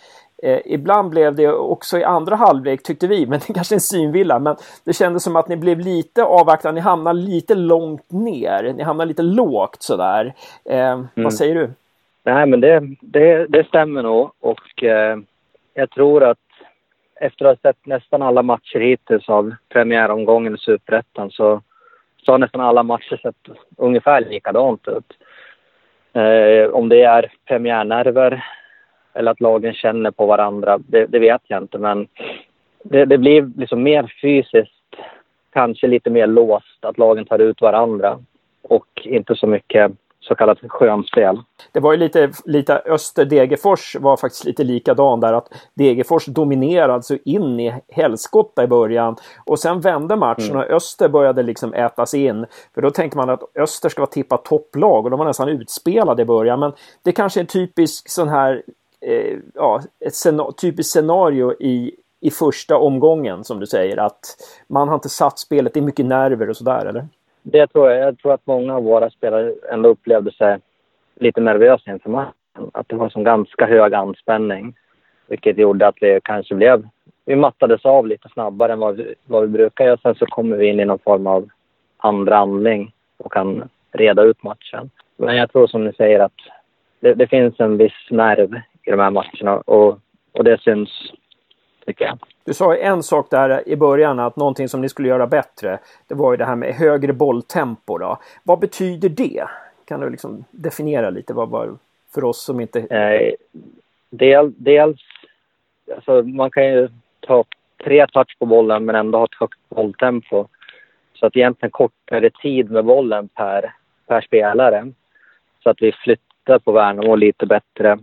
eh, 0.43 0.59
ibland 0.65 1.09
blev 1.09 1.35
det 1.35 1.51
också 1.53 1.97
i 1.97 2.03
andra 2.03 2.35
halvlek 2.35 2.83
tyckte 2.83 3.07
vi, 3.07 3.25
men 3.25 3.39
det 3.47 3.49
är 3.49 3.53
kanske 3.53 3.73
är 3.73 3.77
en 3.77 3.81
synvilla, 3.81 4.39
men 4.39 4.55
det 4.85 4.93
kändes 4.93 5.23
som 5.23 5.35
att 5.35 5.47
ni 5.47 5.57
blev 5.57 5.79
lite 5.79 6.23
avvaktande, 6.23 6.81
ni 6.81 6.83
hamnade 6.83 7.19
lite 7.19 7.55
långt 7.55 8.11
ner, 8.11 8.73
ni 8.73 8.83
hamnade 8.83 9.07
lite 9.07 9.21
lågt 9.21 9.81
sådär. 9.81 10.33
Eh, 10.65 10.91
mm. 10.91 11.07
Vad 11.13 11.33
säger 11.33 11.55
du? 11.55 11.69
Nej, 12.23 12.45
men 12.45 12.61
det, 12.61 12.81
det, 13.01 13.45
det 13.47 13.67
stämmer 13.67 14.03
nog. 14.03 14.31
Och 14.39 14.83
eh, 14.83 15.17
jag 15.73 15.89
tror 15.89 16.23
att 16.23 16.37
efter 17.19 17.45
att 17.45 17.63
ha 17.63 17.69
sett 17.71 17.85
nästan 17.85 18.21
alla 18.21 18.41
matcher 18.41 18.79
hittills 18.79 19.29
av 19.29 19.55
premiäromgången 19.69 20.55
i 20.55 20.57
Superettan 20.57 21.31
så, 21.31 21.61
så 22.25 22.31
har 22.31 22.37
nästan 22.37 22.61
alla 22.61 22.83
matcher 22.83 23.19
sett 23.21 23.57
ungefär 23.77 24.21
likadant 24.21 24.87
ut. 24.87 25.13
Eh, 26.13 26.69
om 26.69 26.89
det 26.89 27.03
är 27.03 27.31
premiärnerver 27.47 28.43
eller 29.17 29.31
att 29.31 29.41
lagen 29.41 29.73
känner 29.73 30.11
på 30.11 30.25
varandra, 30.25 30.79
det, 30.87 31.05
det 31.05 31.19
vet 31.19 31.41
jag 31.47 31.63
inte. 31.63 31.77
Men 31.77 32.07
det, 32.83 33.05
det 33.05 33.17
blir 33.17 33.51
liksom 33.57 33.83
mer 33.83 34.13
fysiskt, 34.21 34.95
kanske 35.53 35.87
lite 35.87 36.09
mer 36.09 36.27
låst, 36.27 36.85
att 36.85 36.97
lagen 36.97 37.25
tar 37.25 37.39
ut 37.39 37.61
varandra 37.61 38.19
och 38.61 38.87
inte 39.03 39.35
så 39.35 39.47
mycket 39.47 39.91
så 40.27 40.35
kallat 40.35 40.57
skönspel. 40.67 41.41
Det 41.71 41.79
var 41.79 41.91
ju 41.91 41.97
lite, 41.97 42.31
lite 42.45 42.81
Öster-Degerfors 42.85 43.99
var 43.99 44.17
faktiskt 44.17 44.45
lite 44.45 44.63
likadan 44.63 45.19
där 45.19 45.33
att 45.33 45.47
Degerfors 45.73 46.25
dominerade 46.25 46.93
alltså 46.93 47.17
in 47.25 47.59
i 47.59 47.81
helskotta 47.87 48.63
i 48.63 48.67
början 48.67 49.15
och 49.45 49.59
sen 49.59 49.81
vände 49.81 50.15
matchen 50.15 50.51
mm. 50.51 50.57
och 50.57 50.71
Öster 50.71 51.09
började 51.09 51.43
liksom 51.43 51.73
ätas 51.73 52.13
in. 52.13 52.45
För 52.73 52.81
då 52.81 52.91
tänkte 52.91 53.17
man 53.17 53.29
att 53.29 53.43
Öster 53.59 53.89
ska 53.89 54.01
vara 54.01 54.09
tippat 54.09 54.45
topplag 54.45 55.05
och 55.05 55.11
de 55.11 55.19
var 55.19 55.25
nästan 55.25 55.49
utspelade 55.49 56.21
i 56.21 56.25
början. 56.25 56.59
Men 56.59 56.71
det 57.03 57.11
kanske 57.11 57.39
är 57.39 57.41
en 57.41 57.47
typisk 57.47 58.09
sån 58.09 58.29
här, 58.29 58.63
eh, 59.01 59.37
ja, 59.53 59.81
ett 59.99 60.13
scena 60.13 60.51
typiskt 60.51 60.91
scenario 60.91 61.53
i 61.53 61.95
i 62.19 62.31
första 62.31 62.77
omgången 62.77 63.43
som 63.43 63.59
du 63.59 63.67
säger 63.67 63.97
att 63.97 64.19
man 64.67 64.87
har 64.87 64.95
inte 64.95 65.09
satt 65.09 65.39
spelet, 65.39 65.73
det 65.73 65.79
är 65.79 65.81
mycket 65.81 66.05
nerver 66.05 66.49
och 66.49 66.57
sådär 66.57 66.85
eller? 66.85 67.07
det 67.51 67.67
tror 67.67 67.89
jag. 67.89 68.07
Jag 68.07 68.17
tror 68.17 68.33
att 68.33 68.47
många 68.47 68.75
av 68.75 68.83
våra 68.83 69.09
spelare 69.09 69.53
ändå 69.71 69.89
upplevde 69.89 70.31
sig 70.31 70.57
lite 71.15 71.41
nervösa 71.41 71.91
inför 71.91 72.09
matchen. 72.09 72.33
Att 72.73 72.89
det 72.89 72.95
var 72.95 73.09
som 73.09 73.23
ganska 73.23 73.65
hög 73.65 73.93
anspänning. 73.93 74.75
Vilket 75.27 75.57
gjorde 75.57 75.87
att 75.87 75.97
vi 76.01 76.19
kanske 76.23 76.55
blev... 76.55 76.87
Vi 77.25 77.35
mattades 77.35 77.85
av 77.85 78.07
lite 78.07 78.29
snabbare 78.29 78.73
än 78.73 78.79
vad 78.79 78.95
vi, 78.95 79.15
vad 79.25 79.41
vi 79.41 79.47
brukar 79.47 79.85
göra. 79.85 79.97
Sen 79.97 80.15
så 80.15 80.25
kommer 80.25 80.57
vi 80.57 80.67
in 80.67 80.79
i 80.79 80.85
någon 80.85 80.99
form 80.99 81.27
av 81.27 81.49
andra 81.97 82.37
andning 82.37 82.93
och 83.17 83.31
kan 83.31 83.69
reda 83.91 84.23
ut 84.23 84.43
matchen. 84.43 84.89
Men 85.17 85.35
jag 85.35 85.51
tror 85.51 85.67
som 85.67 85.83
ni 85.85 85.93
säger 85.93 86.19
att 86.19 86.39
det, 86.99 87.13
det 87.13 87.27
finns 87.27 87.59
en 87.59 87.77
viss 87.77 88.07
nerv 88.09 88.61
i 88.87 88.91
de 88.91 88.99
här 88.99 89.11
matcherna 89.11 89.57
och, 89.57 89.99
och 90.31 90.43
det 90.43 90.61
syns, 90.61 90.89
tycker 91.85 92.05
jag. 92.05 92.19
Du 92.43 92.53
sa 92.53 92.75
en 92.75 93.03
sak 93.03 93.29
där 93.29 93.69
i 93.69 93.75
början 93.75 94.19
att 94.19 94.35
någonting 94.35 94.69
som 94.69 94.81
ni 94.81 94.89
skulle 94.89 95.07
göra 95.07 95.27
bättre. 95.27 95.79
Det 96.07 96.15
var 96.15 96.31
ju 96.31 96.37
det 96.37 96.45
här 96.45 96.55
med 96.55 96.73
högre 96.73 97.13
bolltempo. 97.13 97.97
Då. 97.97 98.17
Vad 98.43 98.59
betyder 98.59 99.09
det? 99.09 99.43
Kan 99.85 99.99
du 99.99 100.09
liksom 100.09 100.45
definiera 100.51 101.09
lite 101.09 101.33
vad, 101.33 101.49
vad 101.49 101.77
för 102.13 102.23
oss 102.23 102.43
som 102.43 102.59
inte... 102.59 102.79
Eh, 102.79 103.33
del, 104.09 104.53
dels, 104.57 105.01
alltså 105.95 106.23
man 106.23 106.51
kan 106.51 106.65
ju 106.65 106.89
ta 107.19 107.43
tre 107.83 108.07
touch 108.07 108.39
på 108.39 108.45
bollen 108.45 108.85
men 108.85 108.95
ändå 108.95 109.17
ha 109.17 109.25
ett 109.25 109.39
högt 109.39 109.59
bolltempo. 109.69 110.47
Så 111.13 111.25
att 111.25 111.35
egentligen 111.35 111.71
kortare 111.71 112.29
tid 112.29 112.71
med 112.71 112.85
bollen 112.85 113.27
per, 113.27 113.73
per 114.07 114.21
spelare. 114.21 114.91
Så 115.63 115.69
att 115.69 115.81
vi 115.81 115.91
flyttar 115.91 116.59
på 116.59 116.71
Värnamo 116.71 117.15
lite 117.15 117.45
bättre. 117.45 117.99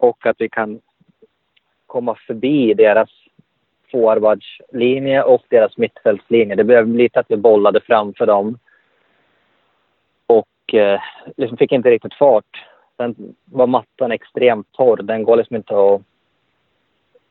Och 0.00 0.26
att 0.26 0.36
vi 0.38 0.48
kan 0.48 0.80
komma 1.86 2.16
förbi 2.26 2.74
deras 2.74 3.10
forwardslinje 3.90 5.22
och 5.22 5.42
deras 5.48 5.76
mittfältslinje. 5.76 6.54
Det 6.54 6.64
blev 6.64 6.88
lite 6.88 7.20
att 7.20 7.30
vi 7.30 7.36
bollade 7.36 7.80
framför 7.80 8.26
dem. 8.26 8.58
Och 10.26 10.74
eh, 10.74 11.00
liksom 11.36 11.56
fick 11.56 11.72
inte 11.72 11.90
riktigt 11.90 12.14
fart. 12.14 12.66
Sen 12.96 13.34
var 13.44 13.66
mattan 13.66 14.12
extremt 14.12 14.72
torr. 14.72 15.02
Den 15.02 15.22
går 15.22 15.36
liksom 15.36 15.56
inte 15.56 15.74
att, 15.74 16.02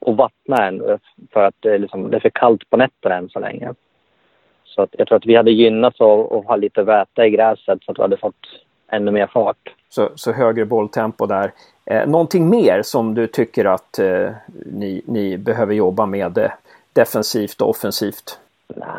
att 0.05 0.15
vattna 0.15 0.67
än 0.67 0.99
för 1.33 1.43
att 1.43 1.55
det, 1.59 1.77
liksom, 1.77 2.11
det 2.11 2.17
är 2.17 2.21
för 2.21 2.29
kallt 2.29 2.69
på 2.69 2.77
nätterna 2.77 3.15
än 3.15 3.29
så 3.29 3.39
länge. 3.39 3.73
Så 4.63 4.81
att 4.81 4.95
jag 4.97 5.07
tror 5.07 5.17
att 5.17 5.25
vi 5.25 5.35
hade 5.35 5.51
gynnats 5.51 6.01
av 6.01 6.33
att 6.33 6.45
ha 6.45 6.55
lite 6.55 6.83
väta 6.83 7.25
i 7.25 7.29
gräset 7.29 7.83
så 7.83 7.91
att 7.91 7.99
vi 7.99 8.01
hade 8.01 8.17
fått 8.17 8.47
ännu 8.91 9.11
mer 9.11 9.27
fart. 9.27 9.75
Så, 9.89 10.09
så 10.15 10.31
högre 10.31 10.65
bolltempo 10.65 11.25
där. 11.25 11.51
Eh, 11.89 12.07
någonting 12.07 12.49
mer 12.49 12.81
som 12.81 13.13
du 13.13 13.27
tycker 13.27 13.65
att 13.65 13.99
eh, 13.99 14.31
ni, 14.65 15.01
ni 15.05 15.37
behöver 15.37 15.73
jobba 15.73 16.05
med 16.05 16.37
eh, 16.37 16.51
defensivt 16.93 17.61
och 17.61 17.69
offensivt? 17.69 18.39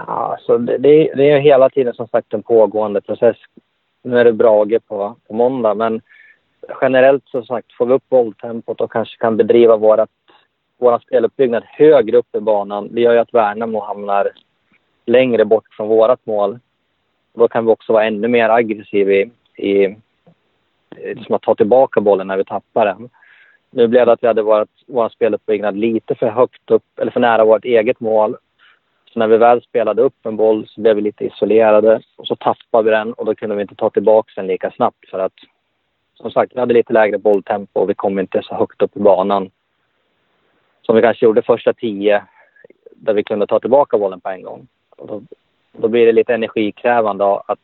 Alltså 0.06 0.58
det, 0.58 0.78
det, 1.14 1.30
är 1.30 1.38
hela 1.38 1.70
tiden 1.70 1.94
som 1.94 2.08
sagt 2.08 2.34
en 2.34 2.42
pågående 2.42 3.00
process. 3.00 3.36
Nu 4.02 4.18
är 4.18 4.24
det 4.24 4.32
Brage 4.32 4.78
på, 4.88 5.16
på 5.28 5.34
måndag 5.34 5.74
men 5.74 6.00
generellt 6.80 7.28
som 7.28 7.44
sagt 7.44 7.72
får 7.72 7.86
vi 7.86 7.94
upp 7.94 8.08
bolltempot 8.08 8.80
och 8.80 8.92
kanske 8.92 9.16
kan 9.16 9.36
bedriva 9.36 9.76
vårat, 9.76 10.10
vår 10.78 10.98
speluppbyggnad 10.98 11.62
högre 11.66 12.16
upp 12.16 12.34
i 12.36 12.40
banan, 12.40 12.88
det 12.94 13.00
gör 13.00 13.12
ju 13.12 13.18
att 13.18 13.34
Värnamo 13.34 13.80
hamnar 13.80 14.30
längre 15.06 15.44
bort 15.44 15.74
från 15.76 15.88
vårt 15.88 16.26
mål. 16.26 16.58
Då 17.32 17.48
kan 17.48 17.66
vi 17.66 17.72
också 17.72 17.92
vara 17.92 18.04
ännu 18.04 18.28
mer 18.28 18.48
aggressiva 18.48 19.12
i, 19.12 19.30
i 19.56 19.96
liksom 20.96 21.34
att 21.34 21.42
ta 21.42 21.54
tillbaka 21.54 22.00
bollen 22.00 22.26
när 22.26 22.36
vi 22.36 22.44
tappar 22.44 22.86
den. 22.86 23.10
Nu 23.70 23.88
blev 23.88 24.06
det 24.06 24.12
att 24.12 24.22
vi 24.22 24.26
hade 24.26 24.42
varit, 24.42 24.68
vår 24.86 25.08
speluppbyggnad 25.08 25.76
lite 25.76 26.14
för 26.14 26.30
högt 26.30 26.70
upp, 26.70 26.98
eller 27.00 27.12
för 27.12 27.20
nära 27.20 27.44
vårt 27.44 27.64
eget 27.64 28.00
mål. 28.00 28.36
Så 29.12 29.18
när 29.18 29.26
vi 29.26 29.36
väl 29.36 29.62
spelade 29.62 30.02
upp 30.02 30.26
en 30.26 30.36
boll 30.36 30.66
så 30.68 30.80
blev 30.80 30.96
vi 30.96 31.02
lite 31.02 31.24
isolerade 31.24 32.02
och 32.16 32.26
så 32.26 32.36
tappade 32.36 32.84
vi 32.84 32.90
den 32.90 33.12
och 33.12 33.24
då 33.24 33.34
kunde 33.34 33.56
vi 33.56 33.62
inte 33.62 33.74
ta 33.74 33.90
tillbaka 33.90 34.32
den 34.36 34.46
lika 34.46 34.70
snabbt 34.70 35.08
för 35.10 35.18
att 35.18 35.32
som 36.14 36.30
sagt, 36.30 36.52
vi 36.54 36.60
hade 36.60 36.74
lite 36.74 36.92
lägre 36.92 37.18
bolltempo 37.18 37.80
och 37.80 37.90
vi 37.90 37.94
kom 37.94 38.18
inte 38.18 38.42
så 38.42 38.54
högt 38.54 38.82
upp 38.82 38.96
i 38.96 39.00
banan 39.00 39.50
som 40.82 40.96
vi 40.96 41.02
kanske 41.02 41.26
gjorde 41.26 41.42
första 41.42 41.72
tio 41.72 42.24
där 42.90 43.14
vi 43.14 43.24
kunde 43.24 43.46
ta 43.46 43.60
tillbaka 43.60 43.98
bollen 43.98 44.20
på 44.20 44.28
en 44.28 44.42
gång. 44.42 44.68
Och 44.96 45.06
då, 45.06 45.22
då 45.72 45.88
blir 45.88 46.06
det 46.06 46.12
lite 46.12 46.34
energikrävande 46.34 47.24
att 47.24 47.58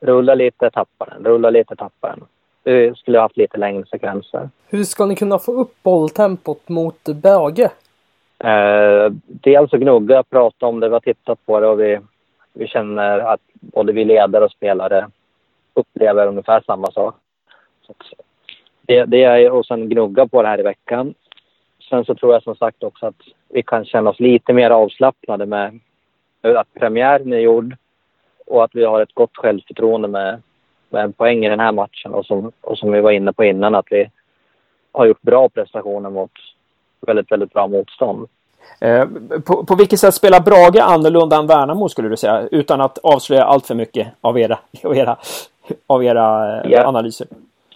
rulla 0.00 0.34
lite, 0.34 0.70
tappa 0.70 1.04
den, 1.04 1.24
rulla 1.24 1.50
lite, 1.50 1.76
tappa 1.76 2.08
den. 2.08 2.24
Vi 2.64 2.94
skulle 2.94 3.18
ha 3.18 3.22
haft 3.22 3.36
lite 3.36 3.58
längre 3.58 3.86
sekvenser. 3.86 4.50
Hur 4.68 4.84
ska 4.84 5.06
ni 5.06 5.16
kunna 5.16 5.38
få 5.38 5.52
upp 5.52 5.82
bolltempot 5.82 6.68
mot 6.68 7.04
Böge? 7.04 7.70
Eh, 8.44 9.12
dels 9.26 9.72
att 9.72 9.80
gnugga, 9.80 10.22
prata 10.22 10.66
om 10.66 10.80
det, 10.80 10.88
vi 10.88 10.92
har 10.92 11.00
tittat 11.00 11.46
på 11.46 11.60
det 11.60 11.66
och 11.66 11.80
vi, 11.80 11.98
vi 12.52 12.66
känner 12.66 13.18
att 13.18 13.40
både 13.52 13.92
vi 13.92 14.04
ledare 14.04 14.44
och 14.44 14.50
spelare 14.50 15.08
upplever 15.74 16.26
ungefär 16.26 16.62
samma 16.66 16.90
sak. 16.90 17.14
Så 17.86 17.94
det, 18.82 19.04
det 19.04 19.24
är 19.24 19.50
och 19.50 19.66
sen 19.66 19.88
gnugga 19.88 20.26
på 20.26 20.42
det 20.42 20.48
här 20.48 20.60
i 20.60 20.62
veckan. 20.62 21.14
Sen 21.88 22.04
så 22.04 22.14
tror 22.14 22.32
jag 22.32 22.42
som 22.42 22.56
sagt 22.56 22.82
också 22.82 23.06
att 23.06 23.22
vi 23.48 23.62
kan 23.62 23.84
känna 23.84 24.10
oss 24.10 24.20
lite 24.20 24.52
mer 24.52 24.70
avslappnade 24.70 25.46
med 25.46 25.80
att 26.42 26.74
premiären 26.74 27.32
är 27.32 27.38
gjord 27.38 27.76
och 28.50 28.64
att 28.64 28.74
vi 28.74 28.84
har 28.84 29.00
ett 29.00 29.14
gott 29.14 29.36
självförtroende 29.36 30.08
med, 30.08 30.42
med 30.88 31.04
en 31.04 31.12
poäng 31.12 31.44
i 31.44 31.48
den 31.48 31.60
här 31.60 31.72
matchen 31.72 32.14
och 32.14 32.26
som, 32.26 32.52
och 32.60 32.78
som 32.78 32.92
vi 32.92 33.00
var 33.00 33.10
inne 33.10 33.32
på 33.32 33.44
innan 33.44 33.74
att 33.74 33.86
vi 33.90 34.10
har 34.92 35.06
gjort 35.06 35.22
bra 35.22 35.48
prestationer 35.48 36.10
mot 36.10 36.30
väldigt, 37.00 37.32
väldigt 37.32 37.52
bra 37.52 37.66
motstånd. 37.66 38.28
Eh, 38.80 39.06
på, 39.46 39.64
på 39.64 39.74
vilket 39.74 40.00
sätt 40.00 40.14
spelar 40.14 40.40
Brage 40.40 40.82
annorlunda 40.82 41.36
än 41.36 41.46
Värnamo 41.46 41.88
skulle 41.88 42.08
du 42.08 42.16
säga? 42.16 42.48
Utan 42.50 42.80
att 42.80 42.98
avslöja 42.98 43.44
allt 43.44 43.66
för 43.66 43.74
mycket 43.74 44.08
av 44.20 44.38
era, 44.38 44.58
av 44.84 44.96
era, 44.96 45.16
av 45.86 46.04
era 46.04 46.60
eh, 46.62 46.88
analyser. 46.88 47.26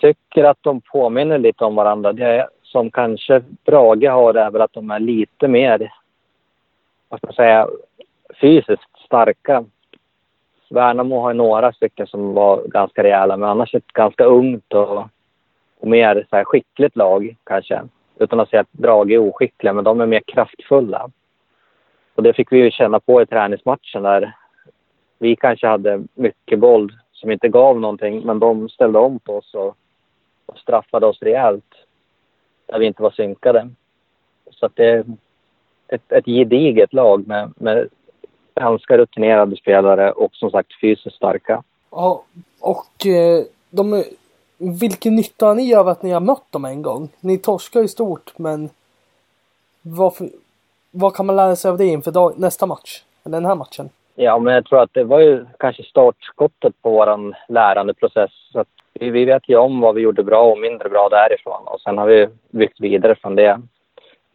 Jag 0.00 0.14
tycker 0.14 0.44
att 0.44 0.58
de 0.60 0.80
påminner 0.80 1.38
lite 1.38 1.64
om 1.64 1.74
varandra. 1.74 2.12
Det 2.12 2.48
som 2.62 2.90
kanske 2.90 3.42
Brage 3.64 4.08
har 4.10 4.34
är 4.34 4.50
väl 4.50 4.62
att 4.62 4.72
de 4.72 4.90
är 4.90 5.00
lite 5.00 5.48
mer, 5.48 5.92
vad 7.08 7.20
ska 7.20 7.26
man 7.26 7.34
säga, 7.34 7.68
fysiskt 8.40 8.98
starka. 9.06 9.64
Värnamo 10.74 11.20
har 11.20 11.34
några 11.34 11.72
stycken 11.72 12.06
som 12.06 12.34
var 12.34 12.62
ganska 12.66 13.02
rejäla, 13.02 13.36
men 13.36 13.48
annars 13.48 13.74
ett 13.74 13.86
ganska 13.86 14.24
ungt 14.24 14.72
och, 14.72 14.98
och 15.78 15.88
mer 15.88 16.26
så 16.30 16.36
här, 16.36 16.44
skickligt 16.44 16.96
lag 16.96 17.36
kanske. 17.44 17.82
Utan 18.18 18.40
att 18.40 18.48
säga 18.48 18.60
att 18.60 18.72
Brage 18.72 19.10
är 19.10 19.18
oskickliga, 19.18 19.72
men 19.72 19.84
de 19.84 20.00
är 20.00 20.06
mer 20.06 20.22
kraftfulla. 20.26 21.10
Och 22.14 22.22
det 22.22 22.32
fick 22.32 22.52
vi 22.52 22.58
ju 22.58 22.70
känna 22.70 23.00
på 23.00 23.22
i 23.22 23.26
träningsmatchen 23.26 24.02
där 24.02 24.32
vi 25.18 25.36
kanske 25.36 25.66
hade 25.66 26.02
mycket 26.14 26.58
boll 26.58 26.92
som 27.12 27.30
inte 27.30 27.48
gav 27.48 27.80
någonting, 27.80 28.26
men 28.26 28.38
de 28.38 28.68
ställde 28.68 28.98
om 28.98 29.18
på 29.18 29.36
oss 29.36 29.54
och, 29.54 29.76
och 30.46 30.58
straffade 30.58 31.06
oss 31.06 31.22
rejält 31.22 31.74
där 32.66 32.78
vi 32.78 32.86
inte 32.86 33.02
var 33.02 33.10
synkade. 33.10 33.70
Så 34.50 34.66
att 34.66 34.76
det 34.76 34.84
är 34.84 35.04
ett, 35.88 36.12
ett 36.12 36.24
gediget 36.24 36.92
lag 36.92 37.26
med, 37.26 37.52
med 37.56 37.88
ganska 38.54 38.98
rutinerade 38.98 39.56
spelare 39.56 40.12
och 40.12 40.34
som 40.34 40.50
sagt 40.50 40.80
fysiskt 40.80 41.16
starka. 41.16 41.62
Ja, 41.90 42.22
och 42.60 43.06
eh, 43.06 43.44
de, 43.70 44.04
vilken 44.58 45.14
nytta 45.14 45.46
har 45.46 45.54
ni 45.54 45.74
av 45.74 45.88
att 45.88 46.02
ni 46.02 46.10
har 46.10 46.20
mött 46.20 46.52
dem 46.52 46.64
en 46.64 46.82
gång? 46.82 47.08
Ni 47.20 47.38
torskar 47.38 47.80
ju 47.80 47.88
stort 47.88 48.32
men 48.36 48.70
varför, 49.82 50.28
vad 50.90 51.14
kan 51.14 51.26
man 51.26 51.36
lära 51.36 51.56
sig 51.56 51.70
av 51.70 51.78
det 51.78 51.86
inför 51.86 52.10
dag, 52.10 52.32
nästa 52.36 52.66
match? 52.66 53.02
Eller 53.24 53.36
den 53.36 53.46
här 53.46 53.54
matchen? 53.54 53.88
Ja, 54.14 54.38
men 54.38 54.54
jag 54.54 54.64
tror 54.64 54.82
att 54.82 54.94
det 54.94 55.04
var 55.04 55.20
ju 55.20 55.46
kanske 55.58 55.82
startskottet 55.82 56.82
på 56.82 56.90
vår 56.90 57.34
lärandeprocess. 57.52 58.30
Så 58.52 58.60
att 58.60 58.68
vi, 58.92 59.10
vi 59.10 59.24
vet 59.24 59.48
ju 59.48 59.56
om 59.56 59.80
vad 59.80 59.94
vi 59.94 60.00
gjorde 60.00 60.22
bra 60.24 60.42
och 60.52 60.58
mindre 60.58 60.88
bra 60.88 61.08
därifrån 61.08 61.62
och 61.66 61.80
sen 61.80 61.98
har 61.98 62.06
vi 62.06 62.28
byggt 62.50 62.80
vidare 62.80 63.14
från 63.14 63.34
det. 63.34 63.60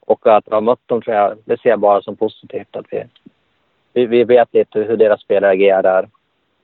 Och 0.06 0.28
att 0.28 0.50
ha 0.50 0.62
mött 0.62 0.88
dem 0.88 1.02
tror 1.02 1.16
jag, 1.16 1.38
det 1.46 1.62
ser 1.62 1.70
jag 1.70 1.80
bara 1.80 2.02
som 2.02 2.16
positivt. 2.16 2.76
Att 2.76 2.86
vi, 2.90 3.04
vi, 4.06 4.06
vi 4.06 4.24
vet 4.24 4.48
lite 4.52 4.80
hur 4.80 4.98
deras 4.98 5.22
spelare 5.22 5.52
agerar 5.52 6.10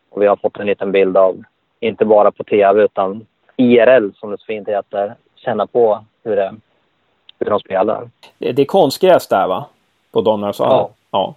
och 0.09 0.21
vi 0.21 0.27
har 0.27 0.35
fått 0.35 0.59
en 0.59 0.65
liten 0.65 0.91
bild 0.91 1.17
av, 1.17 1.43
inte 1.79 2.05
bara 2.05 2.31
på 2.31 2.43
tv 2.43 2.83
utan 2.83 3.25
IRL 3.57 4.09
som 4.15 4.31
det 4.31 4.37
så 4.37 4.45
fint 4.45 4.67
heter, 4.67 5.15
känna 5.35 5.67
på 5.67 6.05
hur, 6.23 6.35
det, 6.35 6.55
hur 7.39 7.49
de 7.49 7.59
spelar. 7.59 8.09
Det, 8.37 8.51
det 8.51 8.61
är 8.61 8.65
konstgräs 8.65 9.27
där 9.27 9.47
va? 9.47 9.65
På 10.11 10.21
Donnarsson? 10.21 10.67
Ja. 10.69 10.89
ja. 11.11 11.35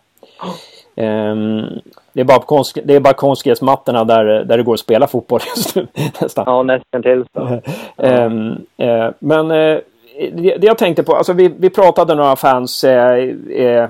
Um, 0.97 1.81
det 2.13 2.21
är 2.21 2.25
bara, 2.25 2.39
konst, 2.39 2.79
det 2.85 2.95
är 2.95 3.01
bara 3.01 3.15
konstgräsmattorna 3.15 4.05
där, 4.05 4.25
där 4.25 4.57
det 4.57 4.63
går 4.63 4.75
att 4.75 4.81
spela 4.81 5.07
fotboll 5.07 5.41
just 5.57 5.77
nu. 5.77 5.87
nästan. 6.21 6.45
Ja, 6.47 6.63
nästan 6.63 7.03
till 7.03 7.25
um, 7.97 8.67
uh, 8.89 9.11
men 9.19 9.51
uh, 9.51 9.81
det, 10.33 10.57
det, 10.57 10.67
jag 10.67 10.79
tänkte 10.79 11.03
på, 11.03 11.17
alltså 11.17 11.33
vi, 11.33 11.49
vi 11.59 11.71
pratade 11.71 12.15
några 12.15 12.37
fans 12.37 12.85
uh, 12.85 13.89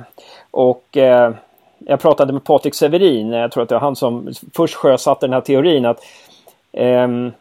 och 0.51 0.97
jag 1.79 2.01
pratade 2.01 2.33
med 2.33 2.45
Patrik 2.45 2.75
Severin, 2.75 3.33
jag 3.33 3.53
tror 3.53 3.63
att 3.63 3.69
det 3.69 3.75
var 3.75 3.81
han 3.81 3.97
som 3.97 4.33
först 4.55 4.75
sjösatte 4.75 5.27
den 5.27 5.33
här 5.33 5.41
teorin 5.41 5.87
att 5.87 6.01
um, 6.73 7.33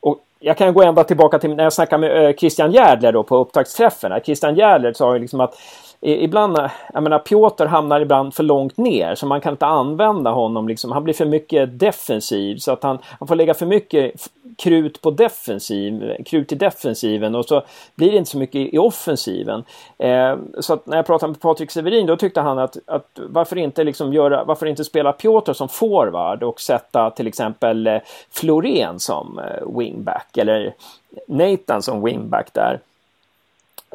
och 0.00 0.18
jag 0.40 0.58
kan 0.58 0.74
gå 0.74 0.82
ända 0.82 1.04
tillbaka 1.04 1.38
till 1.38 1.54
när 1.54 1.64
jag 1.64 1.72
snackade 1.72 2.00
med 2.00 2.26
eh, 2.26 2.34
Christian 2.34 2.72
Järdler 2.72 3.12
då 3.12 3.22
på 3.22 3.36
upptaktsträffen. 3.36 4.20
Christian 4.24 4.54
Järdler 4.54 4.92
sa 4.92 5.14
ju 5.14 5.20
liksom 5.20 5.40
att 5.40 5.54
ibland, 6.00 6.58
jag 6.92 7.02
menar 7.02 7.18
Piotr 7.18 7.64
hamnar 7.64 8.00
ibland 8.00 8.34
för 8.34 8.42
långt 8.42 8.76
ner 8.76 9.14
så 9.14 9.26
man 9.26 9.40
kan 9.40 9.52
inte 9.52 9.66
använda 9.66 10.30
honom 10.30 10.68
liksom. 10.68 10.92
Han 10.92 11.04
blir 11.04 11.14
för 11.14 11.24
mycket 11.24 11.78
defensiv 11.78 12.56
så 12.56 12.72
att 12.72 12.82
han, 12.82 12.98
han 13.18 13.28
får 13.28 13.34
lägga 13.34 13.54
för 13.54 13.66
mycket 13.66 14.28
krut 14.58 15.00
på 15.00 15.10
defensiv, 15.10 16.22
krut 16.26 16.52
i 16.52 16.54
defensiven 16.54 17.34
och 17.34 17.44
så 17.44 17.62
blir 17.94 18.10
det 18.10 18.16
inte 18.16 18.30
så 18.30 18.38
mycket 18.38 18.74
i 18.74 18.78
offensiven. 18.78 19.64
Eh, 19.98 20.36
så 20.60 20.72
att 20.72 20.86
när 20.86 20.96
jag 20.96 21.06
pratade 21.06 21.30
med 21.30 21.40
Patrik 21.40 21.70
Severin 21.70 22.06
då 22.06 22.16
tyckte 22.16 22.40
han 22.40 22.58
att, 22.58 22.76
att 22.86 23.10
varför 23.28 23.58
inte 23.58 23.84
liksom 23.84 24.12
göra, 24.12 24.44
varför 24.44 24.66
inte 24.66 24.84
spela 24.84 25.12
Piotr 25.12 25.52
som 25.52 25.68
forward 25.68 26.42
och 26.42 26.60
sätta 26.60 27.10
till 27.10 27.26
exempel 27.26 27.86
eh, 27.86 27.98
Florén 28.30 29.00
som 29.00 29.38
eh, 29.38 29.78
wingback 29.78 30.36
eller 30.36 30.74
Nathan 31.28 31.82
som 31.82 32.04
wingback 32.04 32.52
där. 32.52 32.80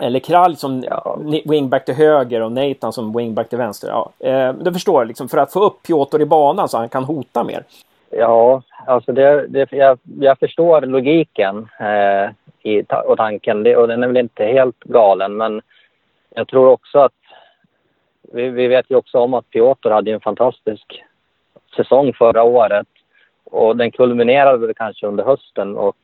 Eller 0.01 0.19
Kralj 0.19 0.55
som 0.55 0.83
ja. 0.83 1.17
wingback 1.45 1.85
till 1.85 1.93
höger 1.93 2.41
och 2.41 2.51
Nathan 2.51 2.93
som 2.93 3.17
wingback 3.17 3.49
till 3.49 3.57
vänster. 3.57 3.87
Ja, 3.87 4.11
eh, 4.19 4.53
du 4.53 4.73
förstår, 4.73 5.05
liksom, 5.05 5.29
för 5.29 5.37
att 5.37 5.53
få 5.53 5.63
upp 5.63 5.83
Piotr 5.83 6.21
i 6.21 6.25
banan 6.25 6.69
så 6.69 6.77
han 6.77 6.89
kan 6.89 7.03
hota 7.03 7.43
mer. 7.43 7.63
Ja, 8.09 8.61
alltså 8.85 9.11
det, 9.11 9.47
det, 9.47 9.71
jag, 9.71 9.99
jag 10.19 10.39
förstår 10.39 10.81
logiken 10.81 11.67
eh, 11.79 12.29
i, 12.71 12.83
och 13.05 13.17
tanken 13.17 13.63
det, 13.63 13.75
och 13.75 13.87
den 13.87 14.03
är 14.03 14.07
väl 14.07 14.17
inte 14.17 14.45
helt 14.45 14.79
galen 14.79 15.37
men 15.37 15.61
jag 16.35 16.47
tror 16.47 16.67
också 16.67 16.99
att 16.99 17.11
vi, 18.21 18.49
vi 18.49 18.67
vet 18.67 18.85
ju 18.89 18.95
också 18.95 19.17
om 19.17 19.33
att 19.33 19.49
Piotr 19.49 19.89
hade 19.89 20.11
en 20.11 20.19
fantastisk 20.19 21.03
säsong 21.75 22.13
förra 22.13 22.43
året 22.43 22.87
och 23.43 23.77
den 23.77 23.91
kulminerade 23.91 24.73
kanske 24.73 25.07
under 25.07 25.23
hösten 25.23 25.77
och 25.77 25.97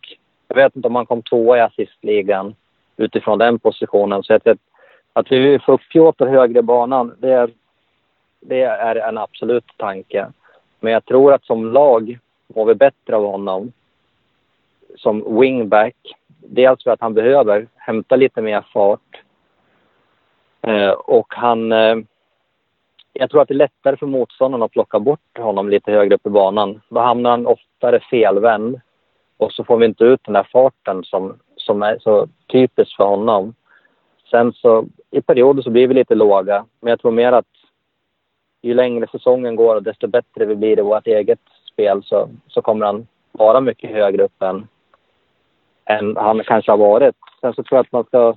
jag 0.47 0.55
vet 0.55 0.75
inte 0.75 0.87
om 0.87 0.95
han 0.95 1.05
kom 1.05 1.21
tvåa 1.21 1.57
i 1.57 1.61
assistligan 1.61 2.55
utifrån 2.97 3.37
den 3.37 3.59
positionen. 3.59 4.23
Så 4.23 4.33
att, 4.33 4.47
att 5.13 5.31
vi 5.31 5.59
få 5.59 5.73
upp 5.73 5.81
Piotr 5.91 6.25
högre 6.25 6.59
i 6.59 6.61
banan, 6.61 7.15
det 7.19 7.31
är, 7.31 7.49
det 8.39 8.61
är 8.61 8.95
en 8.95 9.17
absolut 9.17 9.65
tanke. 9.77 10.27
Men 10.79 10.93
jag 10.93 11.05
tror 11.05 11.33
att 11.33 11.45
som 11.45 11.71
lag 11.71 12.19
mår 12.47 12.65
vi 12.65 12.75
bättre 12.75 13.15
av 13.15 13.25
honom 13.25 13.71
som 14.95 15.39
wingback. 15.39 15.95
Dels 16.27 16.83
för 16.83 16.91
att 16.91 17.01
han 17.01 17.13
behöver 17.13 17.67
hämta 17.75 18.15
lite 18.15 18.41
mer 18.41 18.65
fart. 18.73 19.23
Eh, 20.61 20.89
och 20.89 21.33
han... 21.33 21.71
Eh, 21.71 21.95
jag 23.13 23.29
tror 23.29 23.41
att 23.41 23.47
det 23.47 23.53
är 23.53 23.55
lättare 23.55 23.97
för 23.97 24.05
motståndaren 24.05 24.63
att 24.63 24.71
plocka 24.71 24.99
bort 24.99 25.37
honom 25.37 25.69
lite 25.69 25.91
högre 25.91 26.15
upp 26.15 26.25
i 26.25 26.29
banan. 26.29 26.81
Då 26.89 26.99
hamnar 26.99 27.29
han 27.29 27.47
oftare 27.47 27.99
felvänd 27.99 28.81
och 29.37 29.51
så 29.51 29.63
får 29.63 29.77
vi 29.77 29.85
inte 29.85 30.03
ut 30.03 30.23
den 30.23 30.33
där 30.33 30.47
farten 30.51 31.03
som 31.03 31.39
som 31.67 31.81
är 31.83 31.99
så 31.99 32.27
typiskt 32.51 32.95
för 32.95 33.03
honom. 33.03 33.53
Sen 34.31 34.53
så 34.53 34.85
i 35.11 35.21
perioder 35.21 35.61
så 35.61 35.69
blir 35.69 35.87
vi 35.87 35.93
lite 35.93 36.15
låga, 36.15 36.65
men 36.79 36.89
jag 36.89 36.99
tror 36.99 37.11
mer 37.11 37.31
att 37.31 37.45
ju 38.61 38.73
längre 38.73 39.07
säsongen 39.11 39.55
går 39.55 39.75
och 39.75 39.83
desto 39.83 40.07
bättre 40.07 40.45
vi 40.45 40.55
blir 40.55 40.79
i 40.79 40.81
vårt 40.81 41.07
eget 41.07 41.39
spel 41.71 42.03
så, 42.03 42.29
så 42.47 42.61
kommer 42.61 42.85
han 42.85 43.07
vara 43.31 43.61
mycket 43.61 43.91
högre 43.91 44.23
upp 44.23 44.41
än, 44.41 44.67
än 45.85 46.17
han 46.17 46.43
kanske 46.43 46.71
har 46.71 46.77
varit. 46.77 47.15
Sen 47.41 47.53
så 47.53 47.63
tror 47.63 47.77
jag 47.77 47.83
att 47.83 47.91
man 47.91 48.03
ska 48.03 48.35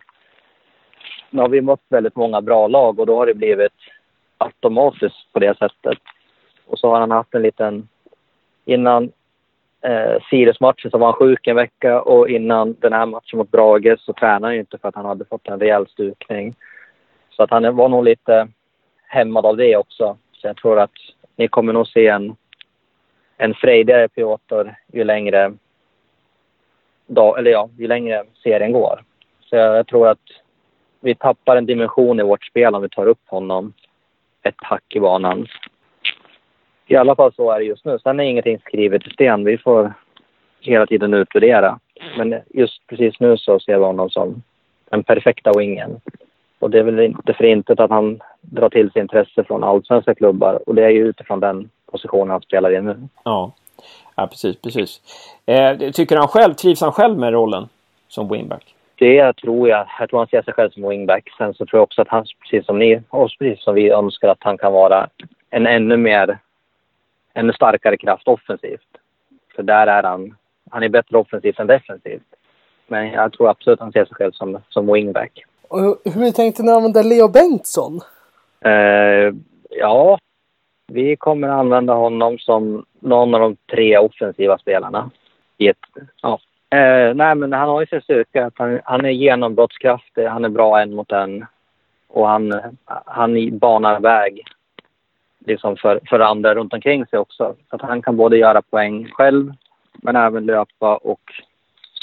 nu 1.30 1.42
har 1.42 1.48
vi 1.48 1.60
mött 1.60 1.84
väldigt 1.88 2.16
många 2.16 2.40
bra 2.40 2.68
lag 2.68 2.98
och 2.98 3.06
då 3.06 3.16
har 3.16 3.26
det 3.26 3.34
blivit 3.34 3.72
automatiskt 4.38 5.32
på 5.32 5.38
det 5.38 5.58
sättet. 5.58 5.98
Och 6.66 6.78
så 6.78 6.90
har 6.90 7.00
han 7.00 7.10
haft 7.10 7.34
en 7.34 7.42
liten... 7.42 7.88
Innan 8.64 9.12
eh, 9.80 10.22
Sirius-matchen 10.30 10.90
så 10.90 10.98
var 10.98 11.06
han 11.06 11.14
sjuk 11.14 11.46
en 11.46 11.56
vecka 11.56 12.00
och 12.00 12.28
innan 12.28 12.76
den 12.80 12.92
här 12.92 13.06
matchen 13.06 13.38
mot 13.38 13.50
Brage 13.50 14.00
så 14.00 14.12
tränade 14.12 14.46
han 14.46 14.54
inte 14.54 14.78
för 14.78 14.88
att 14.88 14.94
han 14.94 15.04
hade 15.04 15.24
fått 15.24 15.48
en 15.48 15.60
rejäl 15.60 15.86
stukning. 15.88 16.54
Så 17.30 17.42
att 17.42 17.50
han 17.50 17.76
var 17.76 17.88
nog 17.88 18.04
lite 18.04 18.48
hämmad 19.06 19.46
av 19.46 19.56
det 19.56 19.76
också. 19.76 20.16
Så 20.32 20.46
jag 20.46 20.56
tror 20.56 20.80
att 20.80 20.90
ni 21.36 21.48
kommer 21.48 21.72
nog 21.72 21.88
se 21.88 22.06
en, 22.06 22.36
en 23.36 23.54
frejdigare 23.54 24.08
Piotr 24.08 24.74
ju 24.92 25.04
längre, 25.04 25.52
dag, 27.06 27.38
eller 27.38 27.50
ja, 27.50 27.68
ju 27.78 27.86
längre 27.86 28.24
serien 28.42 28.72
går. 28.72 29.04
Så 29.40 29.56
jag, 29.56 29.76
jag 29.76 29.86
tror 29.86 30.08
att 30.08 30.18
vi 31.00 31.14
tappar 31.14 31.56
en 31.56 31.66
dimension 31.66 32.20
i 32.20 32.22
vårt 32.22 32.44
spel 32.44 32.74
om 32.74 32.82
vi 32.82 32.88
tar 32.88 33.06
upp 33.06 33.28
honom 33.28 33.72
ett 34.42 34.54
hack 34.58 34.84
i 34.88 35.00
banan. 35.00 35.46
I 36.90 36.96
alla 36.96 37.16
fall 37.16 37.32
så 37.32 37.50
är 37.50 37.58
det 37.58 37.64
just 37.64 37.84
nu. 37.84 37.98
Sen 37.98 38.20
är 38.20 38.24
ingenting 38.24 38.58
skrivet 38.58 39.06
i 39.06 39.10
sten. 39.10 39.44
Vi 39.44 39.58
får 39.58 39.92
hela 40.60 40.86
tiden 40.86 41.14
utvärdera. 41.14 41.78
Men 42.18 42.40
just 42.48 42.86
precis 42.86 43.20
nu 43.20 43.36
så 43.36 43.60
ser 43.60 43.78
vi 43.78 43.84
honom 43.84 44.10
som 44.10 44.42
den 44.90 45.02
perfekta 45.02 45.52
wingen. 45.58 46.00
Och 46.58 46.70
det 46.70 46.78
är 46.78 46.82
väl 46.82 47.00
inte 47.00 47.32
för 47.32 47.44
intet 47.44 47.80
att 47.80 47.90
han 47.90 48.20
drar 48.40 48.68
till 48.68 48.90
sig 48.90 49.02
intresse 49.02 49.44
från 49.44 49.64
allsvenska 49.64 50.14
klubbar. 50.14 50.68
Och 50.68 50.74
det 50.74 50.84
är 50.84 50.88
ju 50.90 51.06
utifrån 51.06 51.40
den 51.40 51.70
positionen 51.90 52.30
han 52.30 52.40
spelar 52.40 52.72
i 52.72 52.80
nu. 52.80 52.96
Ja, 53.24 53.52
ja 54.14 54.26
precis, 54.26 54.60
precis. 54.62 55.00
Eh, 55.46 55.90
tycker 55.90 56.16
han 56.16 56.28
själv, 56.28 56.54
trivs 56.54 56.80
han 56.80 56.92
själv 56.92 57.18
med 57.18 57.32
rollen 57.32 57.68
som 58.08 58.28
wingback? 58.28 58.74
Det 58.98 59.32
tror 59.32 59.68
jag. 59.68 59.86
Jag 59.98 60.08
tror 60.08 60.18
han 60.18 60.28
ser 60.28 60.42
sig 60.42 60.54
själv 60.54 60.70
som 60.70 60.88
wingback. 60.88 61.28
Sen 61.38 61.54
så 61.54 61.66
tror 61.66 61.78
jag 61.78 61.82
också 61.82 62.02
att 62.02 62.08
han, 62.08 62.24
precis 62.42 62.66
som 62.66 62.78
ni, 62.78 63.00
och 63.08 63.30
precis 63.38 63.64
som 63.64 63.74
vi 63.74 63.90
önskar, 63.90 64.28
att 64.28 64.38
han 64.40 64.58
kan 64.58 64.72
vara 64.72 65.08
en 65.50 65.66
ännu 65.66 65.96
mer, 65.96 66.38
ännu 67.34 67.52
starkare 67.52 67.96
kraft 67.96 68.28
offensivt. 68.28 68.88
För 69.56 69.62
där 69.62 69.86
är 69.86 70.02
han, 70.02 70.34
han 70.70 70.82
är 70.82 70.88
bättre 70.88 71.18
offensivt 71.18 71.58
än 71.58 71.66
defensivt. 71.66 72.22
Men 72.86 73.08
jag 73.08 73.32
tror 73.32 73.50
absolut 73.50 73.78
att 73.78 73.84
han 73.84 73.92
ser 73.92 74.04
sig 74.04 74.14
själv 74.14 74.32
som, 74.32 74.58
som 74.68 74.92
wingback. 74.92 75.44
Och 75.68 75.80
hur 76.04 76.30
tänkte 76.30 76.62
ni 76.62 76.72
använda 76.72 77.02
Leo 77.02 77.28
Bengtsson? 77.28 78.00
Eh, 78.60 79.34
ja, 79.70 80.18
vi 80.86 81.16
kommer 81.16 81.48
att 81.48 81.58
använda 81.58 81.94
honom 81.94 82.38
som 82.38 82.84
någon 83.00 83.34
av 83.34 83.40
de 83.40 83.56
tre 83.70 83.98
offensiva 83.98 84.58
spelarna. 84.58 85.10
I 85.58 85.68
ett, 85.68 85.76
ja. 86.22 86.40
eh, 86.70 87.14
nej, 87.14 87.34
men 87.34 87.52
han 87.52 87.68
har 87.68 87.80
ju 87.80 87.86
sin 87.86 88.00
styrka. 88.00 88.50
Han, 88.54 88.80
han 88.84 89.04
är 89.04 89.10
genombrottskraftig, 89.10 90.26
han 90.26 90.44
är 90.44 90.48
bra 90.48 90.80
en 90.80 90.94
mot 90.94 91.12
en. 91.12 91.46
Och 92.08 92.28
han, 92.28 92.60
han 93.04 93.58
banar 93.58 94.00
väg 94.00 94.42
liksom 95.46 95.76
för, 95.76 96.00
för 96.08 96.20
andra 96.20 96.54
runt 96.54 96.72
omkring 96.72 97.06
sig 97.06 97.18
också. 97.18 97.54
Så 97.70 97.76
att 97.76 97.82
han 97.82 98.02
kan 98.02 98.16
både 98.16 98.38
göra 98.38 98.62
poäng 98.62 99.08
själv, 99.12 99.52
men 99.92 100.16
även 100.16 100.46
löpa 100.46 100.96
och 100.96 101.20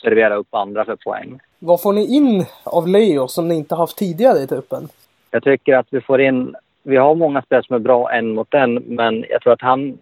servera 0.02 0.36
upp 0.36 0.54
andra 0.54 0.86
för 0.86 0.96
poäng. 0.96 1.40
Vad 1.60 1.82
får 1.82 1.94
ni 1.94 2.16
in 2.16 2.46
av 2.64 2.88
Leo 2.88 3.28
som 3.28 3.48
ni 3.48 3.56
inte 3.56 3.76
haft 3.76 3.98
tidigare 3.98 4.40
i 4.40 4.48
truppen? 4.48 4.88
Jag 5.32 5.44
tycker 5.44 5.76
att 5.78 5.88
vi 5.90 6.02
får 6.02 6.22
in... 6.22 6.56
Vi 6.84 6.98
har 6.98 7.16
många 7.16 7.42
spelare 7.42 7.66
som 7.66 7.76
är 7.76 7.80
bra 7.80 8.12
en 8.12 8.34
mot 8.34 8.54
en, 8.54 8.74
men 8.74 9.26
jag 9.30 9.42
tror 9.42 9.54
att 9.54 9.62
han... 9.62 9.98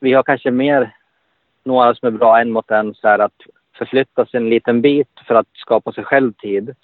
Vi 0.00 0.12
har 0.12 0.22
kanske 0.22 0.50
mer 0.50 0.94
några 1.64 1.94
som 1.94 2.06
är 2.06 2.10
bra 2.10 2.40
en 2.40 2.50
mot 2.50 2.70
en, 2.70 2.94
så 2.94 3.08
här 3.08 3.18
att 3.18 3.40
förflytta 3.78 4.26
sig 4.26 4.38
en 4.38 4.48
liten 4.48 4.80
bit 4.80 5.08
för 5.26 5.34
att 5.34 5.46
skapa 5.54 5.92
sig 5.92 6.04
själv 6.04 6.32
tid. 6.32 6.74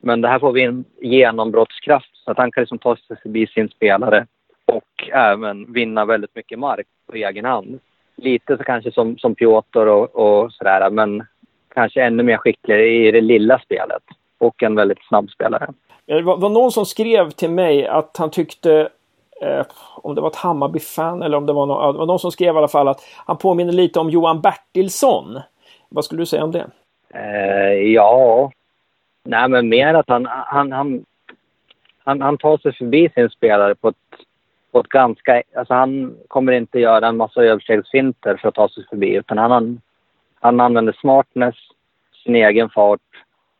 Men 0.00 0.20
det 0.20 0.28
här 0.28 0.38
får 0.38 0.52
vi 0.52 0.62
en 0.62 0.84
genombrottskraft 1.00 2.10
så 2.24 2.30
att 2.30 2.38
han 2.38 2.52
kan 2.52 2.62
liksom 2.62 2.78
ta 2.78 2.96
sig 2.96 3.16
förbi 3.22 3.46
sin 3.46 3.68
spelare 3.68 4.26
och 4.64 5.08
även 5.12 5.72
vinna 5.72 6.04
väldigt 6.04 6.34
mycket 6.34 6.58
mark 6.58 6.86
på 7.06 7.16
egen 7.16 7.44
hand. 7.44 7.80
Lite 8.16 8.56
så 8.56 8.64
kanske 8.64 8.92
som, 8.92 9.18
som 9.18 9.34
Piotr 9.34 9.86
och, 9.86 10.16
och 10.16 10.52
sådär, 10.52 10.90
men 10.90 11.26
kanske 11.74 12.02
ännu 12.02 12.22
mer 12.22 12.36
skicklig 12.36 13.06
i 13.06 13.10
det 13.10 13.20
lilla 13.20 13.58
spelet 13.58 14.02
och 14.38 14.62
en 14.62 14.74
väldigt 14.74 15.06
snabb 15.08 15.30
spelare. 15.30 15.68
Det 16.06 16.22
var, 16.22 16.36
var 16.36 16.50
någon 16.50 16.72
som 16.72 16.86
skrev 16.86 17.30
till 17.30 17.50
mig 17.50 17.86
att 17.86 18.16
han 18.16 18.30
tyckte 18.30 18.88
eh, 19.40 19.66
om 19.96 20.14
det 20.14 20.20
var 20.20 20.28
ett 20.28 20.36
Hammarby-fan 20.36 21.22
eller 21.22 21.36
om 21.36 21.46
det 21.46 21.52
var, 21.52 21.66
någon, 21.66 21.94
det 21.94 21.98
var 21.98 22.06
någon 22.06 22.18
som 22.18 22.32
skrev 22.32 22.54
i 22.54 22.58
alla 22.58 22.68
fall 22.68 22.88
att 22.88 23.00
han 23.26 23.36
påminner 23.36 23.72
lite 23.72 24.00
om 24.00 24.10
Johan 24.10 24.40
Bertilsson. 24.40 25.40
Vad 25.88 26.04
skulle 26.04 26.22
du 26.22 26.26
säga 26.26 26.44
om 26.44 26.52
det? 26.52 26.66
Eh, 27.14 27.92
ja, 27.92 28.50
nej 29.24 29.48
men 29.48 29.68
mer 29.68 29.94
att 29.94 30.08
han, 30.08 30.26
han, 30.26 30.72
han, 30.72 31.04
han, 32.04 32.22
han 32.22 32.38
tar 32.38 32.58
sig 32.58 32.72
förbi 32.72 33.10
sin 33.14 33.30
spelare 33.30 33.74
på 33.74 33.88
ett, 33.88 33.96
på 34.74 34.80
ett 34.80 34.88
ganska... 34.88 35.42
Alltså 35.56 35.74
han 35.74 36.16
kommer 36.28 36.52
inte 36.52 36.80
göra 36.80 37.08
en 37.08 37.16
massa 37.16 37.42
överstegsfinter 37.42 38.36
för 38.36 38.48
att 38.48 38.54
ta 38.54 38.68
sig 38.68 38.84
förbi 38.90 39.14
utan 39.14 39.38
han, 39.38 39.80
han 40.40 40.60
använder 40.60 40.92
smartness, 40.92 41.54
sin 42.24 42.36
egen 42.36 42.70
fart 42.70 43.00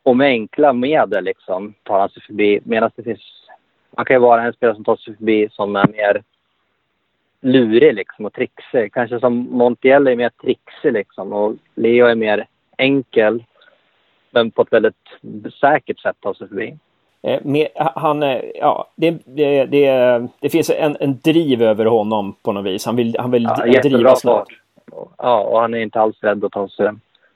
och 0.02 0.16
med 0.16 0.26
enkla 0.26 0.72
medel 0.72 1.24
liksom 1.24 1.74
tar 1.82 2.00
han 2.00 2.08
sig 2.08 2.22
förbi. 2.22 2.60
Medan 2.64 2.90
det 2.96 3.02
finns... 3.02 3.46
Man 3.96 4.04
kan 4.04 4.16
ju 4.16 4.20
vara 4.20 4.42
en 4.42 4.52
spelare 4.52 4.74
som 4.74 4.84
tar 4.84 4.96
sig 4.96 5.16
förbi 5.16 5.48
som 5.50 5.76
är 5.76 5.86
mer 5.86 6.22
lurig 7.40 7.94
liksom 7.94 8.24
och 8.24 8.32
trixig. 8.32 8.92
Kanske 8.92 9.20
som 9.20 9.34
Montiel 9.50 10.06
är 10.06 10.16
mer 10.16 10.30
trixig 10.30 10.92
liksom 10.92 11.32
och 11.32 11.54
Leo 11.74 12.06
är 12.06 12.14
mer 12.14 12.46
enkel 12.78 13.44
men 14.30 14.50
på 14.50 14.62
ett 14.62 14.72
väldigt 14.72 15.52
säkert 15.60 16.00
sätt 16.00 16.16
tar 16.20 16.34
sig 16.34 16.48
förbi. 16.48 16.78
Eh, 17.24 17.40
med, 17.44 17.68
han, 17.74 18.22
ja, 18.54 18.90
det, 18.96 19.10
det, 19.24 19.64
det, 19.64 20.28
det 20.40 20.50
finns 20.50 20.70
en, 20.70 20.96
en 21.00 21.18
driv 21.18 21.62
över 21.62 21.84
honom 21.84 22.36
på 22.42 22.52
något 22.52 22.64
vis. 22.64 22.86
Han 22.86 22.96
vill, 22.96 23.16
han 23.18 23.30
vill 23.30 23.48
ja, 23.66 23.80
driva 23.80 24.16
snabbt. 24.16 24.50
Ja, 25.18 25.40
och 25.40 25.60
han 25.60 25.74
är 25.74 25.78
inte 25.78 26.00
alls 26.00 26.22
rädd 26.22 26.44
att 26.44 26.52
ta 26.52 26.68
sig, 26.68 26.90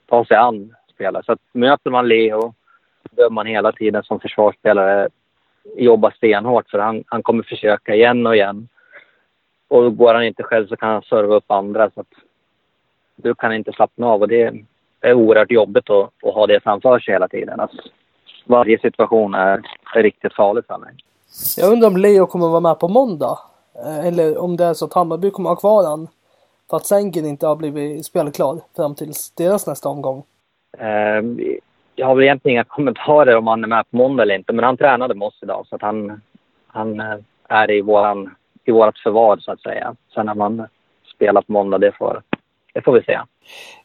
ta 0.05 0.25
sig 0.25 0.37
an 0.37 0.75
spelare. 0.93 1.23
Så 1.25 1.31
att 1.31 1.39
möter 1.51 1.89
man 1.89 2.07
Leo 2.07 2.53
behöver 3.11 3.33
man 3.33 3.45
hela 3.45 3.71
tiden 3.71 4.03
som 4.03 4.19
försvarsspelare 4.19 5.09
jobba 5.75 6.11
stenhårt 6.11 6.69
för 6.69 6.79
han, 6.79 7.03
han 7.07 7.23
kommer 7.23 7.43
försöka 7.43 7.95
igen 7.95 8.27
och 8.27 8.35
igen. 8.35 8.67
Och 9.67 9.97
går 9.97 10.13
han 10.13 10.23
inte 10.23 10.43
själv 10.43 10.67
så 10.67 10.75
kan 10.75 10.89
han 10.89 11.01
serva 11.01 11.35
upp 11.35 11.51
andra. 11.51 11.89
Så 11.89 11.99
att 11.99 12.13
du 13.15 13.35
kan 13.35 13.53
inte 13.53 13.71
slappna 13.71 14.07
av 14.07 14.21
och 14.21 14.27
det 14.27 14.53
är 15.01 15.13
oerhört 15.13 15.51
jobbigt 15.51 15.89
att, 15.89 16.09
att 16.23 16.33
ha 16.33 16.47
det 16.47 16.63
framför 16.63 16.99
sig 16.99 17.13
hela 17.13 17.27
tiden. 17.27 17.59
Att 17.59 17.71
varje 18.49 18.79
situation 18.79 19.33
är, 19.33 19.61
är 19.95 20.03
riktigt 20.03 20.33
farlig 20.33 20.65
för 20.67 20.77
mig. 20.77 20.93
Jag 21.57 21.71
undrar 21.71 21.87
om 21.87 21.97
Leo 21.97 22.25
kommer 22.25 22.47
vara 22.47 22.59
med 22.59 22.79
på 22.79 22.87
måndag. 22.87 23.39
Eh, 23.85 24.07
eller 24.07 24.37
om 24.37 24.57
det 24.57 24.65
är 24.65 24.73
så 24.73 24.85
att 24.85 24.93
Hammarby 24.93 25.31
kommer 25.31 25.49
ha 25.49 25.55
kvar 25.55 25.89
han 25.89 26.07
för 26.69 26.77
att 26.77 26.85
Sengen 26.85 27.25
inte 27.25 27.47
har 27.47 27.55
blivit 27.55 28.05
spelklar 28.05 28.59
fram 28.75 28.95
till 28.95 29.13
deras 29.37 29.67
nästa 29.67 29.89
omgång. 29.89 30.23
Uh, 30.81 31.57
jag 31.95 32.07
har 32.07 32.15
väl 32.15 32.23
egentligen 32.23 32.53
inga 32.53 32.63
kommentarer 32.63 33.35
om 33.35 33.47
han 33.47 33.63
är 33.63 33.67
med 33.67 33.91
på 33.91 33.97
måndag 33.97 34.23
eller 34.23 34.35
inte, 34.35 34.53
men 34.53 34.65
han 34.65 34.77
tränade 34.77 35.15
med 35.15 35.27
oss 35.27 35.39
idag 35.41 35.65
så 35.67 35.75
att 35.75 35.81
han, 35.81 36.21
han 36.67 36.99
eh, 36.99 37.17
är 37.47 37.71
i, 37.71 37.81
våran, 37.81 38.35
i 38.65 38.71
vårat 38.71 38.97
förvar 38.97 39.37
så 39.37 39.51
att 39.51 39.61
säga. 39.61 39.95
Sen 40.13 40.25
när 40.25 40.35
man 40.35 40.67
spelar 41.15 41.41
på 41.41 41.51
måndag, 41.51 41.77
det 41.77 41.91
får, 41.91 42.21
det 42.73 42.81
får 42.81 42.93
vi 42.93 43.03
se. 43.03 43.19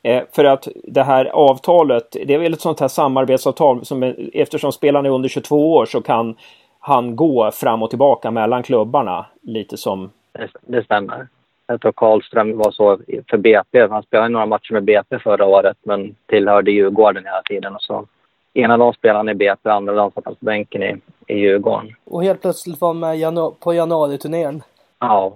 Eh, 0.02 0.22
för 0.32 0.44
att 0.44 0.68
det 0.84 1.02
här 1.02 1.24
avtalet, 1.24 2.16
det 2.26 2.34
är 2.34 2.38
väl 2.38 2.52
ett 2.52 2.60
sånt 2.60 2.80
här 2.80 2.88
samarbetsavtal 2.88 3.84
som 3.84 4.14
eftersom 4.32 4.72
spelaren 4.72 5.06
är 5.06 5.10
under 5.10 5.28
22 5.28 5.74
år 5.74 5.86
så 5.86 6.02
kan 6.02 6.36
han 6.78 7.16
gå 7.16 7.50
fram 7.50 7.82
och 7.82 7.90
tillbaka 7.90 8.30
mellan 8.30 8.62
klubbarna 8.62 9.26
lite 9.42 9.76
som... 9.76 10.10
Det, 10.32 10.48
det 10.60 10.84
stämmer. 10.84 11.28
Jag 11.66 11.80
tror 11.80 11.92
Karlström 11.92 12.58
var 12.58 12.70
så 12.70 12.98
för 13.30 13.36
BP. 13.36 13.86
Han 13.90 14.02
spelade 14.02 14.28
några 14.28 14.46
matcher 14.46 14.72
med 14.72 14.84
BP 14.84 15.18
förra 15.18 15.46
året 15.46 15.76
men 15.82 16.16
tillhörde 16.26 16.70
Djurgården 16.70 17.24
hela 17.24 17.42
tiden. 17.42 17.74
Och 17.74 17.82
så 17.82 18.06
ena 18.54 18.76
dagen 18.76 18.92
spelade 18.92 19.18
han 19.18 19.28
i 19.28 19.34
BP, 19.34 19.70
andra 19.70 19.94
dagen 19.94 20.10
satt 20.10 20.24
han 20.24 20.34
på 20.34 20.44
bänken 20.44 20.82
i, 20.82 20.96
i 21.26 21.38
Djurgården. 21.38 21.94
Och 22.04 22.22
helt 22.22 22.42
plötsligt 22.42 22.80
var 22.80 22.88
han 22.88 22.98
med 22.98 23.18
janu 23.18 23.50
på 23.60 23.74
januariturnén. 23.74 24.62
Ja. 24.98 25.32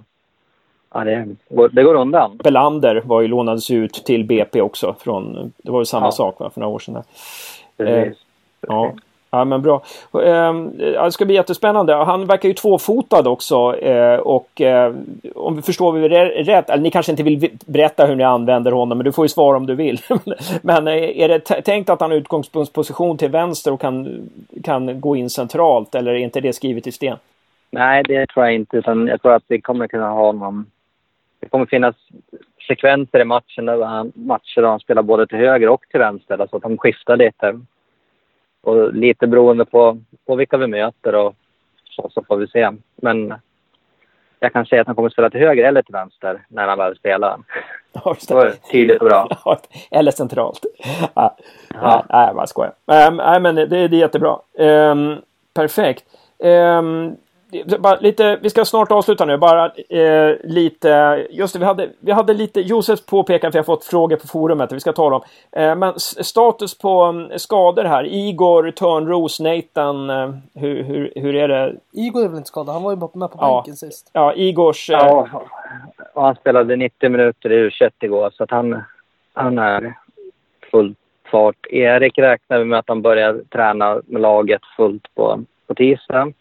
Ja, 0.94 1.04
det, 1.04 1.26
det 1.72 1.82
går 1.82 1.94
undan. 1.94 2.36
Belander 2.36 3.02
var 3.04 3.20
ju 3.20 3.28
lånades 3.28 3.70
ut 3.70 3.92
till 3.92 4.24
BP 4.24 4.60
också. 4.60 4.94
Från, 5.00 5.52
det 5.56 5.70
var 5.70 5.80
ju 5.80 5.84
samma 5.84 6.06
ja. 6.06 6.12
sak 6.12 6.40
va, 6.40 6.50
för 6.50 6.60
några 6.60 6.74
år 6.74 6.78
sedan. 6.78 7.02
Eh, 7.78 8.12
ja. 8.60 8.92
Ja 9.30 9.44
men 9.44 9.62
bra. 9.62 9.82
Ehm, 10.24 10.78
det 10.78 11.12
ska 11.12 11.24
bli 11.24 11.34
jättespännande. 11.34 11.94
Han 11.94 12.26
verkar 12.26 12.48
ju 12.48 12.54
tvåfotad 12.54 13.28
också. 13.28 13.76
Eh, 13.76 14.18
och 14.18 14.60
eh, 14.60 14.94
om 15.34 15.56
vi 15.56 15.62
förstår 15.62 15.92
vi 15.92 16.08
rätt, 16.08 16.70
eller 16.70 16.82
ni 16.82 16.90
kanske 16.90 17.12
inte 17.12 17.22
vill 17.22 17.50
berätta 17.66 18.06
hur 18.06 18.14
ni 18.14 18.24
använder 18.24 18.72
honom, 18.72 18.98
men 18.98 19.04
du 19.04 19.12
får 19.12 19.24
ju 19.24 19.28
svara 19.28 19.56
om 19.56 19.66
du 19.66 19.74
vill. 19.74 20.00
men 20.62 20.88
eh, 20.88 20.94
är 20.94 21.28
det 21.28 21.40
tänkt 21.40 21.90
att 21.90 22.00
han 22.00 22.10
har 22.10 22.18
utgångsposition 22.18 23.18
till 23.18 23.30
vänster 23.30 23.72
och 23.72 23.80
kan, 23.80 24.28
kan 24.64 25.00
gå 25.00 25.16
in 25.16 25.30
centralt, 25.30 25.94
eller 25.94 26.12
är 26.12 26.18
inte 26.18 26.40
det 26.40 26.52
skrivet 26.52 26.86
i 26.86 26.92
sten? 26.92 27.16
Nej, 27.70 28.02
det 28.02 28.26
tror 28.26 28.46
jag 28.46 28.54
inte. 28.54 28.76
Utan 28.76 29.06
jag 29.06 29.22
tror 29.22 29.34
att 29.34 29.44
vi 29.48 29.60
kommer 29.60 29.86
kunna 29.86 30.10
ha 30.10 30.26
honom... 30.26 30.66
Det 31.40 31.48
kommer 31.48 31.66
finnas 31.66 31.96
sekvenser 32.68 33.20
i 33.20 33.24
matchen 33.24 33.66
där 33.66 33.84
han, 33.84 34.12
matcher 34.14 34.60
där 34.60 34.68
han 34.68 34.80
spelar 34.80 35.02
både 35.02 35.26
till 35.26 35.38
höger 35.38 35.68
och 35.68 35.84
till 35.90 36.00
vänster. 36.00 36.38
Alltså 36.38 36.56
att 36.56 36.62
de 36.62 36.78
skiftar 36.78 37.16
lite 37.16 37.60
och 38.62 38.94
lite 38.94 39.26
beroende 39.26 39.64
på, 39.64 39.98
på 40.26 40.36
vilka 40.36 40.56
vi 40.56 40.66
möter 40.66 41.14
och 41.14 41.34
så, 41.84 42.10
så 42.14 42.22
får 42.22 42.36
vi 42.36 42.46
se. 42.46 42.70
Men 42.96 43.34
jag 44.40 44.52
kan 44.52 44.66
säga 44.66 44.80
att 44.80 44.86
han 44.86 44.96
kommer 44.96 45.06
att 45.06 45.12
spela 45.12 45.30
till 45.30 45.40
höger 45.40 45.64
eller 45.64 45.82
till 45.82 45.92
vänster 45.92 46.42
när 46.48 46.68
han 46.68 46.78
väl 46.78 46.96
spelar. 46.96 47.38
Ja, 48.04 48.16
det 48.28 48.34
var 48.34 48.50
tydligt 48.72 49.00
och 49.00 49.08
bra. 49.08 49.28
eller 49.90 50.12
centralt. 50.12 50.60
Ja. 51.14 51.36
Ja. 51.74 52.06
Nej, 52.08 52.26
jag 52.26 52.36
bara 52.36 52.46
skojar. 52.46 52.72
Um, 52.86 53.16
nej, 53.16 53.40
men 53.40 53.54
det, 53.54 53.66
det 53.66 53.78
är 53.78 53.88
jättebra. 53.88 54.38
Um, 54.58 55.16
perfekt. 55.54 56.04
Um, 56.38 57.16
bara 57.78 57.96
lite, 57.96 58.38
vi 58.42 58.50
ska 58.50 58.64
snart 58.64 58.92
avsluta 58.92 59.24
nu. 59.24 59.38
Bara 59.38 59.64
eh, 59.88 60.36
lite, 60.44 61.26
just 61.30 61.52
det, 61.52 61.58
vi 61.58 61.64
hade, 61.64 61.90
vi 62.00 62.12
hade 62.12 62.34
lite, 62.34 62.60
Josef 62.60 63.06
påpekar 63.06 63.48
att 63.48 63.54
vi 63.54 63.58
har 63.58 63.64
fått 63.64 63.84
frågor 63.84 64.16
på 64.16 64.26
forumet, 64.26 64.72
vi 64.72 64.80
ska 64.80 64.92
tala 64.92 65.16
om. 65.16 65.22
Eh, 65.52 65.76
men 65.76 65.92
status 65.98 66.78
på 66.78 67.04
um, 67.04 67.30
skador 67.36 67.84
här. 67.84 68.06
Igor, 68.06 68.70
Törnros, 68.70 69.40
Nathan, 69.40 70.10
eh, 70.10 70.34
hur, 70.54 70.82
hur, 70.82 71.12
hur 71.16 71.34
är 71.34 71.48
det? 71.48 71.74
Igor 71.92 72.24
är 72.24 72.28
väl 72.28 72.36
inte 72.36 72.48
skadad, 72.48 72.74
han 72.74 72.82
var 72.82 72.90
ju 72.90 72.96
med 72.96 73.10
på 73.12 73.38
ja. 73.40 73.54
bänken 73.56 73.76
sist. 73.76 74.10
Ja, 74.12 74.34
Igors... 74.34 74.90
Eh, 74.90 74.96
ja, 74.96 75.42
och 76.14 76.22
han 76.22 76.34
spelade 76.34 76.76
90 76.76 77.10
minuter 77.10 77.52
i 77.52 77.68
U21 77.68 77.90
igår, 78.00 78.30
så 78.30 78.44
att 78.44 78.50
han, 78.50 78.82
han 79.32 79.58
är 79.58 79.94
full 80.70 80.94
fart. 81.30 81.66
Erik 81.70 82.18
räknar 82.18 82.64
med 82.64 82.78
att 82.78 82.88
han 82.88 83.02
börjar 83.02 83.40
träna 83.50 84.00
med 84.06 84.22
laget 84.22 84.62
fullt 84.76 85.14
på, 85.14 85.44
på 85.66 85.74
tisdag. 85.74 86.32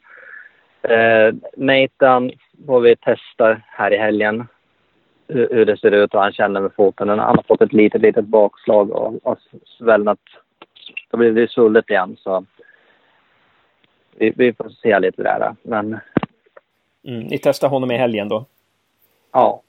Eh, 0.82 1.34
Nathan 1.58 2.32
får 2.66 2.80
vi 2.80 2.96
testa 2.96 3.62
här 3.66 3.94
i 3.94 3.98
helgen 3.98 4.48
hur, 5.28 5.50
hur 5.52 5.66
det 5.66 5.78
ser 5.78 5.92
ut 5.92 6.14
och 6.14 6.22
han 6.22 6.34
känner 6.34 6.62
med 6.62 6.74
foten. 6.76 7.10
Han 7.10 7.20
har 7.20 7.44
fått 7.48 7.62
ett 7.62 7.74
litet, 7.74 8.02
litet 8.02 8.26
bakslag 8.26 8.92
och 8.92 9.14
har 9.24 9.38
svällnat. 9.78 10.20
Då 11.12 11.18
blir 11.18 11.32
det 11.32 11.52
svullet 11.52 11.90
igen 11.90 12.18
så 12.20 12.46
vi, 14.18 14.34
vi, 14.36 14.54
får 14.54 14.70
se 14.70 15.00
lite 15.00 15.24
där. 15.24 15.56
Men... 15.62 16.00
Mm, 17.04 17.20
ni 17.20 17.38
testar 17.38 17.70
honom 17.70 17.92
i 17.92 17.98
helgen 17.98 18.30
då? 18.30 18.46
Ja. 19.32 19.62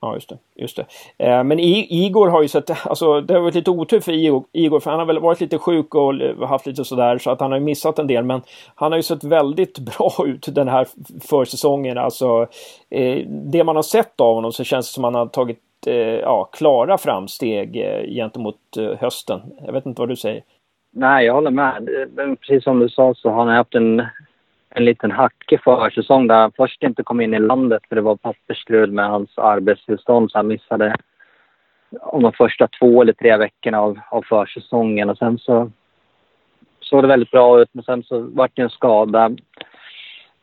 Ja, 0.00 0.14
just 0.14 0.28
det. 0.28 0.38
Just 0.54 0.76
det. 0.76 0.86
Eh, 1.24 1.44
men 1.44 1.60
I, 1.60 1.86
Igor 1.90 2.28
har 2.28 2.42
ju 2.42 2.48
sett, 2.48 2.86
alltså 2.86 3.20
det 3.20 3.34
har 3.34 3.40
varit 3.40 3.54
lite 3.54 3.70
otur 3.70 4.00
för 4.00 4.12
Igor, 4.52 4.80
för 4.80 4.90
han 4.90 4.98
har 4.98 5.06
väl 5.06 5.18
varit 5.18 5.40
lite 5.40 5.58
sjuk 5.58 5.94
och 5.94 6.14
haft 6.48 6.66
lite 6.66 6.84
sådär 6.84 7.18
så 7.18 7.30
att 7.30 7.40
han 7.40 7.52
har 7.52 7.60
missat 7.60 7.98
en 7.98 8.06
del. 8.06 8.24
Men 8.24 8.42
han 8.74 8.92
har 8.92 8.96
ju 8.96 9.02
sett 9.02 9.24
väldigt 9.24 9.78
bra 9.98 10.12
ut 10.26 10.48
den 10.54 10.68
här 10.68 10.86
försäsongen. 11.20 11.98
Alltså 11.98 12.46
eh, 12.90 13.26
det 13.28 13.64
man 13.64 13.76
har 13.76 13.82
sett 13.82 14.20
av 14.20 14.34
honom 14.34 14.52
så 14.52 14.64
känns 14.64 14.88
det 14.88 14.94
som 14.94 15.04
att 15.04 15.12
han 15.12 15.20
har 15.20 15.26
tagit 15.26 15.60
eh, 15.86 15.94
ja, 15.96 16.44
klara 16.44 16.98
framsteg 16.98 17.76
eh, 17.76 18.14
gentemot 18.14 18.76
eh, 18.78 18.98
hösten. 19.00 19.40
Jag 19.66 19.72
vet 19.72 19.86
inte 19.86 20.00
vad 20.00 20.08
du 20.08 20.16
säger. 20.16 20.42
Nej, 20.90 21.26
jag 21.26 21.34
håller 21.34 21.50
med. 21.50 21.88
Precis 22.40 22.64
som 22.64 22.78
du 22.78 22.88
sa 22.88 23.14
så 23.14 23.30
har 23.30 23.44
han 23.44 23.56
haft 23.56 23.74
en 23.74 24.02
en 24.76 24.84
liten 24.84 25.10
hackig 25.10 25.62
försäsong 25.62 26.26
där 26.26 26.34
han 26.34 26.52
först 26.52 26.82
inte 26.82 27.02
kom 27.02 27.20
in 27.20 27.34
i 27.34 27.38
landet 27.38 27.82
för 27.88 27.96
det 27.96 28.02
var 28.02 28.16
pappersstrul 28.16 28.92
med 28.92 29.08
hans 29.08 29.38
arbetstillstånd 29.38 30.30
så 30.30 30.38
han 30.38 30.46
missade 30.46 30.96
om 32.00 32.22
de 32.22 32.32
första 32.32 32.68
två 32.68 33.02
eller 33.02 33.12
tre 33.12 33.36
veckorna 33.36 33.80
av, 33.80 34.00
av 34.10 34.22
försäsongen 34.22 35.10
och 35.10 35.18
sen 35.18 35.38
så 35.38 35.70
såg 36.80 37.02
det 37.04 37.08
väldigt 37.08 37.30
bra 37.30 37.60
ut 37.60 37.68
men 37.72 37.84
sen 37.84 38.02
så 38.02 38.20
vart 38.20 38.50
det 38.54 38.62
en 38.62 38.70
skada. 38.70 39.30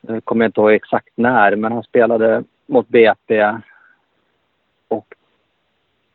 Nu 0.01 0.21
kommer 0.21 0.45
inte 0.45 0.61
ihåg 0.61 0.71
exakt 0.71 1.13
när 1.15 1.55
men 1.55 1.71
han 1.71 1.83
spelade 1.83 2.43
mot 2.65 2.87
BP 2.87 3.53
och 4.87 5.13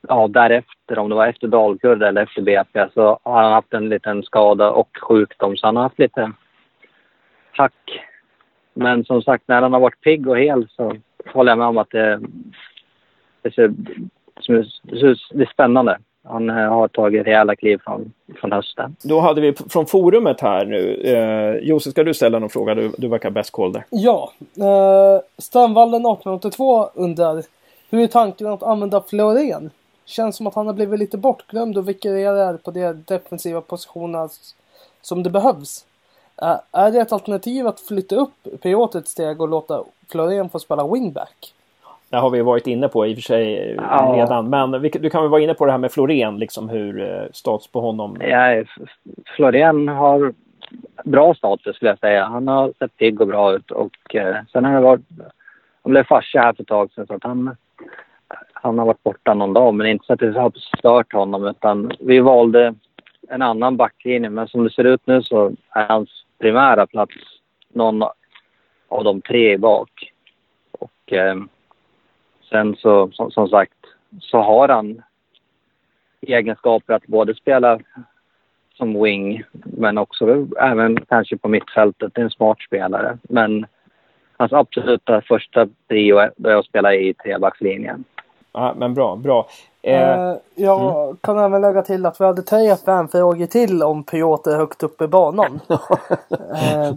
ja, 0.09 0.29
därefter, 0.29 0.99
om 0.99 1.09
det 1.09 1.15
var 1.15 1.27
efter 1.27 1.49
Dalkurd 1.49 2.03
eller 2.03 2.23
efter 2.23 2.43
BP, 2.43 2.89
så 2.95 3.19
har 3.23 3.43
han 3.43 3.53
haft 3.53 3.75
en 3.75 3.89
liten 3.89 4.23
skada 4.23 4.71
och 4.71 4.99
sjukdom. 5.01 5.57
Så 5.57 5.67
han 5.67 5.77
har 5.77 5.83
haft 5.83 5.99
lite 5.99 6.33
hack 7.59 8.08
men 8.79 9.05
som 9.05 9.23
sagt, 9.23 9.45
när 9.47 9.63
han 9.63 9.73
har 9.73 9.81
varit 9.81 10.01
pigg 10.01 10.29
och 10.29 10.39
hel 10.39 10.69
så 10.77 10.93
håller 11.35 11.53
jag 11.53 11.59
med 11.59 11.67
om 11.67 11.79
att 11.79 11.91
det, 11.91 12.21
det, 13.43 13.55
ser, 13.55 13.75
det 15.33 15.43
är 15.43 15.53
spännande. 15.53 15.99
Han 16.25 16.51
eh, 16.51 16.57
har 16.57 16.89
tagit 16.89 17.27
rejäla 17.27 17.57
kliv 17.57 17.79
från, 17.85 18.13
från 18.41 18.53
hösten. 18.53 18.97
Då 19.03 19.21
hade 19.21 19.41
vi 19.41 19.53
från 19.53 19.87
forumet 19.87 20.41
här 20.41 20.65
nu. 20.65 20.95
Eh, 20.95 21.69
Josef, 21.69 21.91
ska 21.91 22.05
du 22.05 22.15
ställa 22.15 22.39
någon 22.39 22.51
fråga? 22.51 22.75
Du, 22.75 22.93
du 22.99 23.09
verkar 23.09 23.31
bäst 23.31 23.51
koll 23.51 23.73
där. 23.73 23.85
Ja. 23.91 24.33
Eh, 24.57 25.21
Strandvallen 25.39 26.01
1882 26.01 26.91
undrar 26.95 27.43
Hur 27.91 28.03
är 28.03 28.07
tanken 28.07 28.47
att 28.47 28.63
använda 28.63 29.03
Florén? 29.09 29.71
Känns 30.05 30.37
som 30.37 30.47
att 30.47 30.55
han 30.55 30.67
har 30.67 30.75
blivit 30.75 30.99
lite 30.99 31.19
bortglömd 31.19 31.79
och 31.79 31.89
vikarierar 31.89 32.57
på 32.57 32.71
de 32.71 32.93
defensiva 32.93 33.61
positionerna 33.61 34.29
som 35.03 35.23
det 35.23 35.31
behövs. 35.31 35.85
Är 36.73 36.91
det 36.93 37.01
ett 37.01 37.13
alternativ 37.13 37.67
att 37.67 37.81
flytta 37.81 38.17
upp 38.17 38.63
Piotr 38.63 38.99
ett 38.99 39.09
steg 39.09 39.41
och 39.41 39.49
låta 39.49 39.85
Florén 40.11 40.49
få 40.49 40.59
spela 40.59 40.93
wingback? 40.93 41.55
Det 42.11 42.17
har 42.17 42.31
vi 42.31 42.43
varit 42.43 42.67
inne 42.67 42.89
på 42.89 43.07
i 43.07 43.13
och 43.13 43.17
för 43.17 43.23
sig 43.23 43.75
ja. 43.77 44.15
redan. 44.17 44.51
Men 44.51 44.71
du 44.71 45.11
kan 45.11 45.23
väl 45.23 45.31
vara 45.31 45.41
inne 45.41 45.55
på 45.55 45.67
det 45.67 45.73
här 45.73 45.79
med 45.79 45.93
Florén, 45.93 46.39
liksom 46.39 46.69
hur 46.69 47.03
eh, 47.03 47.27
status 47.33 47.69
på 47.69 47.81
honom? 47.81 48.17
Ja, 48.21 48.65
Florén 49.37 49.89
har 49.89 50.33
bra 51.05 51.35
status 51.35 51.77
skulle 51.77 51.91
jag 51.91 51.99
säga. 51.99 52.25
Han 52.25 52.49
har 52.49 52.73
sett 52.79 52.97
pigg 52.97 53.21
och 53.21 53.27
bra 53.27 53.55
ut 53.55 53.71
och 53.71 54.15
eh, 54.15 54.37
sen 54.53 54.65
har 54.65 54.75
det 54.75 54.81
varit... 54.81 55.07
Han 55.83 55.91
blev 55.91 56.05
farsa 56.05 56.41
här 56.41 56.53
för 56.53 56.63
ett 56.63 56.69
tag 56.69 56.91
sedan 56.93 57.07
så 57.07 57.15
att 57.15 57.25
han, 57.25 57.57
han 58.53 58.79
har 58.79 58.87
varit 58.87 59.03
borta 59.03 59.35
någon 59.35 59.53
dag 59.53 59.75
men 59.75 59.87
inte 59.87 60.07
så 60.07 60.13
att 60.13 60.19
det 60.19 60.41
har 60.41 60.53
stört 60.79 61.13
honom 61.13 61.47
utan 61.47 61.93
vi 62.01 62.21
valde 62.21 62.75
en 63.29 63.43
annan 63.43 63.77
backlinje 63.77 64.31
men 64.31 64.49
som 64.49 64.65
det 64.65 64.71
ser 64.71 64.85
ut 64.85 65.07
nu 65.07 65.23
så 65.23 65.53
är 65.71 65.87
hans 65.89 66.25
primära 66.39 66.87
plats 66.87 67.15
någon 67.69 68.03
av 68.89 69.05
de 69.05 69.21
tre 69.21 69.57
bak. 69.57 70.13
Och 70.73 71.13
eh, 71.13 71.37
sen 72.51 72.77
så, 72.77 73.11
som, 73.13 73.31
som, 73.31 73.49
sagt, 73.49 73.73
så 74.21 74.39
har 74.39 74.69
han 74.69 75.03
egenskaper 76.21 76.95
att 76.95 77.07
både 77.07 77.35
spela 77.35 77.79
som 78.75 79.03
wing 79.03 79.43
men 79.53 79.99
också 79.99 80.47
även 80.61 81.05
kanske 81.05 81.37
på 81.37 81.49
mittfältet. 81.49 82.15
Det 82.15 82.21
är 82.21 82.25
en 82.25 82.31
smart 82.31 82.61
spelare. 82.61 83.19
Men 83.23 83.67
hans 84.37 84.53
absoluta 84.53 85.21
första 85.21 85.69
prio 85.89 86.19
är 86.19 86.55
att 86.55 86.67
spela 86.67 86.95
i 86.95 87.15
trebackslinjen. 87.15 88.05
Ja, 88.53 88.75
men 88.77 88.95
bra, 88.95 89.17
bra. 89.17 89.49
Eh, 89.89 90.35
jag 90.55 91.05
mm. 91.05 91.17
kan 91.21 91.39
även 91.39 91.61
lägga 91.61 91.83
till 91.83 92.07
att 92.07 92.21
vi 92.21 92.25
hade 92.25 92.43
tre 92.43 92.77
fan-frågor 92.77 93.47
till 93.47 93.83
om 93.83 94.05
Piotr 94.05 94.51
högt 94.51 94.83
upp 94.83 95.03
i 95.03 95.07
banan. 95.07 95.61
eh. 95.71 96.93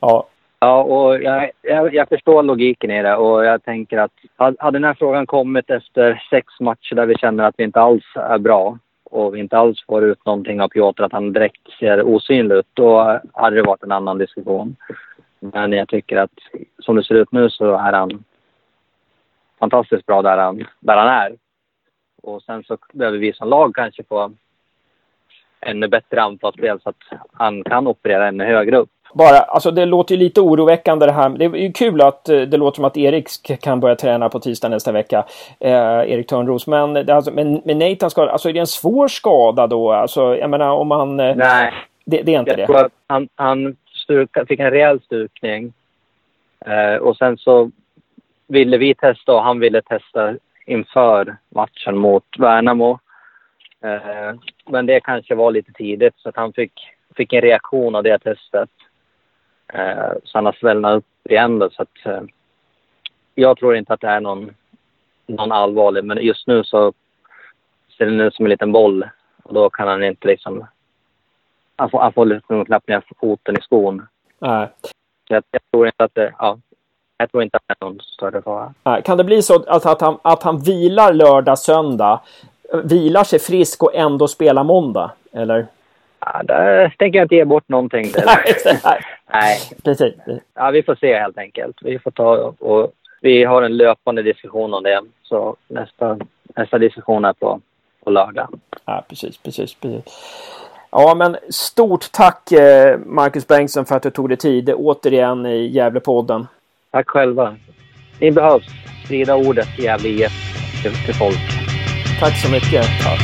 Ja. 0.00 0.26
Ja, 0.58 0.82
och 0.82 1.22
jag, 1.22 1.50
jag, 1.62 1.94
jag, 1.94 2.08
förstår 2.08 2.42
logiken 2.42 2.90
i 2.90 3.02
det 3.02 3.16
och 3.16 3.44
jag 3.44 3.64
tänker 3.64 3.98
att 3.98 4.12
hade 4.58 4.78
den 4.78 4.84
här 4.84 4.94
frågan 4.94 5.26
kommit 5.26 5.70
efter 5.70 6.22
sex 6.30 6.46
matcher 6.60 6.94
där 6.94 7.06
vi 7.06 7.14
känner 7.14 7.44
att 7.44 7.54
vi 7.58 7.64
inte 7.64 7.80
alls 7.80 8.04
är 8.14 8.38
bra 8.38 8.78
och 9.04 9.34
vi 9.34 9.38
inte 9.38 9.58
alls 9.58 9.84
får 9.86 10.04
ut 10.04 10.26
någonting 10.26 10.60
av 10.60 10.68
Piotr, 10.68 11.02
att 11.02 11.12
han 11.12 11.32
direkt 11.32 11.68
ser 11.78 12.02
osynlig 12.02 12.54
ut, 12.56 12.66
då 12.74 13.20
hade 13.32 13.56
det 13.56 13.62
varit 13.62 13.82
en 13.82 13.92
annan 13.92 14.18
diskussion. 14.18 14.76
Men 15.40 15.72
jag 15.72 15.88
tycker 15.88 16.16
att 16.16 16.30
som 16.78 16.96
det 16.96 17.04
ser 17.04 17.14
ut 17.14 17.32
nu 17.32 17.50
så 17.50 17.74
är 17.74 17.92
han 17.92 18.24
fantastiskt 19.62 20.06
bra 20.06 20.22
där 20.22 20.38
han, 20.38 20.64
där 20.80 20.96
han 20.96 21.08
är. 21.08 21.32
Och 22.22 22.42
sen 22.42 22.64
så 22.64 22.76
behöver 22.92 23.18
vi 23.18 23.32
som 23.32 23.48
lag 23.48 23.74
kanske 23.74 24.04
få 24.04 24.32
ännu 25.60 25.88
bättre 25.88 26.22
anfallsspel 26.22 26.80
så 26.80 26.88
att 26.88 26.96
han 27.32 27.64
kan 27.64 27.86
operera 27.86 28.28
ännu 28.28 28.44
högre 28.44 28.76
upp. 28.76 28.90
Bara, 29.14 29.38
alltså 29.38 29.70
det 29.70 29.86
låter 29.86 30.14
ju 30.14 30.18
lite 30.18 30.40
oroväckande 30.40 31.06
det 31.06 31.12
här. 31.12 31.28
Det 31.28 31.44
är 31.44 31.56
ju 31.56 31.72
kul 31.72 32.00
att 32.00 32.28
eh, 32.28 32.40
det 32.40 32.56
låter 32.56 32.76
som 32.76 32.84
att 32.84 32.96
Erik 32.96 33.28
kan 33.60 33.80
börja 33.80 33.96
träna 33.96 34.28
på 34.28 34.40
tisdag 34.40 34.68
nästa 34.68 34.92
vecka. 34.92 35.24
Eh, 35.60 36.12
Erik 36.12 36.26
Törnros. 36.26 36.66
Men, 36.66 37.10
alltså, 37.10 37.32
men, 37.32 37.62
men 37.64 37.78
Nathan 37.78 38.10
skada, 38.10 38.32
alltså 38.32 38.48
är 38.48 38.52
det 38.52 38.60
en 38.60 38.66
svår 38.66 39.08
skada 39.08 39.66
då? 39.66 39.92
Alltså 39.92 40.36
jag 40.36 40.50
menar 40.50 40.70
om 40.70 40.90
han... 40.90 41.20
Eh, 41.20 41.36
Nej. 41.36 41.72
Det, 42.04 42.22
det 42.22 42.34
är 42.34 42.40
inte 42.40 42.56
det? 42.56 42.88
Han, 43.06 43.28
han 43.34 43.76
sturka, 44.04 44.46
fick 44.46 44.60
en 44.60 44.70
rejäl 44.70 45.00
stukning. 45.00 45.72
Eh, 46.66 46.96
och 46.96 47.16
sen 47.16 47.38
så 47.38 47.70
ville 48.52 48.78
vi 48.78 48.94
testa 48.94 49.34
och 49.34 49.42
han 49.42 49.60
ville 49.60 49.82
testa 49.82 50.34
inför 50.66 51.36
matchen 51.48 51.98
mot 51.98 52.24
Värnamo. 52.38 52.98
Eh, 53.80 54.34
men 54.66 54.86
det 54.86 55.00
kanske 55.00 55.34
var 55.34 55.50
lite 55.50 55.72
tidigt 55.72 56.14
så 56.16 56.28
att 56.28 56.36
han 56.36 56.52
fick, 56.52 56.72
fick 57.16 57.32
en 57.32 57.40
reaktion 57.40 57.94
av 57.94 58.02
det 58.02 58.18
testet. 58.18 58.70
Eh, 59.72 60.12
så 60.24 60.38
han 60.38 60.46
har 60.46 60.52
svällnat 60.52 60.96
upp 60.96 61.30
igen 61.30 61.58
då, 61.58 61.70
så 61.70 61.82
att 61.82 62.06
eh, 62.06 62.22
jag 63.34 63.58
tror 63.58 63.76
inte 63.76 63.92
att 63.92 64.00
det 64.00 64.08
är 64.08 64.20
någon, 64.20 64.54
någon 65.26 65.52
allvarlig 65.52 66.04
men 66.04 66.18
just 66.22 66.46
nu 66.46 66.64
så 66.64 66.92
ser 67.98 68.04
den 68.04 68.20
ut 68.20 68.34
som 68.34 68.44
en 68.44 68.50
liten 68.50 68.72
boll 68.72 69.08
och 69.42 69.54
då 69.54 69.70
kan 69.70 69.88
han 69.88 70.04
inte 70.04 70.28
liksom 70.28 70.66
han 71.76 71.90
får, 71.90 72.00
han 72.00 72.12
får 72.12 72.26
liksom 72.26 72.64
knappt 72.64 72.88
ner 72.88 73.02
foten 73.20 73.58
i 73.58 73.62
skon. 73.62 74.06
Nej. 74.38 74.68
Så 75.28 75.34
jag, 75.34 75.44
jag 75.50 75.60
tror 75.70 75.86
inte 75.86 76.04
att 76.04 76.14
det, 76.14 76.34
ja, 76.38 76.58
jag 77.22 77.30
tror 77.30 77.42
inte 77.42 77.56
att 77.56 77.62
det 77.66 77.74
är 77.80 77.84
någon 77.84 78.00
större 78.00 78.42
fara. 78.42 79.02
Kan 79.02 79.18
det 79.18 79.24
bli 79.24 79.42
så 79.42 79.54
att, 79.54 79.86
att, 79.86 80.00
han, 80.00 80.18
att 80.22 80.42
han 80.42 80.58
vilar 80.58 81.12
lördag, 81.12 81.58
söndag, 81.58 82.20
vilar 82.84 83.24
sig 83.24 83.38
frisk 83.38 83.82
och 83.82 83.94
ändå 83.94 84.28
spelar 84.28 84.64
måndag? 84.64 85.10
Eller? 85.32 85.66
Ja, 86.20 86.42
där 86.44 86.94
tänker 86.98 87.18
jag 87.18 87.24
inte 87.24 87.34
ge 87.34 87.44
bort 87.44 87.68
någonting. 87.68 88.12
Nej. 89.32 89.58
Precis. 89.84 90.14
Ja, 90.54 90.70
vi 90.70 90.82
får 90.82 90.94
se 90.94 91.18
helt 91.18 91.38
enkelt. 91.38 91.76
Vi 91.82 91.98
får 91.98 92.10
ta 92.10 92.54
och 92.58 92.92
vi 93.20 93.44
har 93.44 93.62
en 93.62 93.76
löpande 93.76 94.22
diskussion 94.22 94.74
om 94.74 94.82
det. 94.82 95.02
Så 95.22 95.56
nästa, 95.68 96.18
nästa 96.56 96.78
diskussion 96.78 97.24
är 97.24 97.32
på, 97.32 97.60
på 98.04 98.10
lördag. 98.10 98.48
Ja, 98.84 99.04
precis, 99.08 99.36
precis, 99.38 99.74
precis. 99.74 100.04
Ja, 100.90 101.14
men 101.14 101.36
stort 101.48 102.12
tack 102.12 102.52
eh, 102.52 102.98
Marcus 102.98 103.46
Bengtsson 103.46 103.84
för 103.84 103.96
att 103.96 104.02
du 104.02 104.10
tog 104.10 104.28
dig 104.28 104.38
tid 104.38 104.74
återigen 104.74 105.46
i 105.46 105.66
Gävlepodden. 105.66 106.46
Tack 106.92 107.08
själva. 107.08 107.56
Ni 108.20 108.30
behövs. 108.30 108.66
Sprida 109.04 109.36
ordet 109.36 109.78
Gävle 109.78 110.08
IF 110.08 110.32
till, 110.82 110.92
till 111.04 111.14
folk. 111.14 111.38
Tack 112.20 112.36
så 112.42 112.50
mycket. 112.50 112.84
Tack. 113.02 113.20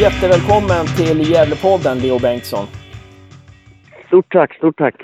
Jättevälkommen 0.00 0.86
till 0.96 1.30
Gävlepodden, 1.30 1.98
Leo 1.98 2.18
Bengtsson. 2.18 2.66
Stort 4.06 4.32
tack, 4.32 4.54
stort 4.54 4.78
tack. 4.78 4.94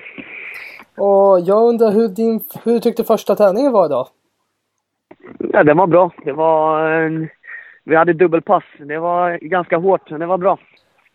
Och 0.96 1.40
jag 1.40 1.68
undrar 1.68 1.90
hur, 1.90 2.08
din, 2.08 2.40
hur 2.64 2.72
du 2.72 2.80
tyckte 2.80 3.04
första 3.04 3.36
träningen 3.36 3.72
var 3.72 3.86
idag? 3.86 4.08
Ja, 5.38 5.64
den 5.64 5.76
var 5.76 5.86
bra. 5.86 6.10
Det 6.24 6.32
var... 6.32 6.90
En, 6.90 7.28
vi 7.84 7.96
hade 7.96 8.12
dubbelpass. 8.12 8.64
Det 8.78 8.98
var 8.98 9.38
ganska 9.42 9.76
hårt, 9.76 10.10
men 10.10 10.20
det 10.20 10.26
var 10.26 10.38
bra. 10.38 10.58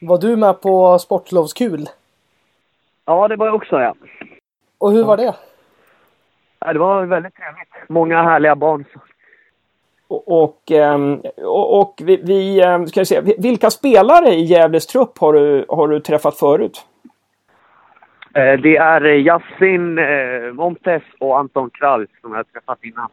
Var 0.01 0.17
du 0.17 0.35
med 0.35 0.61
på 0.61 0.99
sportlovskul? 0.99 1.85
Ja, 3.05 3.27
det 3.27 3.35
var 3.35 3.45
jag 3.45 3.55
också, 3.55 3.81
ja. 3.81 3.95
Och 4.77 4.91
hur 4.91 5.03
var 5.03 5.17
det? 5.17 5.35
ja 6.59 6.73
det 6.73 6.79
var 6.79 7.05
väldigt 7.05 7.35
trevligt. 7.35 7.89
Många 7.89 8.23
härliga 8.23 8.55
barn. 8.55 8.85
Och, 10.07 10.43
och, 10.43 10.71
ehm, 10.71 11.21
och, 11.37 11.79
och 11.79 12.01
vi, 12.03 12.21
vi 12.23 12.61
ehm, 12.61 12.87
ska 12.87 13.05
se, 13.05 13.21
vilka 13.37 13.69
spelare 13.69 14.29
i 14.29 14.43
Gävles 14.43 14.87
trupp 14.87 15.17
har 15.17 15.33
du, 15.33 15.65
har 15.69 15.87
du 15.87 15.99
träffat 15.99 16.39
förut? 16.39 16.85
Eh, 18.33 18.59
det 18.59 18.77
är 18.77 19.05
Yassin 19.05 19.97
eh, 19.97 20.53
Montes 20.53 21.03
och 21.19 21.39
Anton 21.39 21.69
Krall 21.69 22.07
som 22.21 22.31
jag 22.31 22.37
har 22.37 22.43
träffat 22.43 22.83
innan. 22.83 23.09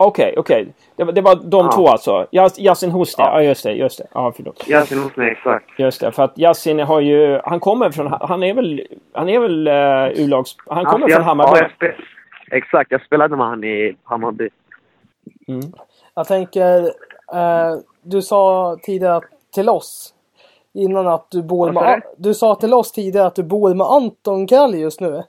Okej, 0.00 0.24
okay, 0.28 0.34
okej. 0.36 0.62
Okay. 0.62 0.72
Det, 0.96 1.04
var, 1.04 1.12
det 1.12 1.20
var 1.20 1.34
de 1.34 1.66
ja. 1.66 1.72
två 1.72 1.88
alltså? 1.88 2.26
Yasin 2.58 2.90
Hosni, 2.90 3.24
ja. 3.24 3.42
ja 3.42 3.42
just 3.42 3.64
det, 3.64 3.72
just 3.72 3.98
det. 3.98 4.06
Ja, 4.14 4.32
förlåt. 4.36 4.68
Yasin 4.68 4.98
Hosni, 4.98 5.26
exakt. 5.26 5.66
Just 5.78 6.00
det, 6.00 6.12
för 6.12 6.22
att 6.22 6.38
Yasin 6.38 6.78
har 6.78 7.00
ju, 7.00 7.40
han 7.44 7.60
kommer 7.60 7.90
från, 7.90 8.06
han 8.20 8.42
är 8.42 8.54
väl, 8.54 8.82
han 9.12 9.28
är 9.28 9.40
väl 9.40 9.68
uh, 9.68 10.24
U-lags, 10.24 10.56
han 10.66 10.84
kommer 10.84 11.04
alltså, 11.04 11.16
från 11.16 11.24
Hammarby? 11.24 11.58
Ja, 11.60 11.68
jag 11.80 11.94
exakt, 12.58 12.90
jag 12.90 13.02
spelade 13.02 13.36
med 13.36 13.46
han 13.46 13.64
i 13.64 13.96
Hammarby. 14.02 14.48
Mm. 15.48 15.72
Jag 16.14 16.26
tänker, 16.26 16.78
eh, 17.34 17.76
du 18.02 18.22
sa 18.22 18.76
tidigare 18.82 19.20
till 19.54 19.68
oss 19.68 20.14
innan 20.72 21.06
att 21.06 21.30
du 21.30 21.42
bor 21.42 21.72
med... 21.72 22.02
Du 22.16 22.34
sa 22.34 22.54
till 22.54 22.74
oss 22.74 22.92
tidigare 22.92 23.26
att 23.26 23.34
du 23.34 23.42
bor 23.42 23.74
med 23.74 23.86
Anton 23.86 24.46
Krall 24.46 24.74
just 24.74 25.00
nu. 25.00 25.22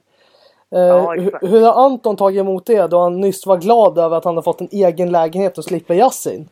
Eh, 0.75 0.79
ja, 0.79 1.11
hur, 1.11 1.47
hur 1.47 1.61
har 1.61 1.85
Anton 1.85 2.15
tagit 2.15 2.39
emot 2.39 2.65
det 2.65 2.87
då 2.87 2.99
han 2.99 3.21
nyss 3.21 3.45
var 3.45 3.57
glad 3.57 3.97
över 3.97 4.17
att 4.17 4.25
han 4.25 4.35
har 4.35 4.43
fått 4.43 4.61
en 4.61 4.69
egen 4.71 5.11
lägenhet 5.11 5.57
och 5.57 5.63
slipper 5.63 5.93
Yasin? 5.93 6.49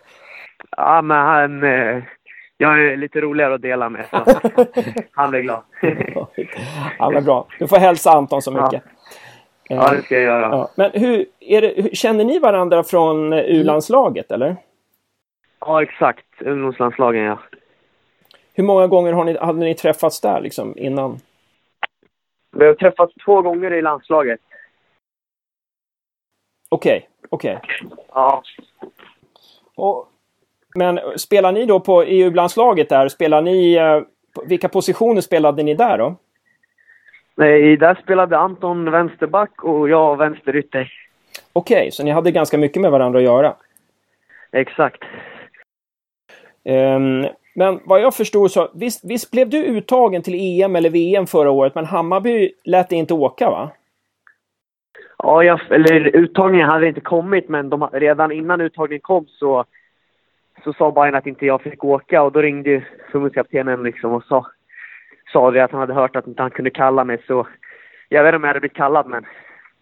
ja, 0.76 1.02
men 1.02 1.16
han... 1.16 1.62
Eh, 1.62 2.02
jag 2.58 2.84
är 2.84 2.96
lite 2.96 3.20
roligare 3.20 3.54
att 3.54 3.62
dela 3.62 3.88
med. 3.88 4.06
Så 4.10 4.24
han 5.12 5.30
blir 5.30 5.40
glad. 5.40 5.62
ja, 6.98 7.10
men 7.10 7.24
bra. 7.24 7.46
Du 7.58 7.68
får 7.68 7.76
hälsa 7.76 8.10
Anton 8.10 8.42
så 8.42 8.50
mycket. 8.50 8.82
Ja, 9.68 9.76
ja 9.76 9.90
det 9.90 10.02
ska 10.02 10.14
jag 10.14 10.24
göra. 10.24 10.48
Ja. 10.50 10.70
Men 10.74 10.90
hur, 10.94 11.26
det, 11.40 11.96
känner 11.96 12.24
ni 12.24 12.38
varandra 12.38 12.82
från 12.82 13.32
U-landslaget 13.32 14.32
eller? 14.32 14.56
Ja, 15.60 15.82
exakt. 15.82 16.26
Ungdomslandslagen, 16.40 17.22
ja. 17.22 17.38
Hur 18.54 18.64
många 18.64 18.86
gånger 18.86 19.12
har 19.12 19.24
ni, 19.24 19.38
hade 19.38 19.58
ni 19.58 19.74
träffats 19.74 20.20
där 20.20 20.40
liksom 20.40 20.78
innan? 20.78 21.20
Vi 22.58 22.66
har 22.66 22.74
träffats 22.74 23.14
två 23.24 23.42
gånger 23.42 23.72
i 23.72 23.82
landslaget. 23.82 24.40
Okej, 26.68 26.96
okay, 26.96 27.28
okej. 27.30 27.56
Okay. 27.56 27.98
Ja. 28.08 28.42
Och, 29.74 30.08
men 30.74 31.00
spelar 31.16 31.52
ni 31.52 31.66
då 31.66 31.80
på 31.80 32.02
EU-landslaget 32.02 32.88
där, 32.88 33.08
spelar 33.08 33.42
ni... 33.42 33.74
Eh, 33.74 34.00
vilka 34.44 34.68
positioner 34.68 35.20
spelade 35.20 35.62
ni 35.62 35.74
där 35.74 35.98
då? 35.98 36.16
Nej, 37.34 37.76
där 37.76 37.94
spelade 38.02 38.38
Anton 38.38 38.90
vänsterback 38.90 39.64
och 39.64 39.88
jag 39.88 40.16
vänsterytter. 40.16 40.92
Okej, 41.52 41.78
okay, 41.78 41.90
så 41.90 42.04
ni 42.04 42.10
hade 42.10 42.30
ganska 42.30 42.58
mycket 42.58 42.82
med 42.82 42.90
varandra 42.90 43.18
att 43.18 43.24
göra? 43.24 43.56
Exakt. 44.52 45.02
Um, 46.64 47.26
men 47.58 47.80
vad 47.84 48.00
jag 48.00 48.14
förstod 48.14 48.50
så, 48.50 48.70
visst, 48.74 49.04
visst 49.04 49.30
blev 49.30 49.48
du 49.48 49.64
uttagen 49.64 50.22
till 50.22 50.62
EM 50.62 50.76
eller 50.76 50.90
VM 50.90 51.26
förra 51.26 51.50
året, 51.50 51.74
men 51.74 51.84
Hammarby 51.84 52.52
lät 52.64 52.88
dig 52.88 52.98
inte 52.98 53.14
åka 53.14 53.50
va? 53.50 53.70
Ja, 55.18 55.42
jag, 55.42 55.60
eller 55.70 56.16
uttagningen 56.16 56.68
hade 56.68 56.88
inte 56.88 57.00
kommit, 57.00 57.48
men 57.48 57.70
de, 57.70 57.88
redan 57.92 58.32
innan 58.32 58.60
uttagningen 58.60 59.00
kom 59.00 59.26
så, 59.28 59.64
så 60.64 60.72
sa 60.72 60.90
Bayern 60.90 61.14
att 61.14 61.26
inte 61.26 61.46
jag 61.46 61.62
fick 61.62 61.84
åka 61.84 62.22
och 62.22 62.32
då 62.32 62.42
ringde 62.42 62.86
förbundskaptenen 63.12 63.82
liksom 63.82 64.12
och 64.12 64.24
sa, 64.24 64.46
sa 65.32 65.50
det 65.50 65.64
att 65.64 65.70
han 65.70 65.80
hade 65.80 65.94
hört 65.94 66.16
att 66.16 66.26
inte 66.26 66.42
han 66.42 66.50
kunde 66.50 66.70
kalla 66.70 67.04
mig 67.04 67.18
så 67.26 67.46
jag 68.08 68.22
vet 68.22 68.28
inte 68.28 68.36
om 68.36 68.42
jag 68.42 68.48
hade 68.48 68.60
blivit 68.60 68.76
kallad 68.76 69.06
men 69.06 69.26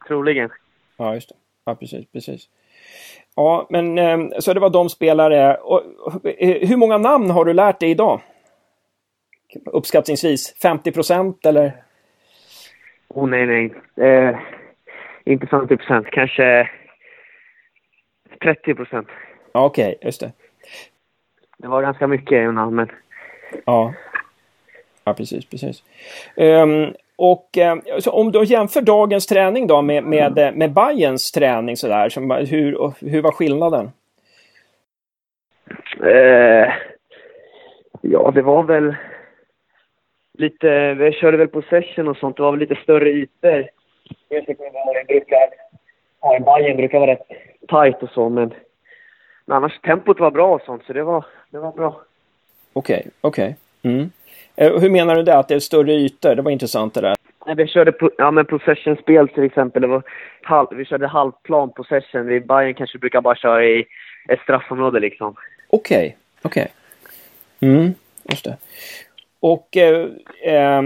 troligen. 0.08 0.50
Ja, 0.96 1.14
just 1.14 1.28
det. 1.28 1.34
Ja, 1.64 1.74
precis, 1.74 2.12
precis. 2.12 2.48
Ja, 3.34 3.66
men 3.70 3.98
ehm, 3.98 4.32
så 4.38 4.54
det 4.54 4.60
var 4.60 4.70
de 4.70 4.90
spelare. 4.90 5.54
Och, 5.54 5.82
eh, 6.24 6.68
hur 6.68 6.76
många 6.76 6.98
namn 6.98 7.30
har 7.30 7.44
du 7.44 7.52
lärt 7.52 7.80
dig 7.80 7.90
idag? 7.90 8.20
Uppskattningsvis 9.64 10.54
50 10.62 10.92
procent 10.92 11.46
eller? 11.46 11.72
Oh 13.08 13.28
nej, 13.28 13.46
nej. 13.46 13.74
Eh, 14.08 14.38
inte 15.24 15.46
50 15.46 15.76
procent. 15.76 16.06
Kanske 16.10 16.70
30 18.42 18.74
procent. 18.74 19.08
Okej, 19.52 19.88
okay, 19.88 20.06
just 20.06 20.20
det. 20.20 20.32
Det 21.58 21.68
var 21.68 21.82
ganska 21.82 22.06
mycket 22.06 22.54
namn, 22.54 22.76
men... 22.76 22.90
Ja. 23.64 23.94
Ja, 25.04 25.14
precis, 25.14 25.46
precis. 25.46 25.82
Um, 26.36 26.94
och 27.16 27.58
eh, 27.58 27.78
om 28.06 28.32
du 28.32 28.44
jämför 28.44 28.80
dagens 28.80 29.26
träning 29.26 29.66
då 29.66 29.82
med, 29.82 30.04
med, 30.04 30.38
mm. 30.38 30.54
med 30.54 30.72
Bayerns 30.72 31.32
träning 31.32 31.76
sådär, 31.76 32.08
som, 32.08 32.30
hur, 32.30 32.92
hur 33.10 33.22
var 33.22 33.32
skillnaden? 33.32 33.90
Eh, 36.02 36.72
ja, 38.00 38.30
det 38.34 38.42
var 38.42 38.62
väl 38.62 38.96
lite, 40.38 40.94
vi 40.94 41.12
körde 41.12 41.36
väl 41.36 41.48
på 41.48 41.62
session 41.62 42.08
och 42.08 42.16
sånt, 42.16 42.36
det 42.36 42.42
var 42.42 42.50
väl 42.50 42.60
lite 42.60 42.74
större 42.82 43.10
ytor. 43.10 43.68
Jag 44.28 44.46
tycker 44.46 44.66
att 44.66 45.06
brukar, 45.06 45.48
ja, 46.20 46.38
Bayern 46.40 46.76
brukar 46.76 46.98
vara 46.98 47.10
rätt 47.10 47.28
tight 47.68 48.02
och 48.02 48.10
så, 48.10 48.28
men, 48.28 48.54
men 49.44 49.56
annars 49.56 49.80
tempot 49.80 50.20
var 50.20 50.30
bra 50.30 50.54
och 50.54 50.62
sånt, 50.62 50.82
så 50.86 50.92
det 50.92 51.02
var, 51.02 51.24
det 51.50 51.58
var 51.58 51.72
bra. 51.72 52.00
Okej, 52.72 52.98
okay, 52.98 53.10
okej. 53.20 53.56
Okay. 53.82 53.92
Mm. 53.92 54.10
Eh, 54.56 54.80
hur 54.80 54.90
menar 54.90 55.16
du 55.16 55.22
det? 55.22 55.38
Att 55.38 55.48
det 55.48 55.54
är 55.54 55.60
större 55.60 55.92
ytor? 55.92 56.34
Det 56.34 56.42
var 56.42 56.50
intressant 56.50 56.94
det 56.94 57.00
där. 57.00 57.14
Nej, 57.46 57.54
vi 57.56 57.66
körde 57.66 57.92
ja, 58.18 58.30
men 58.30 58.46
possession-spel 58.46 59.28
till 59.28 59.44
exempel. 59.44 59.82
Det 59.82 59.88
var 59.88 60.02
halv, 60.42 60.68
vi 60.70 60.84
körde 60.84 61.06
halvplan 61.06 61.72
possession. 61.72 62.26
Vi 62.26 62.40
Bayern 62.40 62.74
kanske 62.74 62.98
brukar 62.98 63.20
bara 63.20 63.36
köra 63.36 63.64
i 63.64 63.86
ett 64.28 64.40
straffområde 64.40 65.00
liksom. 65.00 65.34
Okej, 65.68 65.96
okay, 65.98 66.12
okej. 66.42 66.72
Okay. 67.60 67.70
Mm, 67.70 67.94
just 68.30 68.44
det. 68.44 68.56
Och 69.40 69.76
eh, 69.76 70.08
eh, 70.42 70.82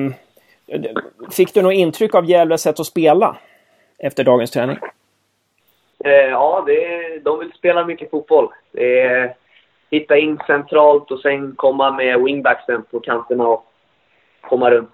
fick 1.31 1.55
du 1.55 1.63
något 1.63 1.75
intryck 1.75 2.15
av 2.15 2.31
Gävles 2.31 2.63
sätt 2.63 2.81
att 2.81 2.87
spela 2.87 3.37
efter 3.99 4.25
dagens 4.25 4.51
träning? 4.51 4.77
Eh, 6.05 6.11
ja, 6.11 6.65
det 6.67 7.19
de 7.25 7.39
vill 7.39 7.53
spela 7.53 7.85
mycket 7.85 8.11
fotboll. 8.11 8.49
Det 8.73 9.01
är, 9.01 9.35
hitta 9.91 10.17
in 10.17 10.39
centralt 10.47 11.11
och 11.11 11.21
sen 11.21 11.55
komma 11.57 11.91
med 11.91 12.23
wingbacksen 12.23 12.85
på 12.91 13.01
kanterna 13.01 13.49
och 13.49 13.65
komma 14.41 14.71
runt. 14.71 14.91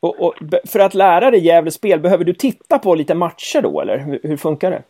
Och, 0.00 0.20
och, 0.20 0.34
för 0.64 0.78
att 0.78 0.94
lära 0.94 1.30
dig 1.30 1.46
Gävles 1.46 1.74
spel, 1.74 2.00
behöver 2.00 2.24
du 2.24 2.32
titta 2.32 2.78
på 2.78 2.94
lite 2.94 3.14
matcher 3.14 3.62
då, 3.62 3.80
eller 3.80 3.98
hur, 3.98 4.20
hur 4.22 4.36
funkar 4.36 4.70
det? 4.70 4.82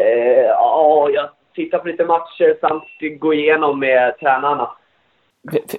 Eh, 0.00 0.44
ja, 0.44 1.10
jag 1.12 1.28
tittar 1.54 1.78
på 1.78 1.88
lite 1.88 2.04
matcher 2.04 2.56
samt 2.60 3.20
går 3.20 3.34
igenom 3.34 3.80
med 3.80 4.18
tränarna. 4.18 4.70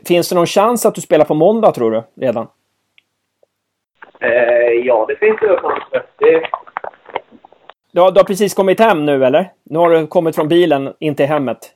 Finns 0.07 0.29
det 0.29 0.35
någon 0.35 0.45
chans 0.45 0.85
att 0.85 0.95
du 0.95 1.01
spelar 1.01 1.25
på 1.25 1.33
måndag, 1.33 1.71
tror 1.71 1.91
du, 1.91 2.03
redan? 2.25 2.47
Eh, 4.19 4.85
ja, 4.85 5.05
det 5.07 5.15
finns 5.15 5.39
det 5.41 5.57
chanser. 5.57 6.03
Det... 6.17 6.47
Du 7.91 8.01
har, 8.01 8.11
du 8.11 8.19
har 8.19 8.25
precis 8.25 8.53
kommit 8.53 8.79
hem 8.79 9.05
nu, 9.05 9.25
eller? 9.25 9.51
Nu 9.63 9.79
har 9.79 9.89
du 9.89 10.07
kommit 10.07 10.35
från 10.35 10.47
bilen 10.47 10.93
in 10.99 11.15
till 11.15 11.25
hemmet. 11.25 11.75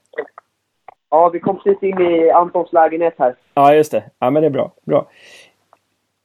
Ja, 1.15 1.29
vi 1.29 1.39
kom 1.39 1.59
precis 1.59 1.83
in 1.83 2.01
i 2.01 2.31
Antons 2.31 2.73
lägenhet 2.73 3.13
här. 3.17 3.35
Ja, 3.53 3.73
just 3.73 3.91
det. 3.91 4.03
Ja, 4.19 4.29
men 4.29 4.41
det 4.41 4.47
är 4.47 4.51
bra. 4.51 4.71
bra. 4.83 5.05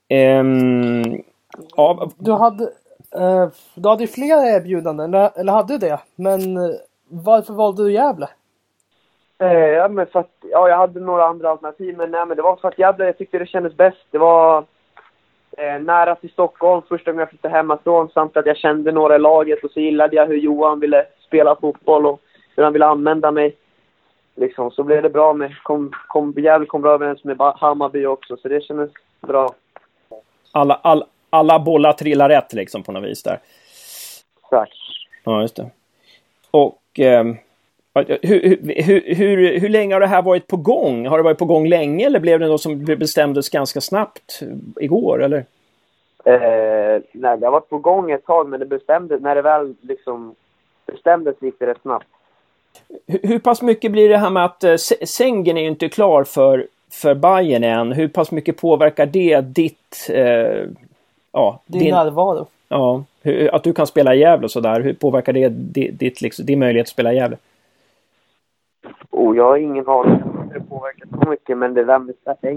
Ehm, 0.09 1.23
ja, 1.77 2.11
Du 2.19 2.33
hade, 2.33 2.65
eh, 3.17 3.49
du 3.75 3.89
hade 3.89 4.03
ju 4.03 4.07
flera 4.07 4.57
erbjudanden, 4.57 5.15
eller, 5.15 5.41
eller 5.41 5.53
hade 5.53 5.75
du 5.75 5.79
det? 5.79 6.01
Men 6.17 6.57
eh, 6.57 6.71
varför 7.09 7.53
valde 7.53 7.83
du 7.83 7.93
Gävle? 7.93 8.29
Eh, 9.39 9.53
ja, 9.53 9.89
men 9.89 10.07
för 10.07 10.21
att, 10.21 10.35
ja, 10.51 10.69
jag 10.69 10.77
hade 10.77 11.01
några 11.01 11.25
andra 11.25 11.51
alternativ, 11.51 11.97
men, 11.97 12.11
nej, 12.11 12.27
men 12.27 12.37
det 12.37 12.43
var 12.43 12.57
för 12.57 12.69
att 12.69 12.79
Gävle, 12.79 13.05
jag 13.05 13.19
tyckte 13.19 13.39
det 13.39 13.47
kändes 13.47 13.77
bäst. 13.77 14.07
Det 14.11 14.19
var 14.19 14.65
eh, 15.59 15.81
nära 15.81 16.15
till 16.15 16.31
Stockholm 16.31 16.83
första 16.89 17.11
gången 17.11 17.21
jag 17.21 17.31
flyttade 17.31 17.55
hemifrån 17.55 18.09
samt 18.09 18.37
att 18.37 18.47
jag 18.47 18.57
kände 18.57 18.93
några 18.93 19.17
i 19.17 19.19
laget 19.19 19.65
och 19.65 19.71
så 19.71 19.81
gillade 19.81 20.17
jag 20.17 20.27
hur 20.27 20.37
Johan 20.37 20.81
ville 20.81 21.07
spela 21.27 21.57
fotboll 21.57 22.07
och 22.07 22.21
hur 22.57 22.65
han 22.65 22.73
ville 22.73 22.87
använda 22.87 23.31
mig. 23.31 23.57
Liksom, 24.41 24.71
så 24.71 24.83
blev 24.83 25.03
det 25.03 25.11
bra 25.11 25.33
med, 25.33 25.63
kom, 25.63 25.93
kom, 26.09 26.35
Gävle 26.37 26.67
kom 26.67 26.83
bra 26.83 26.95
överens 26.95 27.25
med 27.25 27.37
Hammarby 27.57 28.07
också, 28.07 28.37
så 28.37 28.49
det 28.49 28.61
kändes 28.61 28.91
bra. 29.21 29.55
alla, 30.53 30.75
all, 30.75 31.05
alla 31.31 31.59
bollar 31.59 31.93
trillar 31.93 32.29
rätt 32.29 32.53
liksom 32.53 32.83
på 32.83 32.93
något 32.93 33.05
vis 33.05 33.23
där. 33.23 33.39
Exakt. 34.43 34.73
Ja, 35.25 35.41
just 35.41 35.57
det. 35.57 35.71
Och 36.51 36.83
ehm, 36.99 37.37
hur, 37.95 38.19
hur, 38.23 38.83
hur, 38.83 39.15
hur, 39.15 39.61
hur 39.61 39.69
länge 39.69 39.95
har 39.95 40.01
det 40.01 40.07
här 40.07 40.23
varit 40.23 40.47
på 40.47 40.57
gång? 40.57 41.07
Har 41.07 41.17
det 41.17 41.25
varit 41.25 41.39
på 41.39 41.45
gång 41.45 41.69
länge 41.69 42.07
eller 42.07 42.21
blev 42.21 42.41
det 42.41 42.49
något 42.49 42.61
som 42.61 42.85
bestämdes 42.85 43.49
ganska 43.49 43.81
snabbt 43.81 44.41
igår 44.81 45.23
eller? 45.23 45.39
Eh, 46.25 47.03
nej, 47.13 47.39
det 47.39 47.47
har 47.47 47.51
varit 47.51 47.69
på 47.69 47.79
gång 47.79 48.11
ett 48.11 48.27
tag, 48.27 48.49
men 48.49 48.61
det 48.61 48.67
bestämdes, 48.67 49.21
när 49.21 49.35
det 49.35 49.43
väl 49.43 49.75
liksom 49.81 50.35
bestämdes 50.87 51.43
gick 51.43 51.59
det 51.59 51.67
rätt 51.67 51.83
snabbt. 51.83 52.07
Hur, 53.07 53.39
pass 53.39 53.63
mycket 53.63 53.93
blir 53.93 54.09
det 54.09 54.19
här 54.19 54.31
med 54.31 54.45
att 54.45 54.65
eh, 54.65 54.73
S- 54.73 55.15
Sengen 55.17 55.57
är 55.57 55.61
ju 55.63 55.69
inte 55.69 55.89
klar 55.89 56.25
för, 56.25 56.67
för 56.91 57.15
Bayern 57.15 57.65
än. 57.65 57.93
Hur 57.93 58.09
pass 58.09 58.31
mycket 58.31 58.57
påverkar 58.57 59.07
det 59.07 59.41
ditt... 59.41 60.07
Eh, 60.11 60.67
ja, 61.33 61.61
Din, 61.67 61.91
närvaro. 61.95 62.47
ja, 62.69 63.05
hur, 63.23 63.55
att 63.55 63.65
du 63.65 63.73
kan 63.73 63.87
spela 63.87 64.15
i 64.15 64.19
Gävle 64.19 64.45
och 64.45 64.51
sådär. 64.51 64.81
Hur 64.81 64.93
påverkar 64.93 65.33
det 65.33 65.49
ditt, 65.49 65.99
ditt, 65.99 66.21
liksom, 66.21 66.47
din 66.47 66.59
möjlighet 66.59 66.85
att 66.85 66.89
spela 66.89 67.13
i 67.13 67.17
Gävle? 67.17 67.37
Oh, 69.11 69.37
jag 69.37 69.45
har 69.45 69.57
ingen 69.57 69.89
aning 69.89 70.23
om 70.23 70.51
det 70.53 70.61
påverkar 70.61 71.07
så 71.23 71.31
mycket, 71.31 71.59
men 71.59 71.75
det 71.75 71.85
där 71.85 71.99
med 71.99 72.15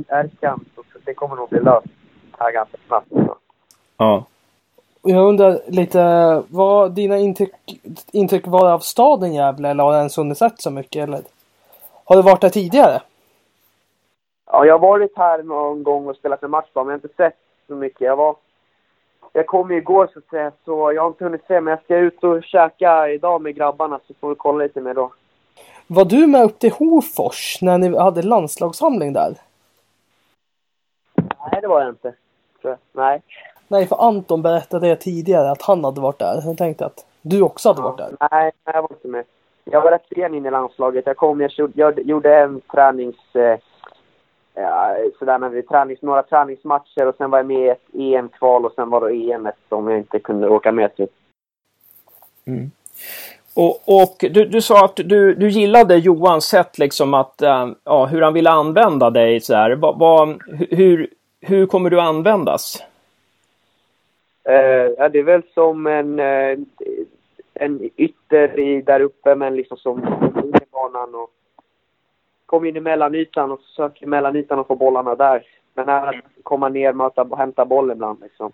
Erkan, 0.08 0.66
så 0.76 0.84
det 1.06 1.14
kommer 1.14 1.36
nog 1.36 1.50
bli 1.50 1.60
löst 1.60 1.88
här 2.40 2.52
ganska 2.52 2.78
snabbt. 2.88 3.10
Så. 3.10 3.38
Ja. 3.98 4.26
Jag 5.06 5.28
undrar 5.28 5.62
lite 5.68 6.44
vad 6.50 6.92
dina 6.92 7.18
intryck, 7.18 7.54
intryck 8.12 8.48
var 8.48 8.72
av 8.72 8.80
staden 8.80 9.34
Gävle 9.34 9.70
eller 9.70 9.84
har 9.84 9.92
du 9.92 9.98
ens 9.98 10.18
hunnit 10.18 10.38
sett 10.38 10.62
så 10.62 10.72
mycket 10.72 11.04
eller? 11.04 11.22
Har 12.06 12.16
du 12.16 12.22
varit 12.22 12.42
där 12.42 12.50
tidigare? 12.50 13.02
Ja, 14.46 14.66
jag 14.66 14.74
har 14.74 14.88
varit 14.88 15.18
här 15.18 15.44
någon 15.44 15.84
gång 15.84 16.08
och 16.08 16.16
spelat 16.16 16.44
en 16.44 16.52
match 16.52 16.68
bara, 16.74 16.84
men 16.84 16.92
jag 16.92 17.00
har 17.00 17.04
inte 17.04 17.16
sett 17.16 17.38
så 17.68 17.76
mycket. 17.76 18.02
Jag 18.02 18.16
var... 18.16 18.36
Jag 19.34 19.48
kom 19.48 19.72
ju 19.72 19.78
igår 19.78 20.10
så 20.14 20.20
att 20.20 20.26
säga, 20.30 20.52
så 20.66 20.92
jag 20.94 21.02
har 21.02 21.08
inte 21.08 21.24
hunnit 21.24 21.46
se, 21.48 21.62
men 21.62 21.72
jag 21.72 21.84
ska 21.84 21.98
ut 21.98 22.24
och 22.24 22.44
käka 22.44 23.10
idag 23.10 23.42
med 23.42 23.56
grabbarna 23.56 24.00
så 24.08 24.14
får 24.14 24.30
vi 24.30 24.36
kolla 24.36 24.64
lite 24.64 24.82
mer 24.82 24.94
då. 24.94 25.14
Var 25.88 26.06
du 26.06 26.28
med 26.28 26.44
upp 26.44 26.60
till 26.60 26.72
Hofors 26.72 27.62
när 27.62 27.78
ni 27.78 27.98
hade 27.98 28.22
landslagssamling 28.22 29.14
där? 29.14 29.34
Nej, 31.16 31.62
det 31.62 31.68
var 31.68 31.82
jag 31.82 31.90
inte. 31.90 32.14
Jag. 32.62 32.78
Nej. 32.92 33.22
Nej, 33.74 33.88
för 33.88 34.08
Anton 34.08 34.42
berättade 34.42 34.88
det 34.88 34.96
tidigare 34.96 35.52
att 35.52 35.62
han 35.62 35.84
hade 35.84 36.02
varit 36.02 36.20
där. 36.20 36.42
Jag 36.46 36.58
tänkte 36.58 36.86
att 36.86 37.06
du 37.22 37.42
också 37.42 37.70
hade 37.70 37.82
varit 37.82 37.98
där. 37.98 38.28
Nej, 38.32 38.52
jag 38.66 38.82
var 38.82 38.90
inte 38.92 39.08
med. 39.08 39.26
Jag 39.64 39.82
var 39.82 39.92
rätt 39.92 40.06
sen 40.16 40.34
in 40.34 40.46
i 40.46 40.52
landslaget. 40.52 41.06
Jag 41.06 41.18
kom, 41.18 41.42
jag 41.42 41.52
gjorde- 42.00 42.36
en 42.36 42.62
tränings... 42.62 43.36
Eh, 43.36 43.60
ja, 44.54 44.96
sådär 45.20 45.38
med 45.40 45.52
vi 45.52 45.62
tränings, 45.64 46.02
några 46.02 46.24
träningsmatcher 46.24 47.08
och 47.08 47.16
sen 47.16 47.32
var 47.32 47.40
jag 47.40 47.46
med 47.46 47.60
i 47.60 47.70
ett 47.70 47.84
EM-kval 47.94 48.66
och 48.66 48.72
sen 48.76 48.90
var 48.90 49.10
det 49.10 49.16
EM 49.32 49.50
som 49.70 49.90
jag 49.90 50.00
inte 50.00 50.20
kunde 50.20 50.50
åka 50.50 50.72
med 50.72 50.96
till. 50.96 51.08
Och, 53.56 53.82
och 53.86 54.16
du, 54.20 54.46
du 54.46 54.62
sa 54.62 54.86
att 54.86 54.96
du, 54.96 55.36
du 55.36 55.50
gillade 55.50 55.96
Johans 55.96 56.46
sätt 56.46 56.78
liksom 56.78 57.14
att, 57.14 57.42
eh, 57.42 57.68
ja, 57.84 58.06
hur 58.06 58.22
han 58.22 58.34
ville 58.34 58.50
använda 58.50 59.10
dig 59.10 59.42
så 59.42 59.56
här. 59.56 59.72
Vad, 59.72 60.00
vad, 60.00 60.44
hur, 60.70 61.08
hur 61.42 61.66
kommer 61.66 61.90
du 61.90 62.02
användas? 62.02 62.84
Eh, 64.44 64.92
ja, 64.98 65.10
det 65.10 65.20
är 65.20 65.24
väl 65.24 65.44
som 65.54 65.88
en, 65.88 66.20
eh, 66.20 66.58
en 67.54 67.90
ytter 67.98 68.60
i, 68.60 68.82
där 68.82 69.00
uppe, 69.00 69.36
men 69.36 69.56
liksom 69.56 69.78
som 69.78 70.00
in 70.44 70.56
i 70.56 70.72
banan 70.72 71.16
och 71.16 71.30
kom 72.46 72.66
in 72.66 72.76
i 72.76 72.80
mellanytan 72.80 73.52
och 73.52 73.60
söker 73.60 74.08
mellanytan 74.08 74.60
och 74.60 74.68
få 74.68 74.76
bollarna 74.76 75.16
där. 75.16 75.44
Men 75.74 75.90
även 75.90 76.10
att 76.10 76.44
komma 76.44 76.70
ner, 76.70 76.94
möta 76.94 77.22
och 77.22 77.38
hämta 77.38 77.66
boll 77.66 77.92
ibland 77.92 78.20
liksom. 78.22 78.52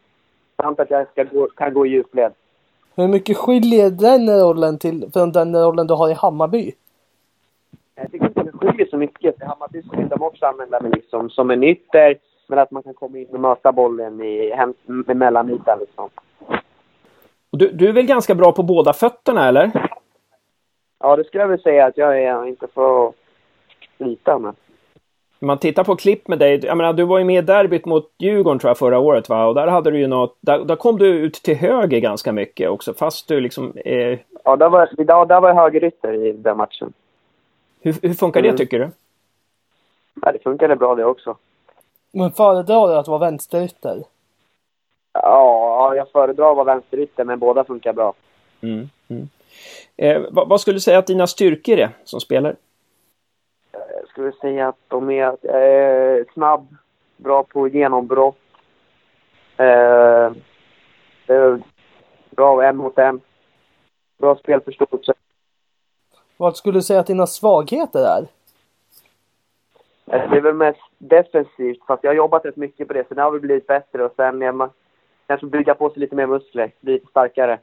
Samt 0.62 0.80
att 0.80 0.90
jag 0.90 1.08
ska 1.12 1.24
gå, 1.24 1.48
kan 1.48 1.74
gå 1.74 1.86
i 1.86 1.90
djupled. 1.90 2.34
Hur 2.96 3.08
mycket 3.08 3.38
skiljer 3.38 3.90
den 3.90 4.40
rollen 4.40 4.80
till, 4.80 5.10
från 5.14 5.32
den 5.32 5.56
rollen 5.56 5.88
du 5.88 5.94
har 5.94 6.10
i 6.10 6.14
Hammarby? 6.14 6.72
Jag 7.96 8.12
tycker 8.12 8.26
inte 8.26 8.44
det 8.44 8.52
skiljer 8.52 8.88
så 8.88 8.98
mycket. 8.98 9.42
I 9.42 9.46
Hammarby 9.46 9.82
så 9.82 9.98
vill 9.98 10.10
de 10.10 10.22
också 10.22 10.46
använda 10.46 10.82
mig 10.82 10.92
liksom 10.92 11.30
som 11.30 11.52
en 11.52 11.64
ytter, 11.64 12.18
men 12.50 12.60
att 12.60 12.72
man 12.72 12.84
kan 12.84 12.94
komma 12.94 13.18
in 13.18 13.28
och 13.32 13.40
möta 13.40 13.72
bollen 13.72 14.22
i, 14.22 14.52
hem, 14.56 14.74
med 14.86 15.18
mellanytan 15.18 15.80
liksom. 15.80 16.10
Du, 17.52 17.68
du 17.72 17.90
är 17.90 17.94
väl 17.94 18.06
ganska 18.06 18.36
bra 18.36 18.52
på 18.52 18.64
båda 18.64 18.94
fötterna 18.94 19.48
eller? 19.48 19.90
Ja, 21.00 21.16
det 21.16 21.24
skulle 21.24 21.44
jag 21.44 21.48
väl 21.50 21.62
säga 21.62 21.86
att 21.86 21.98
jag 21.98 22.24
är, 22.24 22.46
inte 22.46 22.68
för 22.68 23.08
att 23.08 23.16
slita 23.98 24.40
med. 24.40 24.54
Om 25.42 25.48
man 25.48 25.58
tittar 25.58 25.84
på 25.84 25.96
klipp 25.96 26.28
med 26.28 26.40
dig, 26.40 26.66
jag 26.66 26.78
menar 26.78 26.94
du 26.94 27.04
var 27.04 27.18
ju 27.20 27.26
med 27.26 27.44
i 27.44 27.46
derbyt 27.48 27.86
mot 27.86 28.12
Djurgården 28.18 28.60
tror 28.60 28.70
jag 28.70 28.78
förra 28.78 29.00
året 29.00 29.30
va? 29.30 29.48
Och 29.48 29.56
där 29.56 29.68
hade 29.68 29.92
du 29.92 30.00
ju 30.00 30.08
något, 30.08 30.38
där, 30.42 30.60
där 30.66 30.76
kom 30.76 30.98
du 30.98 31.08
ut 31.08 31.34
till 31.34 31.56
höger 31.58 32.00
ganska 32.00 32.32
mycket 32.32 32.70
också 32.70 32.94
fast 32.94 33.28
du 33.28 33.40
liksom, 33.40 33.74
eh, 33.86 34.20
Ja, 34.44 34.56
där 34.56 34.70
var, 34.70 34.90
där, 34.98 35.26
där 35.26 35.42
var 35.42 35.50
jag 35.50 35.56
högerytter 35.56 36.14
i 36.14 36.32
den 36.32 36.58
matchen. 36.58 36.94
hur, 37.82 37.96
hur 38.02 38.14
funkar 38.14 38.42
det 38.42 38.48
Mm. 38.48 38.58
tycker 38.58 38.80
du? 38.80 38.90
Ja, 40.22 40.32
det 40.32 40.40
funkade 40.44 40.76
bra 40.76 40.96
det 40.96 41.06
också. 41.06 41.38
Men 42.12 42.32
föredrar 42.32 42.88
du 42.88 42.96
att 42.98 43.08
vara 43.08 43.20
vänsterytter? 43.20 44.04
Ja, 45.14 45.94
jag 45.96 46.12
föredrar 46.12 46.50
att 46.50 46.56
vara 46.56 46.76
vänsterytter, 46.76 47.24
men 47.24 47.40
båda 47.40 47.64
funkar 47.64 47.94
bra. 47.94 48.14
Mm. 48.62 48.90
Mm. 49.08 49.30
Eh, 49.98 50.22
vad, 50.32 50.50
vad 50.50 50.62
skulle 50.62 50.76
du 50.76 50.82
säga 50.82 50.98
att 50.98 51.08
dina 51.08 51.28
styrkor 51.28 51.78
är 51.78 51.90
som 52.04 52.20
spelare? 52.20 52.56
Jag 53.72 54.08
skulle 54.10 54.32
säga 54.32 54.68
att 54.68 54.80
de 54.88 55.10
är 55.10 55.56
eh, 55.56 56.26
snabb, 56.34 56.76
bra 57.18 57.44
på 57.44 57.68
genombrott. 57.68 58.38
Eh, 59.58 60.32
eh, 61.28 61.58
bra 62.30 62.64
en 62.64 62.78
mot 62.78 62.98
en. 62.98 63.22
Bra 64.18 64.36
spelförståelse. 64.36 65.14
Vad 66.38 66.58
skulle 66.58 66.78
du 66.78 66.82
säga 66.82 67.00
att 67.00 67.08
dina 67.08 67.28
svagheter 67.28 68.00
är? 68.00 68.28
Eh, 70.10 70.30
Det 70.32 70.38
är 70.38 70.42
väl 70.42 70.54
mest 70.54 70.80
defensivt, 70.98 71.86
fast 71.88 72.04
jag 72.04 72.10
har 72.12 72.16
jobbat 72.16 72.46
rätt 72.46 72.56
mycket 72.56 72.88
på 72.88 72.94
det, 72.94 73.08
så 73.08 73.14
det 73.14 73.22
har 73.22 73.32
väl 73.32 73.42
blivit 73.42 73.68
bättre. 73.68 74.04
Och 74.06 74.14
sen 74.16 74.42
är 74.42 74.52
man, 74.52 74.70
kanske 75.28 75.46
bygga 75.48 75.76
på 75.76 75.90
sig 75.90 76.00
lite 76.00 76.16
mer 76.16 76.28
muskler, 76.28 76.72
bli 76.82 76.94
lite 76.94 77.08
starkare. 77.08 77.60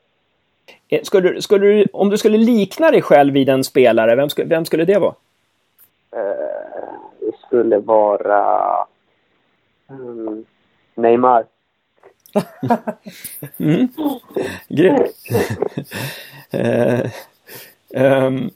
Eh, 0.89 1.03
Skulle, 1.03 1.43
skulle 1.43 1.67
du, 1.67 1.87
om 1.93 2.11
du 2.11 2.19
skulle 2.19 2.39
likna 2.39 2.91
dig 2.91 3.03
själv 3.03 3.33
vid 3.33 3.49
en 3.49 3.65
spelare, 3.65 4.17
vem, 4.17 4.29
skulle- 4.31 4.49
vem 4.49 4.65
skulle 4.65 4.85
det 4.85 4.99
vara? 4.99 5.15
Eh, 6.17 6.95
det 7.21 7.33
skulle 7.47 7.79
vara... 7.79 8.77
Mm, 9.91 10.45
Neymar. 10.95 11.45
Mm. 13.59 13.89
Grymt. 14.69 15.01
eh, 16.51 17.01
ehm, 17.95 18.51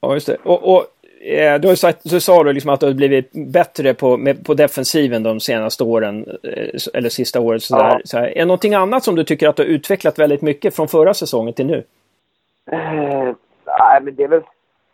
ja, 0.00 0.14
just 0.14 0.26
det. 0.26 0.36
Och, 0.42 0.74
och 0.76 0.86
eh, 1.22 1.60
du, 1.60 1.68
har 1.68 1.74
sagt, 1.74 2.10
så 2.10 2.20
sa 2.20 2.44
du 2.44 2.52
liksom 2.52 2.70
att 2.70 2.80
du 2.80 2.86
har 2.86 2.92
blivit 2.92 3.32
bättre 3.32 3.94
på, 3.94 4.16
med, 4.16 4.46
på 4.46 4.54
defensiven 4.54 5.22
de 5.22 5.40
senaste 5.40 5.84
åren, 5.84 6.26
eh, 6.42 6.80
eller 6.94 7.08
sista 7.08 7.40
året. 7.40 7.62
Sådär. 7.62 7.84
Ja. 7.84 8.00
Så 8.04 8.18
här. 8.18 8.24
Är 8.24 8.34
det 8.34 8.44
någonting 8.44 8.74
annat 8.74 9.04
som 9.04 9.14
du 9.14 9.24
tycker 9.24 9.48
att 9.48 9.56
du 9.56 9.62
har 9.62 9.68
utvecklat 9.68 10.18
väldigt 10.18 10.42
mycket 10.42 10.76
från 10.76 10.88
förra 10.88 11.14
säsongen 11.14 11.54
till 11.54 11.66
nu? 11.66 11.84
Eh, 12.72 13.34
nej, 13.66 14.00
men 14.02 14.14
det 14.14 14.24
är 14.24 14.28
väl 14.28 14.42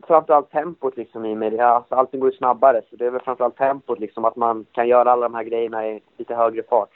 framförallt 0.06 0.50
tempot 0.50 0.96
liksom 0.96 1.24
i 1.24 1.34
mig. 1.34 1.60
Alltså, 1.60 1.94
allting 1.94 2.20
går 2.20 2.30
ju 2.30 2.36
snabbare, 2.36 2.82
så 2.90 2.96
det 2.96 3.06
är 3.06 3.10
väl 3.10 3.20
framförallt 3.20 3.56
tempot 3.56 4.00
liksom. 4.00 4.24
Att 4.24 4.36
man 4.36 4.66
kan 4.72 4.88
göra 4.88 5.12
alla 5.12 5.28
de 5.28 5.34
här 5.34 5.44
grejerna 5.44 5.88
i 5.88 6.00
lite 6.16 6.34
högre 6.34 6.62
fart. 6.62 6.90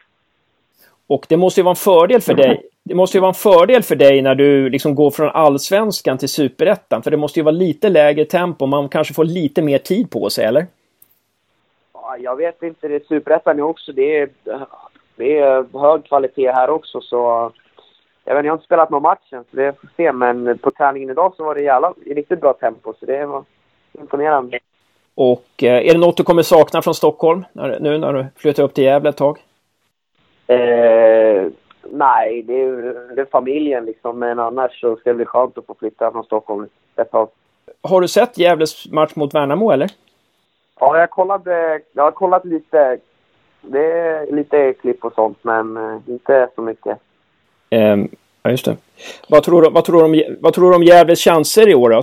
Och 1.14 1.26
det 1.28 1.36
måste 1.36 1.60
ju 1.60 1.64
vara 1.64 1.72
en 1.72 1.76
fördel 1.76 2.20
för 2.20 2.34
dig. 2.34 2.62
Det 2.84 2.94
måste 2.94 3.16
ju 3.16 3.20
vara 3.20 3.28
en 3.28 3.34
fördel 3.34 3.82
för 3.82 3.96
dig 3.96 4.22
när 4.22 4.34
du 4.34 4.68
liksom 4.68 4.94
går 4.94 5.10
från 5.10 5.28
allsvenskan 5.28 6.18
till 6.18 6.28
superettan. 6.28 7.02
För 7.02 7.10
det 7.10 7.16
måste 7.16 7.38
ju 7.40 7.44
vara 7.44 7.52
lite 7.52 7.88
lägre 7.88 8.24
tempo. 8.24 8.66
Man 8.66 8.88
kanske 8.88 9.14
får 9.14 9.24
lite 9.24 9.62
mer 9.62 9.78
tid 9.78 10.10
på 10.10 10.30
sig, 10.30 10.44
eller? 10.44 10.66
Ja, 11.94 12.16
jag 12.18 12.36
vet 12.36 12.62
inte, 12.62 12.88
det 12.88 12.94
är 12.94 13.00
Superettan 13.08 13.58
är 13.58 13.62
också. 13.62 13.92
Det 13.92 14.18
är, 14.18 14.28
det 15.16 15.38
är 15.38 15.78
hög 15.78 16.04
kvalitet 16.04 16.52
här 16.52 16.70
också, 16.70 17.00
så... 17.00 17.52
Jag, 18.24 18.34
vet, 18.34 18.44
jag 18.44 18.52
har 18.52 18.56
inte 18.56 18.66
spelat 18.66 18.90
någon 18.90 19.02
match 19.02 19.32
än, 19.32 19.44
så 19.50 19.56
det 19.56 19.80
får 19.80 19.88
se. 19.96 20.12
Men 20.12 20.58
på 20.58 20.70
träningen 20.70 21.10
idag 21.10 21.34
så 21.36 21.44
var 21.44 21.54
det 21.54 21.62
jävla, 21.62 21.94
riktigt 22.06 22.40
bra 22.40 22.52
tempo, 22.52 22.94
så 23.00 23.06
det 23.06 23.26
var 23.26 23.44
imponerande. 23.92 24.58
Och 25.14 25.62
eh, 25.62 25.88
är 25.88 25.92
det 25.92 25.98
något 25.98 26.16
du 26.16 26.22
kommer 26.22 26.42
sakna 26.42 26.82
från 26.82 26.94
Stockholm 26.94 27.44
när, 27.52 27.80
nu 27.80 27.98
när 27.98 28.12
du 28.12 28.26
flyttar 28.36 28.62
upp 28.62 28.74
till 28.74 28.84
Gävle 28.84 29.08
ett 29.08 29.16
tag? 29.16 29.38
Eh, 30.52 31.50
nej, 31.90 32.42
det 32.42 32.62
är, 32.62 33.14
det 33.14 33.20
är 33.20 33.26
familjen 33.30 33.84
liksom. 33.84 34.18
Men 34.18 34.38
annars 34.38 34.80
så 34.80 34.96
ska 34.96 35.10
det 35.10 35.16
bli 35.16 35.24
skönt 35.24 35.58
att 35.58 35.66
få 35.66 35.74
flytta 35.74 36.12
från 36.12 36.24
Stockholm 36.24 36.68
ett 36.96 37.10
tag. 37.10 37.28
Har 37.82 38.00
du 38.00 38.08
sett 38.08 38.38
Gävles 38.38 38.92
match 38.92 39.12
mot 39.14 39.34
Värnamo 39.34 39.70
eller? 39.70 39.90
Ja, 40.80 40.98
jag 40.98 41.10
kollade, 41.10 41.80
jag 41.92 42.02
har 42.02 42.10
kollat 42.10 42.44
lite. 42.44 42.98
Det 43.60 43.92
är 43.92 44.32
lite 44.32 44.72
klipp 44.72 45.04
och 45.04 45.12
sånt, 45.14 45.38
men 45.42 45.76
eh, 45.76 45.98
inte 46.06 46.48
så 46.54 46.62
mycket. 46.62 46.98
Um, 47.70 48.08
ja, 48.42 48.50
just 48.50 48.64
det. 48.64 48.76
Vad 49.28 49.42
tror, 49.42 49.62
du, 49.62 49.70
vad, 49.70 49.84
tror 49.84 49.98
du 49.98 50.04
om, 50.04 50.36
vad 50.40 50.54
tror 50.54 50.70
du 50.70 50.76
om 50.76 50.82
Gävles 50.82 51.24
chanser 51.24 51.68
i 51.68 51.74
år 51.74 51.90
då? 51.90 52.02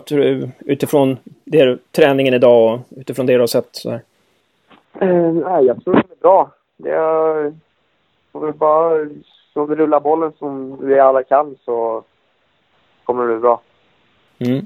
Utifrån 0.60 1.18
det, 1.43 1.80
träningen 1.91 2.34
idag 2.34 2.74
och 2.74 2.80
utifrån 2.97 3.26
det 3.26 3.34
du 3.34 3.39
har 3.39 3.47
sett? 3.47 3.70
Så 3.72 3.89
här. 3.89 4.02
Eh, 5.00 5.34
nej, 5.34 5.66
jag 5.66 5.84
tror 5.84 5.93
det 5.93 6.00
är 6.00 6.22
bra. 6.22 6.52
Det 6.78 6.91
är, 6.91 7.54
får 8.39 8.45
vi 8.45 8.51
bara 8.51 9.07
så 9.53 9.65
vi 9.65 9.75
rullar 9.75 9.99
bollen 9.99 10.33
som 10.39 10.77
vi 10.85 10.99
alla 10.99 11.23
kan 11.23 11.55
så 11.65 12.03
kommer 13.03 13.23
det 13.23 13.33
bli 13.33 13.39
bra. 13.39 13.61
Mm. 14.39 14.65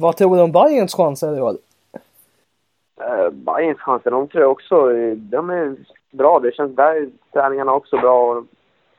Vad 0.00 0.16
tror 0.16 0.36
du 0.36 0.42
om 0.42 0.52
Bayerns 0.52 0.94
chanser 0.94 1.36
i 1.36 1.40
år? 1.40 1.56
Eh, 3.00 3.30
Bayerns 3.30 3.78
chanser, 3.78 4.10
de 4.10 4.28
tror 4.28 4.42
jag 4.42 4.50
också, 4.50 4.88
de 5.16 5.50
är 5.50 5.76
bra. 6.10 6.40
Det 6.40 6.54
känns 6.54 6.76
där 6.76 7.10
träningarna 7.32 7.72
också 7.72 7.96
bra. 7.96 8.32
Och 8.32 8.44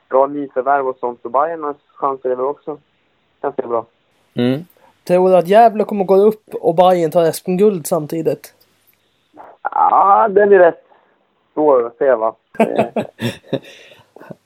bra 0.08 0.26
nyförvärv 0.26 0.88
och 0.88 0.96
sånt. 1.00 1.22
Så 1.22 1.28
Bayerns 1.28 1.76
chanser 1.94 2.30
är 2.30 2.36
väl 2.36 2.46
också 2.46 2.78
ganska 3.42 3.66
bra. 3.66 3.86
Mm. 4.34 4.60
Tror 5.04 5.28
du 5.28 5.36
att 5.36 5.48
Gävle 5.48 5.84
kommer 5.84 6.04
gå 6.04 6.16
upp 6.16 6.54
och 6.60 6.74
Bayern 6.74 7.10
tar 7.10 7.32
SM-guld 7.32 7.86
samtidigt? 7.86 8.54
Ja, 9.62 10.28
den 10.30 10.52
är 10.52 10.58
rätt 10.58 10.84
svår 11.54 11.86
att 11.86 11.96
se 11.96 12.14
va. 12.14 12.34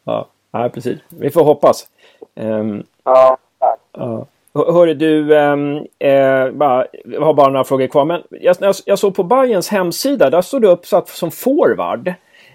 ja, 0.04 0.28
ja, 0.50 0.68
precis. 0.68 0.98
Vi 1.08 1.30
får 1.30 1.44
hoppas. 1.44 1.88
Um, 2.34 2.86
ja, 3.04 3.36
tack. 3.58 3.78
Ja. 3.92 4.26
Hörru 4.54 4.94
du, 4.94 5.34
um, 5.34 5.86
eh, 5.98 6.50
bara, 6.50 6.86
jag 7.04 7.20
har 7.20 7.34
bara 7.34 7.48
några 7.48 7.64
frågor 7.64 7.86
kvar. 7.86 8.04
Men 8.04 8.22
jag, 8.30 8.56
jag, 8.60 8.74
jag 8.84 8.98
såg 8.98 9.16
på 9.16 9.22
Bayerns 9.22 9.68
hemsida, 9.68 10.30
där 10.30 10.42
står 10.42 10.60
du 10.60 10.68
uppsatt 10.68 11.08
som 11.08 11.30
forward. 11.30 12.08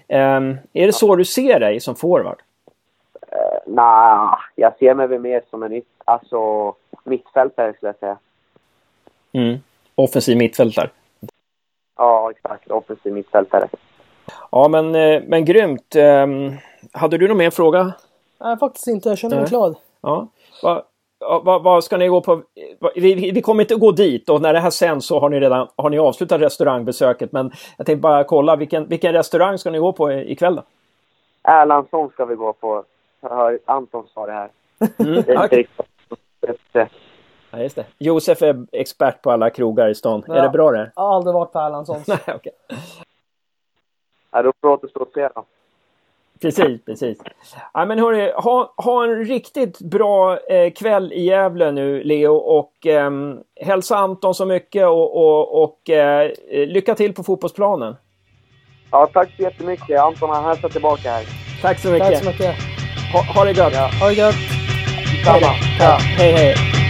Um, 0.08 0.58
är 0.72 0.86
det 0.86 0.92
så 0.92 1.16
du 1.16 1.24
ser 1.24 1.60
dig 1.60 1.80
som 1.80 1.96
forward? 1.96 2.42
Uh, 3.32 3.58
Nej, 3.66 4.28
jag 4.54 4.78
ser 4.78 4.94
mig 4.94 5.06
väl 5.06 5.20
mer 5.20 5.42
som 5.50 5.62
en 5.62 5.82
alltså, 6.04 6.74
mittfältare 7.04 7.74
skulle 7.74 7.88
jag 7.88 7.98
säga. 7.98 8.18
Mm. 9.32 9.58
Offensiv 9.94 10.36
mittfältare? 10.36 10.90
Ja, 11.96 12.30
exakt. 12.30 12.70
Offensiv 12.70 13.12
mittfältare. 13.12 13.68
Ja, 14.50 14.68
men, 14.68 14.94
eh, 14.94 15.22
men 15.26 15.44
grymt. 15.44 15.96
Um, 15.96 16.56
hade 16.92 17.18
du 17.18 17.28
någon 17.28 17.36
mer 17.36 17.50
fråga? 17.50 17.92
Nej, 18.40 18.56
faktiskt 18.58 18.86
inte. 18.86 19.08
Jag 19.08 19.18
känner 19.18 19.36
mig 19.36 19.46
klar. 19.46 19.74
Ja. 20.00 20.28
Va, 20.62 20.82
vad, 21.44 21.62
vad 21.62 21.84
ska 21.84 21.96
ni 21.96 22.08
gå 22.08 22.20
på? 22.20 22.42
Vi, 22.94 23.30
vi, 23.30 23.42
kommer 23.42 23.62
inte 23.62 23.74
gå 23.74 23.92
dit 23.92 24.28
och 24.28 24.42
när 24.42 24.52
det 24.52 24.60
här 24.60 24.70
sänds 24.70 25.06
så 25.06 25.20
har 25.20 25.28
ni 25.28 25.40
redan 25.40 25.68
har 25.76 25.90
ni 25.90 25.98
avslutat 25.98 26.40
restaurangbesöket. 26.40 27.32
Men 27.32 27.52
jag 27.76 27.86
tänkte 27.86 28.00
bara 28.00 28.24
kolla 28.24 28.56
vilken, 28.56 28.88
vilken 28.88 29.12
restaurang 29.12 29.58
ska 29.58 29.70
ni 29.70 29.78
gå 29.78 29.92
på 29.92 30.12
ikväll 30.12 30.56
då? 30.56 30.62
Erlandsson 31.42 32.10
ska 32.10 32.24
vi 32.24 32.34
gå 32.34 32.52
på. 32.52 32.84
Anton 33.64 34.06
sa 34.14 34.26
det 34.26 34.32
här. 34.32 34.50
Mm, 34.98 35.44
okay. 35.44 35.64
Ja, 37.50 37.58
just 37.58 37.76
det. 37.76 37.86
Josef 37.98 38.42
är 38.42 38.66
expert 38.72 39.22
på 39.22 39.30
alla 39.30 39.50
krogar 39.50 39.88
i 39.88 39.94
stan. 39.94 40.24
Ja. 40.26 40.34
Är 40.34 40.42
det 40.42 40.48
bra 40.48 40.70
det? 40.70 40.92
Jag 40.96 41.02
har 41.02 41.16
aldrig 41.16 41.34
varit 41.34 41.52
på 41.52 41.58
Erlandssons. 41.58 42.06
Nej, 42.08 42.18
okej. 42.26 42.34
Okay. 42.36 42.78
Ja, 44.34 44.42
då 44.42 44.52
får 44.60 44.68
återstå 44.68 45.02
att 45.02 45.12
se. 45.12 45.28
Precis, 46.40 46.84
precis. 46.84 47.18
Ja, 47.74 47.84
men 47.84 47.98
hörni, 47.98 48.32
ha, 48.36 48.74
ha 48.76 49.04
en 49.04 49.24
riktigt 49.24 49.80
bra 49.80 50.38
eh, 50.38 50.72
kväll 50.72 51.12
i 51.12 51.24
Gävle 51.24 51.72
nu, 51.72 52.02
Leo. 52.02 52.34
Och 52.34 52.86
eh, 52.86 53.10
hälsa 53.60 53.96
Anton 53.96 54.34
så 54.34 54.46
mycket 54.46 54.86
och, 54.86 55.16
och, 55.16 55.62
och 55.62 55.90
eh, 55.90 56.30
lycka 56.50 56.94
till 56.94 57.14
på 57.14 57.22
fotbollsplanen. 57.24 57.96
Ja, 58.90 59.08
tack 59.12 59.36
så 59.36 59.42
jättemycket. 59.42 60.00
Anton 60.00 60.30
har 60.30 60.42
hälsat 60.42 60.72
tillbaka 60.72 61.10
här. 61.10 61.24
Tack 61.62 61.78
så 61.78 61.90
mycket. 61.90 62.08
Tack 62.08 62.18
så 62.18 62.30
mycket. 62.30 62.54
Ha, 63.12 63.22
ha 63.34 63.44
det 63.44 63.52
gött. 63.52 63.72
Ja. 63.72 63.90
Ha 64.00 64.08
det 64.08 64.14
gött. 64.14 64.34
Detsamma. 65.16 65.54
Ja, 65.78 65.98
hej, 66.00 66.32
hej. 66.32 66.83